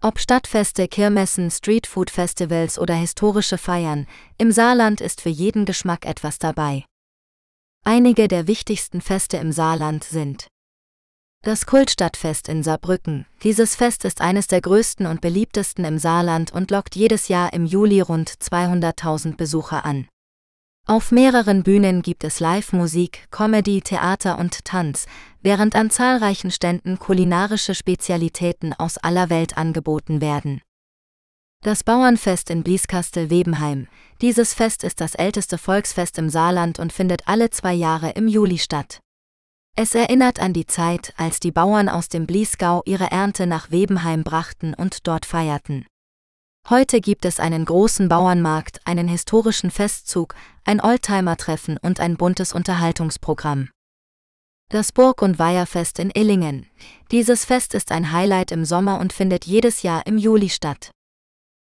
Ob 0.00 0.20
Stadtfeste, 0.20 0.86
Kirmessen, 0.86 1.50
Streetfood-Festivals 1.50 2.78
oder 2.78 2.94
historische 2.94 3.58
Feiern, 3.58 4.06
im 4.36 4.52
Saarland 4.52 5.00
ist 5.00 5.20
für 5.20 5.28
jeden 5.28 5.64
Geschmack 5.64 6.06
etwas 6.06 6.38
dabei. 6.38 6.84
Einige 7.84 8.28
der 8.28 8.46
wichtigsten 8.46 9.00
Feste 9.00 9.38
im 9.38 9.50
Saarland 9.50 10.04
sind 10.04 10.46
das 11.42 11.66
Kultstadtfest 11.66 12.48
in 12.48 12.62
Saarbrücken. 12.62 13.26
Dieses 13.42 13.74
Fest 13.74 14.04
ist 14.04 14.20
eines 14.20 14.46
der 14.46 14.60
größten 14.60 15.04
und 15.06 15.20
beliebtesten 15.20 15.84
im 15.84 15.98
Saarland 15.98 16.52
und 16.52 16.70
lockt 16.70 16.94
jedes 16.94 17.26
Jahr 17.26 17.52
im 17.52 17.66
Juli 17.66 18.00
rund 18.00 18.30
200.000 18.30 19.36
Besucher 19.36 19.84
an. 19.84 20.06
Auf 20.90 21.12
mehreren 21.12 21.64
Bühnen 21.64 22.00
gibt 22.00 22.24
es 22.24 22.40
Live-Musik, 22.40 23.28
Comedy, 23.30 23.82
Theater 23.82 24.38
und 24.38 24.64
Tanz, 24.64 25.04
während 25.42 25.76
an 25.76 25.90
zahlreichen 25.90 26.50
Ständen 26.50 26.98
kulinarische 26.98 27.74
Spezialitäten 27.74 28.72
aus 28.72 28.96
aller 28.96 29.28
Welt 29.28 29.58
angeboten 29.58 30.22
werden. 30.22 30.62
Das 31.62 31.84
Bauernfest 31.84 32.48
in 32.48 32.62
Blieskastel-Webenheim. 32.62 33.86
Dieses 34.22 34.54
Fest 34.54 34.82
ist 34.82 35.02
das 35.02 35.14
älteste 35.14 35.58
Volksfest 35.58 36.16
im 36.16 36.30
Saarland 36.30 36.78
und 36.78 36.94
findet 36.94 37.28
alle 37.28 37.50
zwei 37.50 37.74
Jahre 37.74 38.12
im 38.12 38.26
Juli 38.26 38.56
statt. 38.56 39.00
Es 39.76 39.94
erinnert 39.94 40.40
an 40.40 40.54
die 40.54 40.66
Zeit, 40.66 41.12
als 41.18 41.38
die 41.38 41.52
Bauern 41.52 41.90
aus 41.90 42.08
dem 42.08 42.26
Bliesgau 42.26 42.80
ihre 42.86 43.10
Ernte 43.10 43.46
nach 43.46 43.70
Webenheim 43.70 44.24
brachten 44.24 44.72
und 44.72 45.06
dort 45.06 45.26
feierten. 45.26 45.84
Heute 46.70 47.00
gibt 47.00 47.24
es 47.24 47.40
einen 47.40 47.64
großen 47.64 48.10
Bauernmarkt, 48.10 48.80
einen 48.84 49.08
historischen 49.08 49.70
Festzug, 49.70 50.34
ein 50.66 50.82
Oldtimer-Treffen 50.82 51.78
und 51.78 51.98
ein 51.98 52.18
buntes 52.18 52.52
Unterhaltungsprogramm. 52.52 53.70
Das 54.70 54.92
Burg- 54.92 55.22
und 55.22 55.38
Weiherfest 55.38 55.98
in 55.98 56.10
Illingen. 56.10 56.66
Dieses 57.10 57.46
Fest 57.46 57.72
ist 57.72 57.90
ein 57.90 58.12
Highlight 58.12 58.52
im 58.52 58.66
Sommer 58.66 59.00
und 59.00 59.14
findet 59.14 59.46
jedes 59.46 59.82
Jahr 59.82 60.06
im 60.06 60.18
Juli 60.18 60.50
statt. 60.50 60.90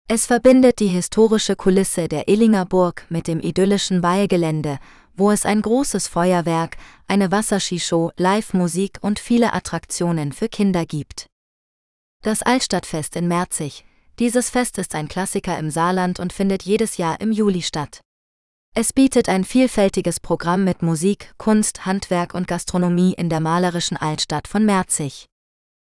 Es 0.07 0.25
verbindet 0.25 0.79
die 0.79 0.87
historische 0.87 1.55
Kulisse 1.55 2.07
der 2.07 2.27
Illinger 2.27 2.65
Burg 2.65 3.05
mit 3.09 3.27
dem 3.27 3.39
idyllischen 3.41 4.01
Weihegelände, 4.01 4.79
wo 5.15 5.29
es 5.29 5.45
ein 5.45 5.61
großes 5.61 6.07
Feuerwerk, 6.07 6.77
eine 7.07 7.31
Wasserskishow, 7.31 8.11
Live-Musik 8.17 8.97
und 9.01 9.19
viele 9.19 9.53
Attraktionen 9.53 10.31
für 10.31 10.49
Kinder 10.49 10.87
gibt. 10.87 11.27
Das 12.23 12.41
Altstadtfest 12.41 13.15
in 13.15 13.27
Merzig, 13.27 13.85
dieses 14.19 14.49
Fest 14.49 14.77
ist 14.77 14.95
ein 14.95 15.07
Klassiker 15.07 15.57
im 15.57 15.69
Saarland 15.69 16.19
und 16.19 16.33
findet 16.33 16.63
jedes 16.63 16.97
Jahr 16.97 17.19
im 17.21 17.31
Juli 17.31 17.61
statt. 17.61 18.01
Es 18.73 18.91
bietet 18.91 19.29
ein 19.29 19.45
vielfältiges 19.45 20.19
Programm 20.19 20.63
mit 20.63 20.81
Musik, 20.81 21.33
Kunst, 21.37 21.85
Handwerk 21.85 22.33
und 22.33 22.47
Gastronomie 22.47 23.13
in 23.13 23.29
der 23.29 23.39
malerischen 23.39 23.95
Altstadt 23.95 24.47
von 24.47 24.65
Merzig. 24.65 25.27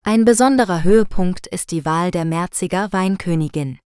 Ein 0.05 0.25
besonderer 0.25 0.85
Höhepunkt 0.85 1.49
ist 1.49 1.73
die 1.73 1.85
Wahl 1.85 2.13
der 2.13 2.25
Merziger 2.25 2.93
Weinkönigin. 2.93 3.81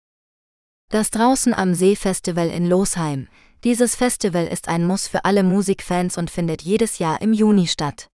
Das 0.90 1.10
Draußen 1.10 1.54
am 1.54 1.74
See 1.74 1.96
Festival 1.96 2.48
in 2.48 2.66
Losheim. 2.66 3.28
Dieses 3.64 3.96
Festival 3.96 4.46
ist 4.46 4.68
ein 4.68 4.86
Muss 4.86 5.08
für 5.08 5.24
alle 5.24 5.42
Musikfans 5.42 6.18
und 6.18 6.30
findet 6.30 6.60
jedes 6.60 6.98
Jahr 6.98 7.22
im 7.22 7.32
Juni 7.32 7.66
statt. 7.66 8.08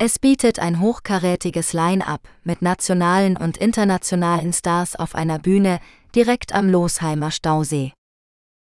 Es 0.00 0.20
bietet 0.20 0.60
ein 0.60 0.80
hochkarätiges 0.80 1.72
Line-up 1.72 2.28
mit 2.44 2.62
nationalen 2.62 3.36
und 3.36 3.56
internationalen 3.56 4.52
Stars 4.52 4.94
auf 4.94 5.16
einer 5.16 5.40
Bühne 5.40 5.80
direkt 6.14 6.54
am 6.54 6.70
Losheimer 6.70 7.32
Stausee. 7.32 7.92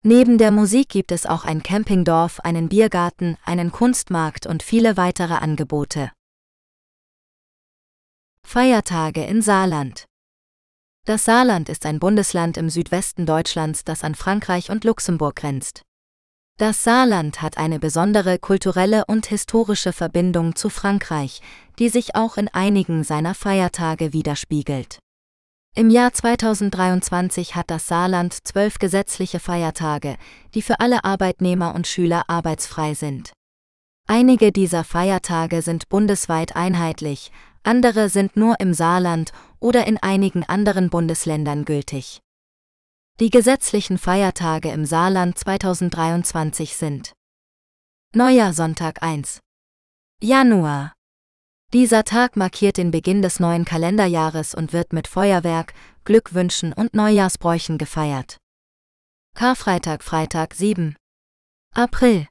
Neben 0.05 0.37
der 0.37 0.51
Musik 0.51 0.91
gibt 0.91 1.11
es 1.11 1.25
auch 1.25 1.47
ein 1.47 1.63
Campingdorf, 1.63 2.41
einen 2.41 2.69
Biergarten, 2.69 3.39
einen 3.45 3.73
Kunstmarkt 3.73 4.47
und 4.47 4.63
viele 4.63 4.99
weitere 4.99 5.33
Angebote. 5.35 6.13
Feiertage 8.47 9.25
in 9.25 9.41
Saarland 9.41 10.05
Das 11.07 11.25
Saarland 11.25 11.71
ist 11.71 11.87
ein 11.87 11.99
Bundesland 11.99 12.59
im 12.59 12.69
Südwesten 12.69 13.25
Deutschlands, 13.25 13.85
das 13.85 14.05
an 14.05 14.15
Frankreich 14.15 14.71
und 14.71 14.85
Luxemburg 14.85 15.37
grenzt. 15.37 15.81
Das 16.63 16.85
Saarland 16.85 17.43
hat 17.43 17.59
eine 17.59 17.81
besondere 17.81 18.39
kulturelle 18.39 19.05
und 19.07 19.27
historische 19.27 19.93
Verbindung 19.93 20.55
zu 20.55 20.71
Frankreich, 20.71 21.43
die 21.81 21.89
sich 21.89 22.15
auch 22.15 22.37
in 22.37 22.47
einigen 22.47 23.03
seiner 23.03 23.35
Feiertage 23.35 24.13
widerspiegelt. 24.13 25.01
Im 25.75 25.91
Jahr 25.91 26.13
2023 26.13 27.57
hat 27.57 27.69
das 27.69 27.89
Saarland 27.89 28.47
zwölf 28.47 28.79
gesetzliche 28.79 29.41
Feiertage, 29.41 30.15
die 30.55 30.63
für 30.63 30.79
alle 30.79 31.03
Arbeitnehmer 31.03 31.75
und 31.75 31.89
Schüler 31.89 32.23
arbeitsfrei 32.29 32.95
sind. 32.95 33.33
Einige 34.07 34.53
dieser 34.53 34.85
Feiertage 34.85 35.63
sind 35.63 35.89
bundesweit 35.89 36.55
einheitlich, 36.55 37.33
andere 37.65 38.09
sind 38.09 38.37
nur 38.37 38.61
im 38.61 38.73
Saarland 38.73 39.33
oder 39.59 39.89
in 39.89 39.99
einigen 39.99 40.45
anderen 40.45 40.91
Bundesländern 40.91 41.65
gültig. 41.65 42.21
Die 43.21 43.29
gesetzlichen 43.29 43.99
Feiertage 43.99 44.71
im 44.71 44.87
Saarland 44.87 45.39
2023 45.39 46.75
sind 46.75 47.13
Neujahr 48.15 48.55
Sonntag 48.55 49.03
1. 49.03 49.41
Januar. 50.23 50.95
Dieser 51.75 52.05
Tag 52.05 52.37
markiert 52.37 52.79
den 52.79 52.91
Beginn 52.91 53.21
des 53.21 53.39
neuen 53.39 53.67
Kalenderjahres 53.67 54.55
und 54.55 54.73
wird 54.73 54.95
mit 54.95 55.09
Feuerwerk, 55.09 55.75
Glückwünschen 56.05 56.73
und 56.73 56.95
Neujahrsbräuchen 56.95 57.77
gefeiert. 57.77 58.39
Karfreitag 59.37 60.03
Freitag 60.03 60.55
7. 60.55 60.97
April. 61.75 62.27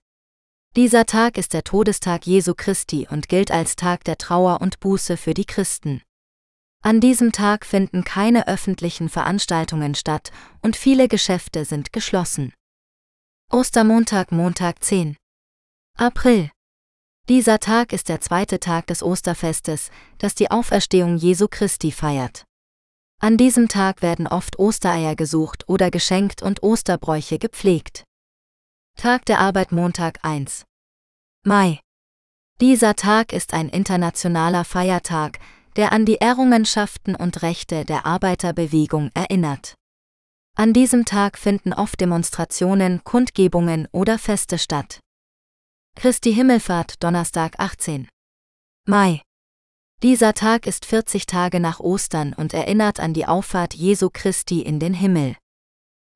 Dieser 0.76 1.06
Tag 1.06 1.38
ist 1.38 1.54
der 1.54 1.64
Todestag 1.64 2.26
Jesu 2.26 2.54
Christi 2.56 3.08
und 3.10 3.30
gilt 3.30 3.52
als 3.52 3.76
Tag 3.76 4.04
der 4.04 4.18
Trauer 4.18 4.62
und 4.62 4.80
Buße 4.80 5.16
für 5.16 5.36
die 5.36 5.46
Christen. 5.46 6.02
An 6.84 7.00
diesem 7.00 7.32
Tag 7.32 7.66
finden 7.68 8.04
keine 8.04 8.48
öffentlichen 8.48 9.08
Veranstaltungen 9.08 9.94
statt 9.94 10.32
und 10.64 10.76
viele 10.76 11.08
Geschäfte 11.08 11.64
sind 11.64 11.94
geschlossen. 11.94 12.54
Ostermontag 13.52 14.32
Montag 14.32 14.84
10. 14.84 15.16
April. 15.96 16.50
Dieser 17.30 17.60
Tag 17.60 17.94
ist 17.94 18.10
der 18.10 18.20
zweite 18.20 18.60
Tag 18.60 18.88
des 18.88 19.04
Osterfestes, 19.04 19.92
das 20.18 20.34
die 20.34 20.50
Auferstehung 20.50 21.18
Jesu 21.18 21.48
Christi 21.48 21.92
feiert. 21.92 22.46
An 23.20 23.38
diesem 23.38 23.68
Tag 23.68 24.02
werden 24.02 24.26
oft 24.26 24.58
Ostereier 24.58 25.16
gesucht 25.16 25.70
oder 25.70 25.92
geschenkt 25.92 26.42
und 26.42 26.64
Osterbräuche 26.64 27.38
gepflegt. 27.38 28.06
Tag 28.98 29.26
der 29.28 29.38
Arbeit 29.38 29.72
Montag 29.72 30.18
1. 30.24 30.66
Mai. 31.46 31.80
Dieser 32.60 32.96
Tag 32.96 33.34
ist 33.34 33.54
ein 33.54 33.70
internationaler 33.70 34.66
Feiertag, 34.66 35.38
der 35.76 35.92
an 35.92 36.06
die 36.06 36.20
Errungenschaften 36.20 37.16
und 37.16 37.42
Rechte 37.42 37.86
der 37.86 38.06
Arbeiterbewegung 38.06 39.12
erinnert. 39.14 39.76
An 40.56 40.74
diesem 40.74 41.06
Tag 41.06 41.38
finden 41.38 41.74
oft 41.74 42.00
Demonstrationen, 42.02 43.04
Kundgebungen 43.04 43.88
oder 43.92 44.20
Feste 44.20 44.58
statt. 44.58 45.00
Christi 45.96 46.34
Himmelfahrt 46.34 47.02
Donnerstag 47.04 47.56
18. 47.58 48.08
Mai. 48.88 49.22
Dieser 50.04 50.34
Tag 50.34 50.66
ist 50.66 50.86
40 50.86 51.26
Tage 51.26 51.60
nach 51.60 51.80
Ostern 51.80 52.34
und 52.34 52.54
erinnert 52.54 53.00
an 53.00 53.14
die 53.14 53.28
Auffahrt 53.28 53.74
Jesu 53.74 54.10
Christi 54.12 54.62
in 54.62 54.80
den 54.80 54.94
Himmel. 54.94 55.36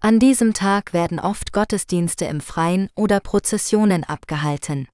An 0.02 0.20
diesem 0.20 0.54
Tag 0.54 0.94
werden 0.94 1.20
oft 1.20 1.54
Gottesdienste 1.54 2.26
im 2.26 2.42
Freien 2.42 2.90
oder 2.96 3.20
Prozessionen 3.20 4.04
abgehalten. 4.04 4.88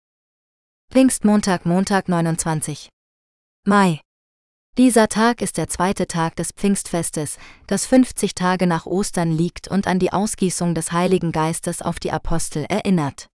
Pfingstmontag 0.91 1.65
Montag 1.65 2.09
29. 2.09 2.89
Mai. 3.65 4.01
Dieser 4.77 5.09
Tag 5.09 5.41
ist 5.41 5.57
der 5.57 5.67
zweite 5.67 6.07
Tag 6.07 6.37
des 6.37 6.53
Pfingstfestes, 6.53 7.37
das 7.67 7.85
50 7.85 8.35
Tage 8.35 8.67
nach 8.67 8.85
Ostern 8.85 9.29
liegt 9.29 9.67
und 9.67 9.85
an 9.85 9.99
die 9.99 10.13
Ausgießung 10.13 10.75
des 10.75 10.93
Heiligen 10.93 11.33
Geistes 11.33 11.81
auf 11.81 11.99
die 11.99 12.11
Apostel 12.11 12.63
erinnert. 12.69 13.27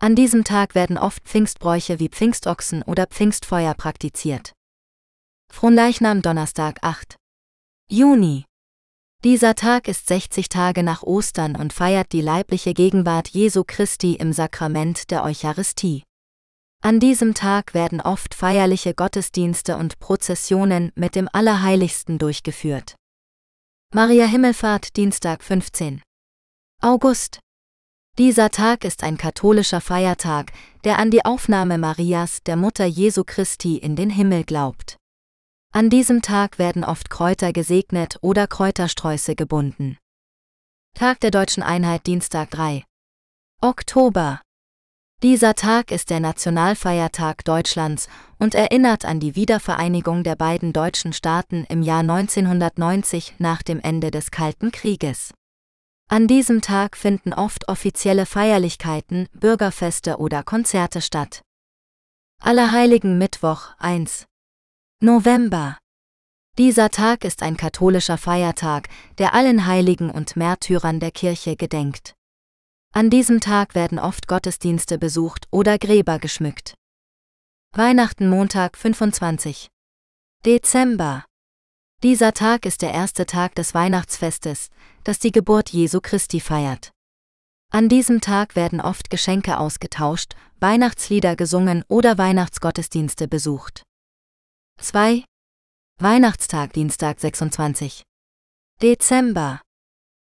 An 0.00 0.14
diesem 0.14 0.42
Tag 0.42 0.74
werden 0.74 0.96
oft 0.96 1.22
Pfingstbräuche 1.24 2.00
wie 2.00 2.08
Pfingstochsen 2.08 2.82
oder 2.82 3.06
Pfingstfeuer 3.06 3.74
praktiziert. 3.74 4.54
Fronleichnam 5.52 6.22
Donnerstag 6.22 6.78
8. 6.80 7.16
Juni. 7.90 8.46
Dieser 9.22 9.54
Tag 9.54 9.86
ist 9.86 10.08
60 10.08 10.48
Tage 10.48 10.82
nach 10.82 11.02
Ostern 11.02 11.56
und 11.56 11.74
feiert 11.74 12.12
die 12.12 12.22
leibliche 12.22 12.72
Gegenwart 12.72 13.28
Jesu 13.28 13.64
Christi 13.66 14.14
im 14.14 14.32
Sakrament 14.32 15.10
der 15.10 15.24
Eucharistie. 15.24 16.04
An 16.84 17.00
diesem 17.00 17.32
Tag 17.32 17.72
werden 17.72 18.02
oft 18.02 18.34
feierliche 18.34 18.92
Gottesdienste 18.92 19.78
und 19.78 19.98
Prozessionen 20.00 20.92
mit 20.94 21.14
dem 21.14 21.30
Allerheiligsten 21.32 22.18
durchgeführt. 22.18 22.96
Maria 23.94 24.26
Himmelfahrt 24.26 24.94
Dienstag 24.94 25.42
15. 25.42 26.02
August. 26.82 27.40
Dieser 28.18 28.50
Tag 28.50 28.84
ist 28.84 29.02
ein 29.02 29.16
katholischer 29.16 29.80
Feiertag, 29.80 30.52
der 30.84 30.98
an 30.98 31.10
die 31.10 31.24
Aufnahme 31.24 31.78
Marias, 31.78 32.42
der 32.42 32.56
Mutter 32.56 32.84
Jesu 32.84 33.24
Christi, 33.24 33.78
in 33.78 33.96
den 33.96 34.10
Himmel 34.10 34.44
glaubt. 34.44 34.98
An 35.72 35.88
diesem 35.88 36.20
Tag 36.20 36.58
werden 36.58 36.84
oft 36.84 37.08
Kräuter 37.08 37.54
gesegnet 37.54 38.18
oder 38.20 38.46
Kräutersträuße 38.46 39.36
gebunden. 39.36 39.96
Tag 40.94 41.20
der 41.20 41.30
Deutschen 41.30 41.62
Einheit 41.62 42.06
Dienstag 42.06 42.50
3. 42.50 42.84
Oktober. 43.62 44.43
Dieser 45.24 45.54
Tag 45.54 45.90
ist 45.90 46.10
der 46.10 46.20
Nationalfeiertag 46.20 47.46
Deutschlands 47.46 48.08
und 48.38 48.54
erinnert 48.54 49.06
an 49.06 49.20
die 49.20 49.34
Wiedervereinigung 49.36 50.22
der 50.22 50.36
beiden 50.36 50.74
deutschen 50.74 51.14
Staaten 51.14 51.64
im 51.70 51.80
Jahr 51.82 52.00
1990 52.00 53.36
nach 53.38 53.62
dem 53.62 53.80
Ende 53.80 54.10
des 54.10 54.30
Kalten 54.30 54.70
Krieges. 54.70 55.32
An 56.10 56.26
diesem 56.26 56.60
Tag 56.60 56.94
finden 56.94 57.32
oft 57.32 57.70
offizielle 57.70 58.26
Feierlichkeiten, 58.26 59.30
Bürgerfeste 59.32 60.18
oder 60.18 60.42
Konzerte 60.42 61.00
statt. 61.00 61.40
Allerheiligen 62.42 63.16
Mittwoch 63.16 63.70
1. 63.78 64.26
November. 65.00 65.78
Dieser 66.58 66.90
Tag 66.90 67.24
ist 67.24 67.42
ein 67.42 67.56
katholischer 67.56 68.18
Feiertag, 68.18 68.90
der 69.16 69.32
allen 69.32 69.64
Heiligen 69.64 70.10
und 70.10 70.36
Märtyrern 70.36 71.00
der 71.00 71.12
Kirche 71.12 71.56
gedenkt. 71.56 72.14
An 72.96 73.10
diesem 73.10 73.40
Tag 73.40 73.74
werden 73.74 73.98
oft 73.98 74.28
Gottesdienste 74.28 74.98
besucht 74.98 75.48
oder 75.50 75.78
Gräber 75.78 76.20
geschmückt. 76.20 76.74
Weihnachten 77.72 78.28
Montag 78.28 78.76
25. 78.76 79.66
Dezember. 80.46 81.24
Dieser 82.04 82.32
Tag 82.34 82.64
ist 82.64 82.82
der 82.82 82.94
erste 82.94 83.26
Tag 83.26 83.56
des 83.56 83.74
Weihnachtsfestes, 83.74 84.68
das 85.02 85.18
die 85.18 85.32
Geburt 85.32 85.70
Jesu 85.70 86.00
Christi 86.00 86.38
feiert. 86.38 86.92
An 87.72 87.88
diesem 87.88 88.20
Tag 88.20 88.54
werden 88.54 88.80
oft 88.80 89.10
Geschenke 89.10 89.58
ausgetauscht, 89.58 90.36
Weihnachtslieder 90.60 91.34
gesungen 91.34 91.82
oder 91.88 92.16
Weihnachtsgottesdienste 92.16 93.26
besucht. 93.26 93.82
2. 94.78 95.24
Weihnachtstag 95.98 96.72
Dienstag 96.74 97.18
26. 97.18 98.04
Dezember. 98.80 99.63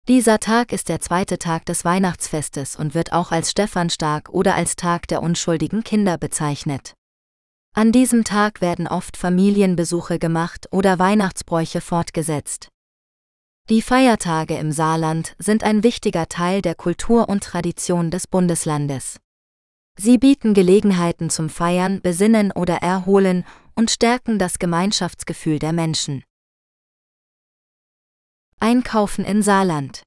Dieser 0.08 0.40
Tag 0.40 0.74
ist 0.74 0.90
der 0.90 1.00
zweite 1.00 1.38
Tag 1.38 1.66
des 1.66 1.86
Weihnachtsfestes 1.86 2.76
und 2.76 2.96
wird 2.96 3.14
auch 3.14 3.32
als 3.32 3.52
Stephanstag 3.52 4.30
oder 4.30 4.56
als 4.56 4.76
Tag 4.76 5.08
der 5.08 5.22
unschuldigen 5.22 5.84
Kinder 5.84 6.18
bezeichnet. 6.18 6.94
An 7.76 7.92
diesem 7.92 8.24
Tag 8.24 8.62
werden 8.62 8.88
oft 8.88 9.18
Familienbesuche 9.18 10.18
gemacht 10.18 10.68
oder 10.72 10.98
Weihnachtsbräuche 10.98 11.82
fortgesetzt. 11.82 12.70
Die 13.70 13.84
Feiertage 13.84 14.58
im 14.58 14.72
Saarland 14.72 15.36
sind 15.38 15.64
ein 15.64 15.84
wichtiger 15.84 16.28
Teil 16.28 16.64
der 16.64 16.74
Kultur 16.74 17.30
und 17.30 17.44
Tradition 17.44 18.10
des 18.10 18.26
Bundeslandes. 18.26 19.20
Sie 19.96 20.18
bieten 20.18 20.56
Gelegenheiten 20.56 21.30
zum 21.30 21.50
Feiern, 21.50 22.02
Besinnen 22.02 22.52
oder 22.52 22.78
Erholen 22.78 23.46
und 23.76 23.92
stärken 23.92 24.40
das 24.40 24.58
Gemeinschaftsgefühl 24.58 25.60
der 25.60 25.74
Menschen. 25.74 26.24
Einkaufen 28.62 29.24
in 29.24 29.42
Saarland 29.42 30.04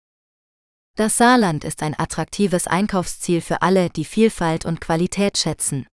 Das 0.99 1.17
Saarland 1.17 1.65
ist 1.65 1.83
ein 1.83 1.99
attraktives 1.99 2.67
Einkaufsziel 2.67 3.41
für 3.41 3.63
alle, 3.63 3.89
die 3.89 4.05
Vielfalt 4.05 4.67
und 4.67 4.79
Qualität 4.79 5.39
schätzen. 5.39 5.87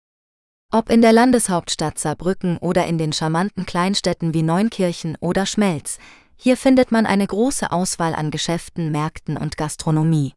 Ob 0.70 0.90
in 0.90 1.00
der 1.00 1.14
Landeshauptstadt 1.14 1.98
Saarbrücken 1.98 2.58
oder 2.58 2.86
in 2.86 2.98
den 2.98 3.14
charmanten 3.14 3.64
Kleinstädten 3.64 4.34
wie 4.34 4.42
Neunkirchen 4.42 5.16
oder 5.20 5.46
Schmelz, 5.46 5.98
hier 6.36 6.58
findet 6.58 6.92
man 6.92 7.06
eine 7.06 7.26
große 7.26 7.72
Auswahl 7.72 8.14
an 8.14 8.30
Geschäften, 8.30 8.92
Märkten 8.92 9.38
und 9.38 9.56
Gastronomie. 9.56 10.34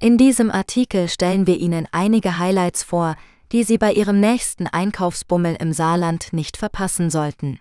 In 0.00 0.16
diesem 0.16 0.50
Artikel 0.50 1.06
stellen 1.10 1.46
wir 1.46 1.58
Ihnen 1.58 1.86
einige 1.92 2.38
Highlights 2.38 2.82
vor, 2.82 3.14
die 3.52 3.64
Sie 3.64 3.76
bei 3.76 3.92
Ihrem 3.92 4.20
nächsten 4.20 4.68
Einkaufsbummel 4.68 5.56
im 5.60 5.74
Saarland 5.74 6.32
nicht 6.32 6.56
verpassen 6.56 7.10
sollten. 7.10 7.60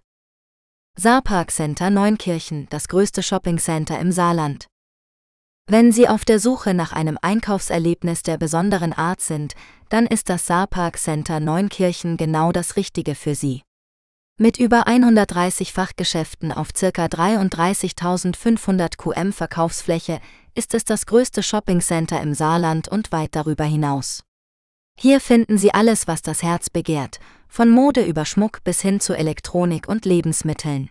Saarpark 0.98 1.52
Center 1.52 1.89
Neunkirchen, 1.89 2.68
das 2.70 2.89
größte 2.89 3.24
Shoppingcenter 3.24 3.98
im 3.98 4.12
Saarland. 4.12 4.68
Wenn 5.66 5.94
Sie 5.94 6.10
auf 6.10 6.26
der 6.26 6.38
Suche 6.38 6.74
nach 6.74 6.92
einem 6.92 7.18
Einkaufserlebnis 7.22 8.24
der 8.24 8.38
besonderen 8.38 8.92
Art 8.92 9.22
sind, 9.22 9.56
dann 9.88 10.06
ist 10.06 10.28
das 10.30 10.46
Saarpark 10.46 10.98
Center 10.98 11.39
Neunkirchen 11.39 12.18
genau 12.18 12.52
das 12.52 12.76
Richtige 12.76 13.16
für 13.16 13.36
Sie. 13.36 13.62
Mit 14.38 14.60
über 14.60 14.86
130 14.86 15.72
Fachgeschäften 15.72 16.52
auf 16.52 16.74
ca. 16.74 16.88
33.500 17.06 18.98
QM 18.98 19.32
Verkaufsfläche 19.32 20.20
ist 20.56 20.74
es 20.74 20.84
das 20.84 21.06
größte 21.06 21.42
Shoppingcenter 21.42 22.22
im 22.22 22.34
Saarland 22.34 22.89
und 22.89 23.14
weit 23.14 23.34
darüber 23.36 23.64
hinaus. 23.64 24.24
Hier 25.00 25.22
finden 25.22 25.58
Sie 25.58 25.74
alles, 25.74 26.08
was 26.08 26.22
das 26.22 26.44
Herz 26.44 26.70
begehrt, 26.70 27.20
von 27.52 27.70
Mode 27.70 28.06
über 28.06 28.24
Schmuck 28.24 28.64
bis 28.64 28.80
hin 28.80 29.02
zu 29.02 29.14
Elektronik 29.14 29.89
und 29.89 30.06
Lebensmitteln. 30.06 30.89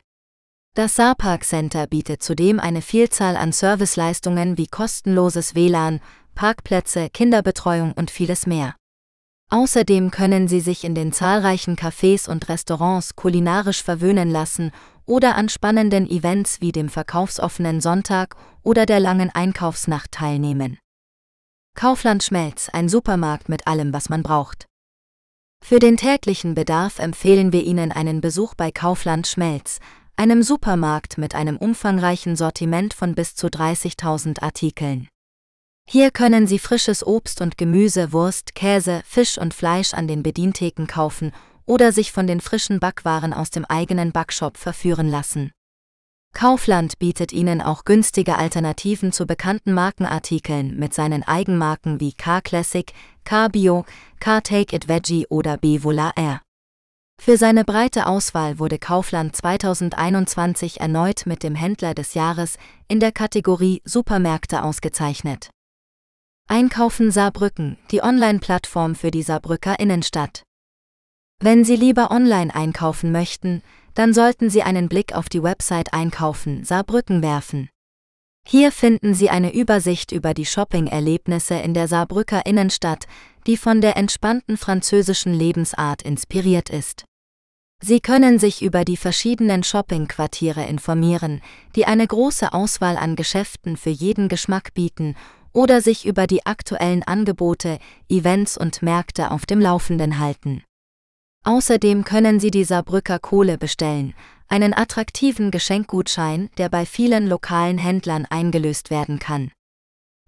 Das 0.76 0.94
Saarpark 0.94 1.42
Center 1.42 1.86
bietet 1.86 2.22
zudem 2.22 2.60
eine 2.60 2.82
Vielzahl 2.82 3.36
an 3.36 3.50
Serviceleistungen 3.50 4.58
wie 4.58 4.66
kostenloses 4.66 5.54
WLAN, 5.54 6.00
Parkplätze, 6.34 7.08
Kinderbetreuung 7.08 7.92
und 7.92 8.10
vieles 8.10 8.46
mehr. 8.46 8.76
Außerdem 9.48 10.10
können 10.10 10.48
Sie 10.48 10.60
sich 10.60 10.84
in 10.84 10.94
den 10.94 11.12
zahlreichen 11.14 11.76
Cafés 11.76 12.28
und 12.28 12.50
Restaurants 12.50 13.16
kulinarisch 13.16 13.82
verwöhnen 13.82 14.30
lassen 14.30 14.70
oder 15.06 15.36
an 15.36 15.48
spannenden 15.48 16.08
Events 16.08 16.60
wie 16.60 16.72
dem 16.72 16.90
verkaufsoffenen 16.90 17.80
Sonntag 17.80 18.36
oder 18.62 18.84
der 18.84 19.00
langen 19.00 19.30
Einkaufsnacht 19.30 20.12
teilnehmen. 20.12 20.78
Kaufland 21.74 22.22
Schmelz, 22.22 22.68
ein 22.68 22.90
Supermarkt 22.90 23.48
mit 23.48 23.66
allem, 23.66 23.94
was 23.94 24.10
man 24.10 24.22
braucht. 24.22 24.69
Für 25.64 25.78
den 25.78 25.96
täglichen 25.96 26.54
Bedarf 26.54 26.98
empfehlen 26.98 27.52
wir 27.52 27.62
Ihnen 27.62 27.92
einen 27.92 28.20
Besuch 28.20 28.54
bei 28.54 28.72
Kaufland 28.72 29.26
Schmelz, 29.26 29.78
einem 30.16 30.42
Supermarkt 30.42 31.16
mit 31.16 31.34
einem 31.34 31.56
umfangreichen 31.56 32.34
Sortiment 32.34 32.92
von 32.92 33.14
bis 33.14 33.36
zu 33.36 33.46
30.000 33.46 34.42
Artikeln. 34.42 35.08
Hier 35.88 36.10
können 36.10 36.46
Sie 36.46 36.58
frisches 36.58 37.06
Obst 37.06 37.40
und 37.40 37.56
Gemüse, 37.56 38.12
Wurst, 38.12 38.54
Käse, 38.54 39.02
Fisch 39.04 39.38
und 39.38 39.54
Fleisch 39.54 39.94
an 39.94 40.08
den 40.08 40.22
Bedientheken 40.22 40.86
kaufen 40.86 41.32
oder 41.66 41.92
sich 41.92 42.10
von 42.10 42.26
den 42.26 42.40
frischen 42.40 42.80
Backwaren 42.80 43.32
aus 43.32 43.50
dem 43.50 43.64
eigenen 43.64 44.12
Backshop 44.12 44.56
verführen 44.56 45.08
lassen. 45.08 45.52
Kaufland 46.32 46.98
bietet 46.98 47.32
Ihnen 47.32 47.60
auch 47.60 47.84
günstige 47.84 48.38
Alternativen 48.38 49.12
zu 49.12 49.26
bekannten 49.26 49.72
Markenartikeln 49.72 50.78
mit 50.78 50.94
seinen 50.94 51.22
Eigenmarken 51.22 52.00
wie 52.00 52.12
K-Classic, 52.12 52.92
K-Bio, 53.24 53.84
K-Take 54.20 54.76
It 54.76 54.88
Veggie 54.88 55.26
oder 55.28 55.56
B-Vola 55.56 56.12
Air. 56.16 56.40
Für 57.20 57.36
seine 57.36 57.64
breite 57.64 58.06
Auswahl 58.06 58.58
wurde 58.58 58.78
Kaufland 58.78 59.36
2021 59.36 60.80
erneut 60.80 61.26
mit 61.26 61.42
dem 61.42 61.54
Händler 61.54 61.92
des 61.92 62.14
Jahres 62.14 62.56
in 62.88 62.98
der 62.98 63.12
Kategorie 63.12 63.82
Supermärkte 63.84 64.62
ausgezeichnet. 64.62 65.50
Einkaufen 66.48 67.10
Saarbrücken, 67.10 67.76
die 67.90 68.02
Online-Plattform 68.02 68.94
für 68.94 69.10
die 69.10 69.22
Saarbrücker 69.22 69.78
Innenstadt. 69.78 70.44
Wenn 71.40 71.64
Sie 71.64 71.76
lieber 71.76 72.10
online 72.10 72.54
einkaufen 72.54 73.12
möchten, 73.12 73.62
dann 73.94 74.14
sollten 74.14 74.50
Sie 74.50 74.62
einen 74.62 74.88
Blick 74.88 75.14
auf 75.14 75.28
die 75.28 75.42
Website 75.42 75.92
Einkaufen 75.92 76.64
Saarbrücken 76.64 77.22
werfen. 77.22 77.68
Hier 78.46 78.72
finden 78.72 79.14
Sie 79.14 79.30
eine 79.30 79.52
Übersicht 79.52 80.12
über 80.12 80.34
die 80.34 80.46
Shopping-Erlebnisse 80.46 81.54
in 81.54 81.74
der 81.74 81.88
Saarbrücker 81.88 82.46
Innenstadt, 82.46 83.06
die 83.46 83.56
von 83.56 83.80
der 83.80 83.96
entspannten 83.96 84.56
französischen 84.56 85.34
Lebensart 85.34 86.02
inspiriert 86.02 86.70
ist. 86.70 87.04
Sie 87.82 88.00
können 88.00 88.38
sich 88.38 88.60
über 88.60 88.84
die 88.84 88.96
verschiedenen 88.96 89.62
Shopping-Quartiere 89.62 90.66
informieren, 90.66 91.40
die 91.76 91.86
eine 91.86 92.06
große 92.06 92.52
Auswahl 92.52 92.96
an 92.96 93.16
Geschäften 93.16 93.76
für 93.76 93.90
jeden 93.90 94.28
Geschmack 94.28 94.74
bieten, 94.74 95.16
oder 95.52 95.80
sich 95.80 96.06
über 96.06 96.26
die 96.26 96.46
aktuellen 96.46 97.02
Angebote, 97.02 97.78
Events 98.08 98.56
und 98.58 98.82
Märkte 98.82 99.30
auf 99.30 99.46
dem 99.46 99.60
Laufenden 99.60 100.18
halten. 100.18 100.62
Außerdem 101.44 102.04
können 102.04 102.38
Sie 102.38 102.50
die 102.50 102.64
Saarbrücker 102.64 103.18
Kohle 103.18 103.56
bestellen, 103.56 104.14
einen 104.48 104.74
attraktiven 104.74 105.50
Geschenkgutschein, 105.50 106.50
der 106.58 106.68
bei 106.68 106.84
vielen 106.84 107.28
lokalen 107.28 107.78
Händlern 107.78 108.26
eingelöst 108.26 108.90
werden 108.90 109.18
kann. 109.18 109.50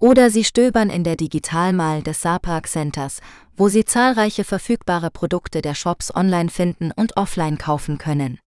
Oder 0.01 0.31
Sie 0.31 0.43
stöbern 0.43 0.91
in 0.91 1.05
der 1.05 1.17
Digitalmal 1.17 2.03
des 2.03 2.23
Saarpark 2.23 2.67
Centers, 2.67 3.21
wo 3.57 3.69
Sie 3.69 3.85
zahlreiche 3.85 4.43
verfügbare 4.43 5.11
Produkte 5.11 5.61
der 5.61 5.75
Shops 5.75 6.15
online 6.15 6.49
finden 6.49 6.93
und 6.93 7.17
offline 7.17 7.59
kaufen 7.59 7.99
können. 7.99 8.41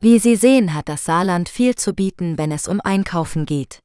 Wie 0.00 0.18
Sie 0.18 0.36
sehen, 0.36 0.74
hat 0.74 0.88
das 0.88 1.04
Saarland 1.04 1.48
viel 1.48 1.74
zu 1.74 1.92
bieten, 1.92 2.38
wenn 2.38 2.52
es 2.52 2.68
um 2.68 2.80
Einkaufen 2.80 3.46
geht. 3.46 3.80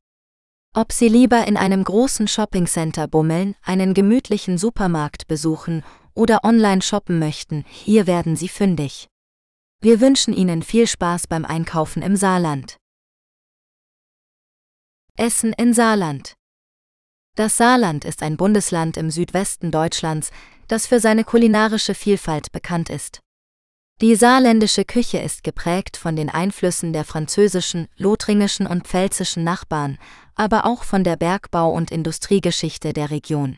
Ob 0.76 0.92
Sie 0.92 1.10
lieber 1.10 1.48
in 1.48 1.58
einem 1.58 1.84
großen 1.84 2.28
Shoppingcenter 2.28 3.08
bummeln, 3.08 3.56
einen 3.64 3.94
gemütlichen 3.96 4.58
Supermarkt 4.58 5.28
besuchen 5.28 5.84
oder 6.20 6.44
online 6.44 6.82
shoppen 6.82 7.18
möchten, 7.18 7.64
hier 7.70 8.06
werden 8.06 8.36
Sie 8.36 8.50
fündig. 8.50 9.08
Wir 9.82 10.02
wünschen 10.02 10.34
Ihnen 10.34 10.62
viel 10.62 10.86
Spaß 10.86 11.28
beim 11.28 11.46
Einkaufen 11.46 12.04
im 12.04 12.18
Saarland. 12.18 12.78
Essen 15.16 15.54
in 15.54 15.74
Saarland. 15.74 16.36
Das 17.36 17.56
Saarland 17.56 18.04
ist 18.04 18.22
ein 18.22 18.36
Bundesland 18.36 18.98
im 18.98 19.10
Südwesten 19.10 19.72
Deutschlands, 19.72 20.32
das 20.68 20.86
für 20.88 21.00
seine 21.00 21.24
kulinarische 21.24 21.96
Vielfalt 21.96 22.52
bekannt 22.52 22.90
ist. 22.90 23.22
Die 24.02 24.16
saarländische 24.16 24.86
Küche 24.86 25.20
ist 25.20 25.44
geprägt 25.44 25.98
von 25.98 26.16
den 26.16 26.30
Einflüssen 26.30 26.94
der 26.94 27.06
französischen, 27.06 27.88
lothringischen 27.98 28.68
und 28.68 28.88
pfälzischen 28.88 29.44
Nachbarn, 29.44 29.98
aber 30.36 30.66
auch 30.66 30.84
von 30.84 31.04
der 31.04 31.16
Bergbau- 31.16 31.74
und 31.74 31.92
Industriegeschichte 31.92 32.94
der 32.94 33.10
Region. 33.10 33.58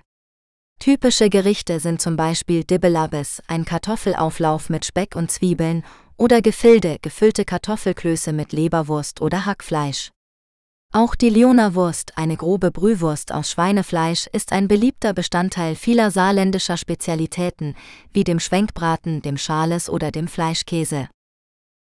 Typische 0.82 1.30
Gerichte 1.30 1.80
sind 1.80 2.02
zum 2.02 2.16
Beispiel 2.16 2.64
Dibbelabes, 2.64 3.44
ein 3.46 3.66
Kartoffelauflauf 3.66 4.72
mit 4.72 4.84
Speck 4.84 5.16
und 5.16 5.30
Zwiebeln, 5.30 5.84
oder 6.18 6.42
Gefilde, 6.42 6.98
gefüllte 7.04 7.46
Kartoffelklöße 7.46 8.34
mit 8.34 8.52
Leberwurst 8.52 9.22
oder 9.22 9.46
Hackfleisch. 9.46 10.10
Auch 10.92 11.14
die 11.14 11.30
Lionerwurst, 11.30 12.18
eine 12.18 12.36
grobe 12.36 12.72
Brühwurst 12.72 13.32
aus 13.32 13.52
Schweinefleisch, 13.52 14.26
ist 14.34 14.54
ein 14.54 14.68
beliebter 14.68 15.14
Bestandteil 15.14 15.76
vieler 15.76 16.10
saarländischer 16.10 16.78
Spezialitäten, 16.78 17.76
wie 18.12 18.24
dem 18.24 18.40
Schwenkbraten, 18.40 19.22
dem 19.22 19.38
Schales 19.38 19.88
oder 19.88 20.10
dem 20.10 20.28
Fleischkäse. 20.28 21.10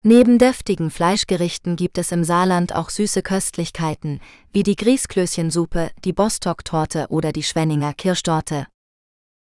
Neben 0.03 0.37
deftigen 0.39 0.91
Fleischgerichten 0.91 1.77
gibt 1.77 1.97
es 1.97 2.11
im 2.11 2.25
Saarland 2.25 2.75
auch 2.75 2.89
süße 2.89 3.21
Köstlichkeiten, 3.21 4.19
wie 4.51 4.63
die 4.63 4.75
Grießklößchensuppe, 4.75 5.91
die 6.03 6.11
Bostock-Torte 6.11 7.07
oder 7.07 7.31
die 7.31 7.43
Schwenninger 7.43 7.93
Kirschtorte. 7.93 8.67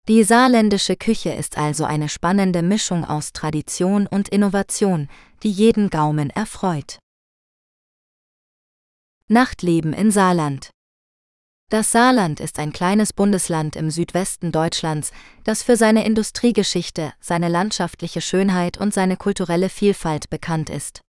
Die 0.08 0.22
saarländische 0.22 0.94
Küche 0.94 1.30
ist 1.30 1.58
also 1.58 1.84
eine 1.84 2.08
spannende 2.08 2.62
Mischung 2.62 3.04
aus 3.04 3.32
Tradition 3.32 4.06
und 4.06 4.28
Innovation, 4.28 5.08
die 5.42 5.50
jeden 5.50 5.90
Gaumen 5.90 6.30
erfreut. 6.30 7.00
Nachtleben 9.26 9.92
in 9.92 10.12
Saarland 10.12 10.70
Das 11.70 11.90
Saarland 11.90 12.38
ist 12.38 12.60
ein 12.60 12.72
kleines 12.72 13.12
Bundesland 13.12 13.74
im 13.74 13.90
Südwesten 13.90 14.52
Deutschlands, 14.52 15.10
das 15.42 15.64
für 15.64 15.76
seine 15.76 16.06
Industriegeschichte, 16.06 17.12
seine 17.18 17.48
landschaftliche 17.48 18.20
Schönheit 18.20 18.78
und 18.78 18.94
seine 18.94 19.16
kulturelle 19.16 19.68
Vielfalt 19.68 20.30
bekannt 20.30 20.70
ist. 20.70 21.00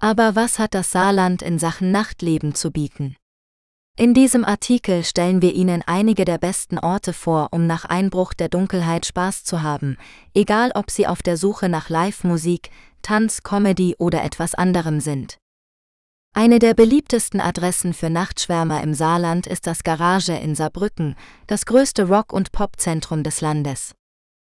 Aber 0.00 0.34
was 0.34 0.58
hat 0.58 0.72
das 0.72 0.90
Saarland 0.90 1.42
in 1.42 1.58
Sachen 1.58 1.90
Nachtleben 1.90 2.54
zu 2.54 2.70
bieten? 2.70 3.16
In 3.96 4.12
diesem 4.12 4.44
Artikel 4.44 5.04
stellen 5.04 5.40
wir 5.40 5.54
Ihnen 5.54 5.84
einige 5.86 6.24
der 6.24 6.38
besten 6.38 6.80
Orte 6.80 7.12
vor, 7.12 7.50
um 7.52 7.68
nach 7.68 7.84
Einbruch 7.84 8.34
der 8.34 8.48
Dunkelheit 8.48 9.06
Spaß 9.06 9.44
zu 9.44 9.62
haben, 9.62 9.98
egal 10.34 10.72
ob 10.74 10.90
Sie 10.90 11.06
auf 11.06 11.22
der 11.22 11.36
Suche 11.36 11.68
nach 11.68 11.90
Live-Musik, 11.90 12.70
Tanz, 13.02 13.44
Comedy 13.44 13.94
oder 13.96 14.24
etwas 14.24 14.56
anderem 14.56 14.98
sind. 14.98 15.38
Eine 16.32 16.58
der 16.58 16.74
beliebtesten 16.74 17.40
Adressen 17.40 17.94
für 17.94 18.10
Nachtschwärmer 18.10 18.82
im 18.82 18.94
Saarland 18.94 19.46
ist 19.46 19.68
das 19.68 19.84
Garage 19.84 20.32
in 20.32 20.56
Saarbrücken, 20.56 21.14
das 21.46 21.64
größte 21.64 22.08
Rock- 22.08 22.32
und 22.32 22.50
Popzentrum 22.50 23.22
des 23.22 23.40
Landes. 23.40 23.94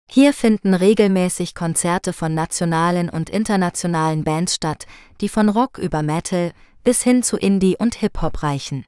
Hier 0.09 0.32
finden 0.32 0.74
regelmäßig 0.74 1.57
Konzerte 1.57 2.12
von 2.12 2.35
nationalen 2.35 3.11
und 3.11 3.30
internationalen 3.30 4.22
Bands 4.22 4.55
statt, 4.55 4.87
die 5.20 5.28
von 5.28 5.49
Rock 5.49 5.78
über 5.78 6.03
Metal 6.05 6.53
bis 6.85 7.03
hin 7.03 7.24
zu 7.24 7.37
Indie 7.37 7.76
und 7.76 7.97
Hip-Hop 7.97 8.45
reichen. 8.45 8.85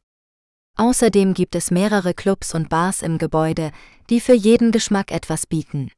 Außerdem 0.77 1.33
gibt 1.33 1.55
es 1.55 1.70
mehrere 1.70 2.12
Clubs 2.12 2.55
und 2.55 2.68
Bars 2.68 3.03
im 3.03 3.18
Gebäude, 3.18 3.72
die 4.11 4.20
für 4.20 4.35
jeden 4.35 4.72
Geschmack 4.72 5.11
etwas 5.11 5.47
bieten. 5.47 5.91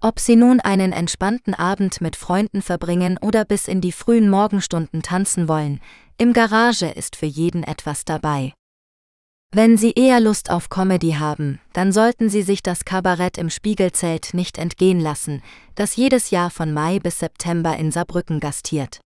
Ob 0.00 0.18
Sie 0.20 0.36
nun 0.36 0.60
einen 0.60 0.92
entspannten 0.92 1.54
Abend 1.54 2.00
mit 2.00 2.16
Freunden 2.16 2.62
verbringen 2.62 3.18
oder 3.20 3.44
bis 3.44 3.68
in 3.68 3.80
die 3.80 3.92
frühen 3.92 4.30
Morgenstunden 4.30 5.02
tanzen 5.02 5.48
wollen, 5.48 5.80
im 6.18 6.32
Garage 6.32 6.86
ist 6.86 7.16
für 7.16 7.26
jeden 7.26 7.64
etwas 7.64 8.04
dabei. 8.04 8.54
Wenn 9.50 9.76
Sie 9.76 9.92
eher 9.92 10.20
Lust 10.20 10.50
auf 10.50 10.68
Comedy 10.68 11.12
haben, 11.12 11.58
dann 11.72 11.90
sollten 11.90 12.28
Sie 12.28 12.42
sich 12.42 12.62
das 12.62 12.84
Kabarett 12.84 13.38
im 13.38 13.50
Spiegelzelt 13.50 14.34
nicht 14.34 14.56
entgehen 14.58 15.00
lassen, 15.00 15.42
das 15.74 15.96
jedes 15.96 16.30
Jahr 16.30 16.50
von 16.50 16.72
Mai 16.72 16.98
bis 16.98 17.18
September 17.18 17.76
in 17.76 17.90
Saarbrücken 17.90 18.40
gastiert. 18.40 19.00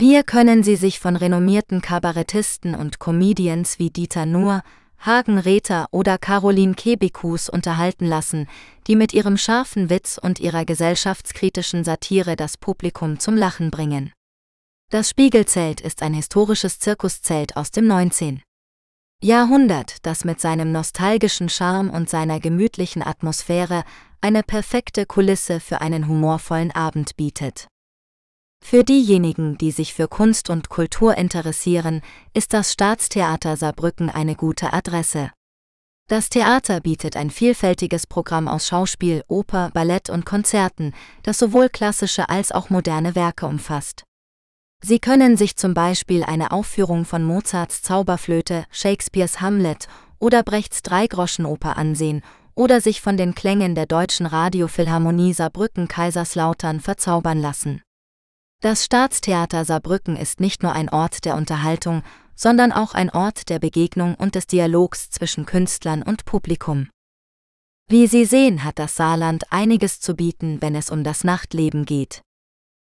Hier 0.00 0.22
können 0.22 0.62
Sie 0.62 0.76
sich 0.76 0.98
von 0.98 1.14
renommierten 1.14 1.82
Kabarettisten 1.82 2.74
und 2.74 3.00
Comedians 3.00 3.78
wie 3.78 3.90
Dieter 3.90 4.24
Nuhr, 4.24 4.62
Hagen 4.98 5.36
Rether 5.36 5.88
oder 5.90 6.16
Caroline 6.16 6.72
Kebekus 6.72 7.50
unterhalten 7.50 8.06
lassen, 8.06 8.48
die 8.86 8.96
mit 8.96 9.12
ihrem 9.12 9.36
scharfen 9.36 9.90
Witz 9.90 10.16
und 10.16 10.40
ihrer 10.40 10.64
gesellschaftskritischen 10.64 11.84
Satire 11.84 12.34
das 12.34 12.56
Publikum 12.56 13.18
zum 13.18 13.36
Lachen 13.36 13.70
bringen. 13.70 14.10
Das 14.88 15.10
Spiegelzelt 15.10 15.82
ist 15.82 16.00
ein 16.00 16.14
historisches 16.14 16.78
Zirkuszelt 16.78 17.58
aus 17.58 17.70
dem 17.70 17.86
19. 17.86 18.40
Jahrhundert, 19.22 20.06
das 20.06 20.24
mit 20.24 20.40
seinem 20.40 20.72
nostalgischen 20.72 21.50
Charme 21.50 21.90
und 21.90 22.08
seiner 22.08 22.40
gemütlichen 22.40 23.02
Atmosphäre 23.02 23.84
eine 24.22 24.42
perfekte 24.44 25.04
Kulisse 25.04 25.60
für 25.60 25.82
einen 25.82 26.08
humorvollen 26.08 26.70
Abend 26.70 27.18
bietet. 27.18 27.68
Für 28.62 28.84
diejenigen, 28.84 29.58
die 29.58 29.72
sich 29.72 29.94
für 29.94 30.06
Kunst 30.06 30.48
und 30.48 30.68
Kultur 30.68 31.16
interessieren, 31.16 32.02
ist 32.34 32.52
das 32.52 32.72
Staatstheater 32.72 33.56
Saarbrücken 33.56 34.10
eine 34.10 34.36
gute 34.36 34.72
Adresse. 34.72 35.32
Das 36.08 36.28
Theater 36.28 36.80
bietet 36.80 37.16
ein 37.16 37.30
vielfältiges 37.30 38.06
Programm 38.06 38.48
aus 38.48 38.68
Schauspiel, 38.68 39.22
Oper, 39.28 39.70
Ballett 39.72 40.10
und 40.10 40.24
Konzerten, 40.24 40.92
das 41.22 41.38
sowohl 41.38 41.68
klassische 41.68 42.28
als 42.28 42.52
auch 42.52 42.70
moderne 42.70 43.14
Werke 43.14 43.46
umfasst. 43.46 44.04
Sie 44.82 44.98
können 44.98 45.36
sich 45.36 45.56
zum 45.56 45.74
Beispiel 45.74 46.24
eine 46.24 46.52
Aufführung 46.52 47.04
von 47.04 47.22
Mozarts 47.22 47.82
Zauberflöte, 47.82 48.64
Shakespeares 48.70 49.40
Hamlet 49.40 49.88
oder 50.18 50.42
Brechts 50.42 50.82
Dreigroschenoper 50.82 51.76
ansehen 51.76 52.22
oder 52.54 52.80
sich 52.80 53.00
von 53.00 53.16
den 53.16 53.34
Klängen 53.34 53.74
der 53.74 53.86
deutschen 53.86 54.26
Radiophilharmonie 54.26 55.32
Saarbrücken 55.32 55.86
Kaiserslautern 55.86 56.80
verzaubern 56.80 57.40
lassen. 57.40 57.82
Das 58.62 58.84
Staatstheater 58.84 59.64
Saarbrücken 59.64 60.16
ist 60.16 60.38
nicht 60.38 60.62
nur 60.62 60.72
ein 60.72 60.90
Ort 60.90 61.24
der 61.24 61.36
Unterhaltung, 61.36 62.02
sondern 62.34 62.72
auch 62.72 62.92
ein 62.92 63.08
Ort 63.08 63.48
der 63.48 63.58
Begegnung 63.58 64.16
und 64.16 64.34
des 64.34 64.46
Dialogs 64.46 65.08
zwischen 65.08 65.46
Künstlern 65.46 66.02
und 66.02 66.26
Publikum. 66.26 66.90
Wie 67.88 68.06
Sie 68.06 68.26
sehen, 68.26 68.62
hat 68.62 68.78
das 68.78 68.96
Saarland 68.96 69.50
einiges 69.50 70.00
zu 70.00 70.14
bieten, 70.14 70.60
wenn 70.60 70.74
es 70.74 70.90
um 70.90 71.04
das 71.04 71.24
Nachtleben 71.24 71.86
geht. 71.86 72.20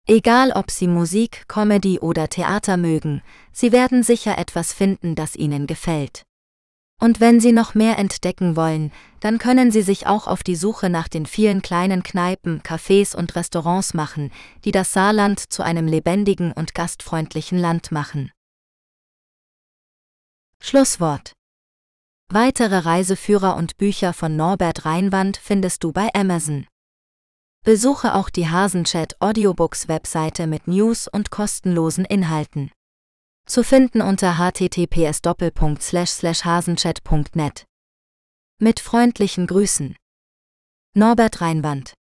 Egal 0.07 0.53
ob 0.53 0.71
Sie 0.71 0.89
Musik, 0.89 1.45
Comedy 1.49 2.01
oder 2.01 2.31
Theater 2.31 2.79
mögen, 2.79 3.21
Sie 3.53 3.71
werden 3.71 4.03
sicher 4.03 4.39
etwas 4.39 4.73
finden, 4.73 5.15
das 5.15 5.37
Ihnen 5.37 5.67
gefällt. 5.67 6.25
Und 7.01 7.21
wenn 7.21 7.39
Sie 7.39 7.53
noch 7.53 7.75
mehr 7.75 7.97
entdecken 7.99 8.57
wollen, 8.57 8.93
dann 9.21 9.39
können 9.39 9.71
Sie 9.71 9.83
sich 9.83 10.07
auch 10.07 10.27
auf 10.27 10.43
die 10.43 10.57
Suche 10.57 10.91
nach 10.91 11.07
den 11.07 11.27
vielen 11.27 11.63
kleinen 11.63 12.03
Kneipen, 12.03 12.61
Cafés 12.63 13.15
und 13.15 13.37
Restaurants 13.37 13.95
machen, 13.95 14.33
die 14.65 14.73
das 14.73 14.93
Saarland 14.93 15.39
zu 15.53 15.63
einem 15.63 15.87
lebendigen 15.87 16.53
und 16.53 16.75
gastfreundlichen 16.75 17.59
Land 17.59 17.93
machen. 17.93 18.33
Schlusswort 20.61 21.33
Weitere 22.31 22.79
Reiseführer 22.79 23.57
und 23.57 23.79
Bücher 23.79 24.13
von 24.13 24.37
Norbert 24.37 24.85
Reinwand 24.85 25.37
findest 25.37 25.85
du 25.85 25.93
bei 25.93 26.11
Amazon. 26.15 26.67
Besuche 27.65 28.15
auch 28.15 28.29
die 28.29 28.49
Hasenchat 28.49 29.21
Audiobooks 29.21 29.89
Webseite 29.89 30.47
mit 30.47 30.67
News 30.69 31.09
und 31.09 31.31
kostenlosen 31.31 32.05
Inhalten. 32.05 32.71
Zu 33.49 33.65
finden 33.65 34.03
unter 34.03 34.39
https 34.39 35.23
hasenchat.net. 36.45 37.65
Mit 38.61 38.81
freundlichen 38.81 39.47
Grüßen. 39.47 39.97
Norbert 40.95 41.41
Reinwand 41.41 41.98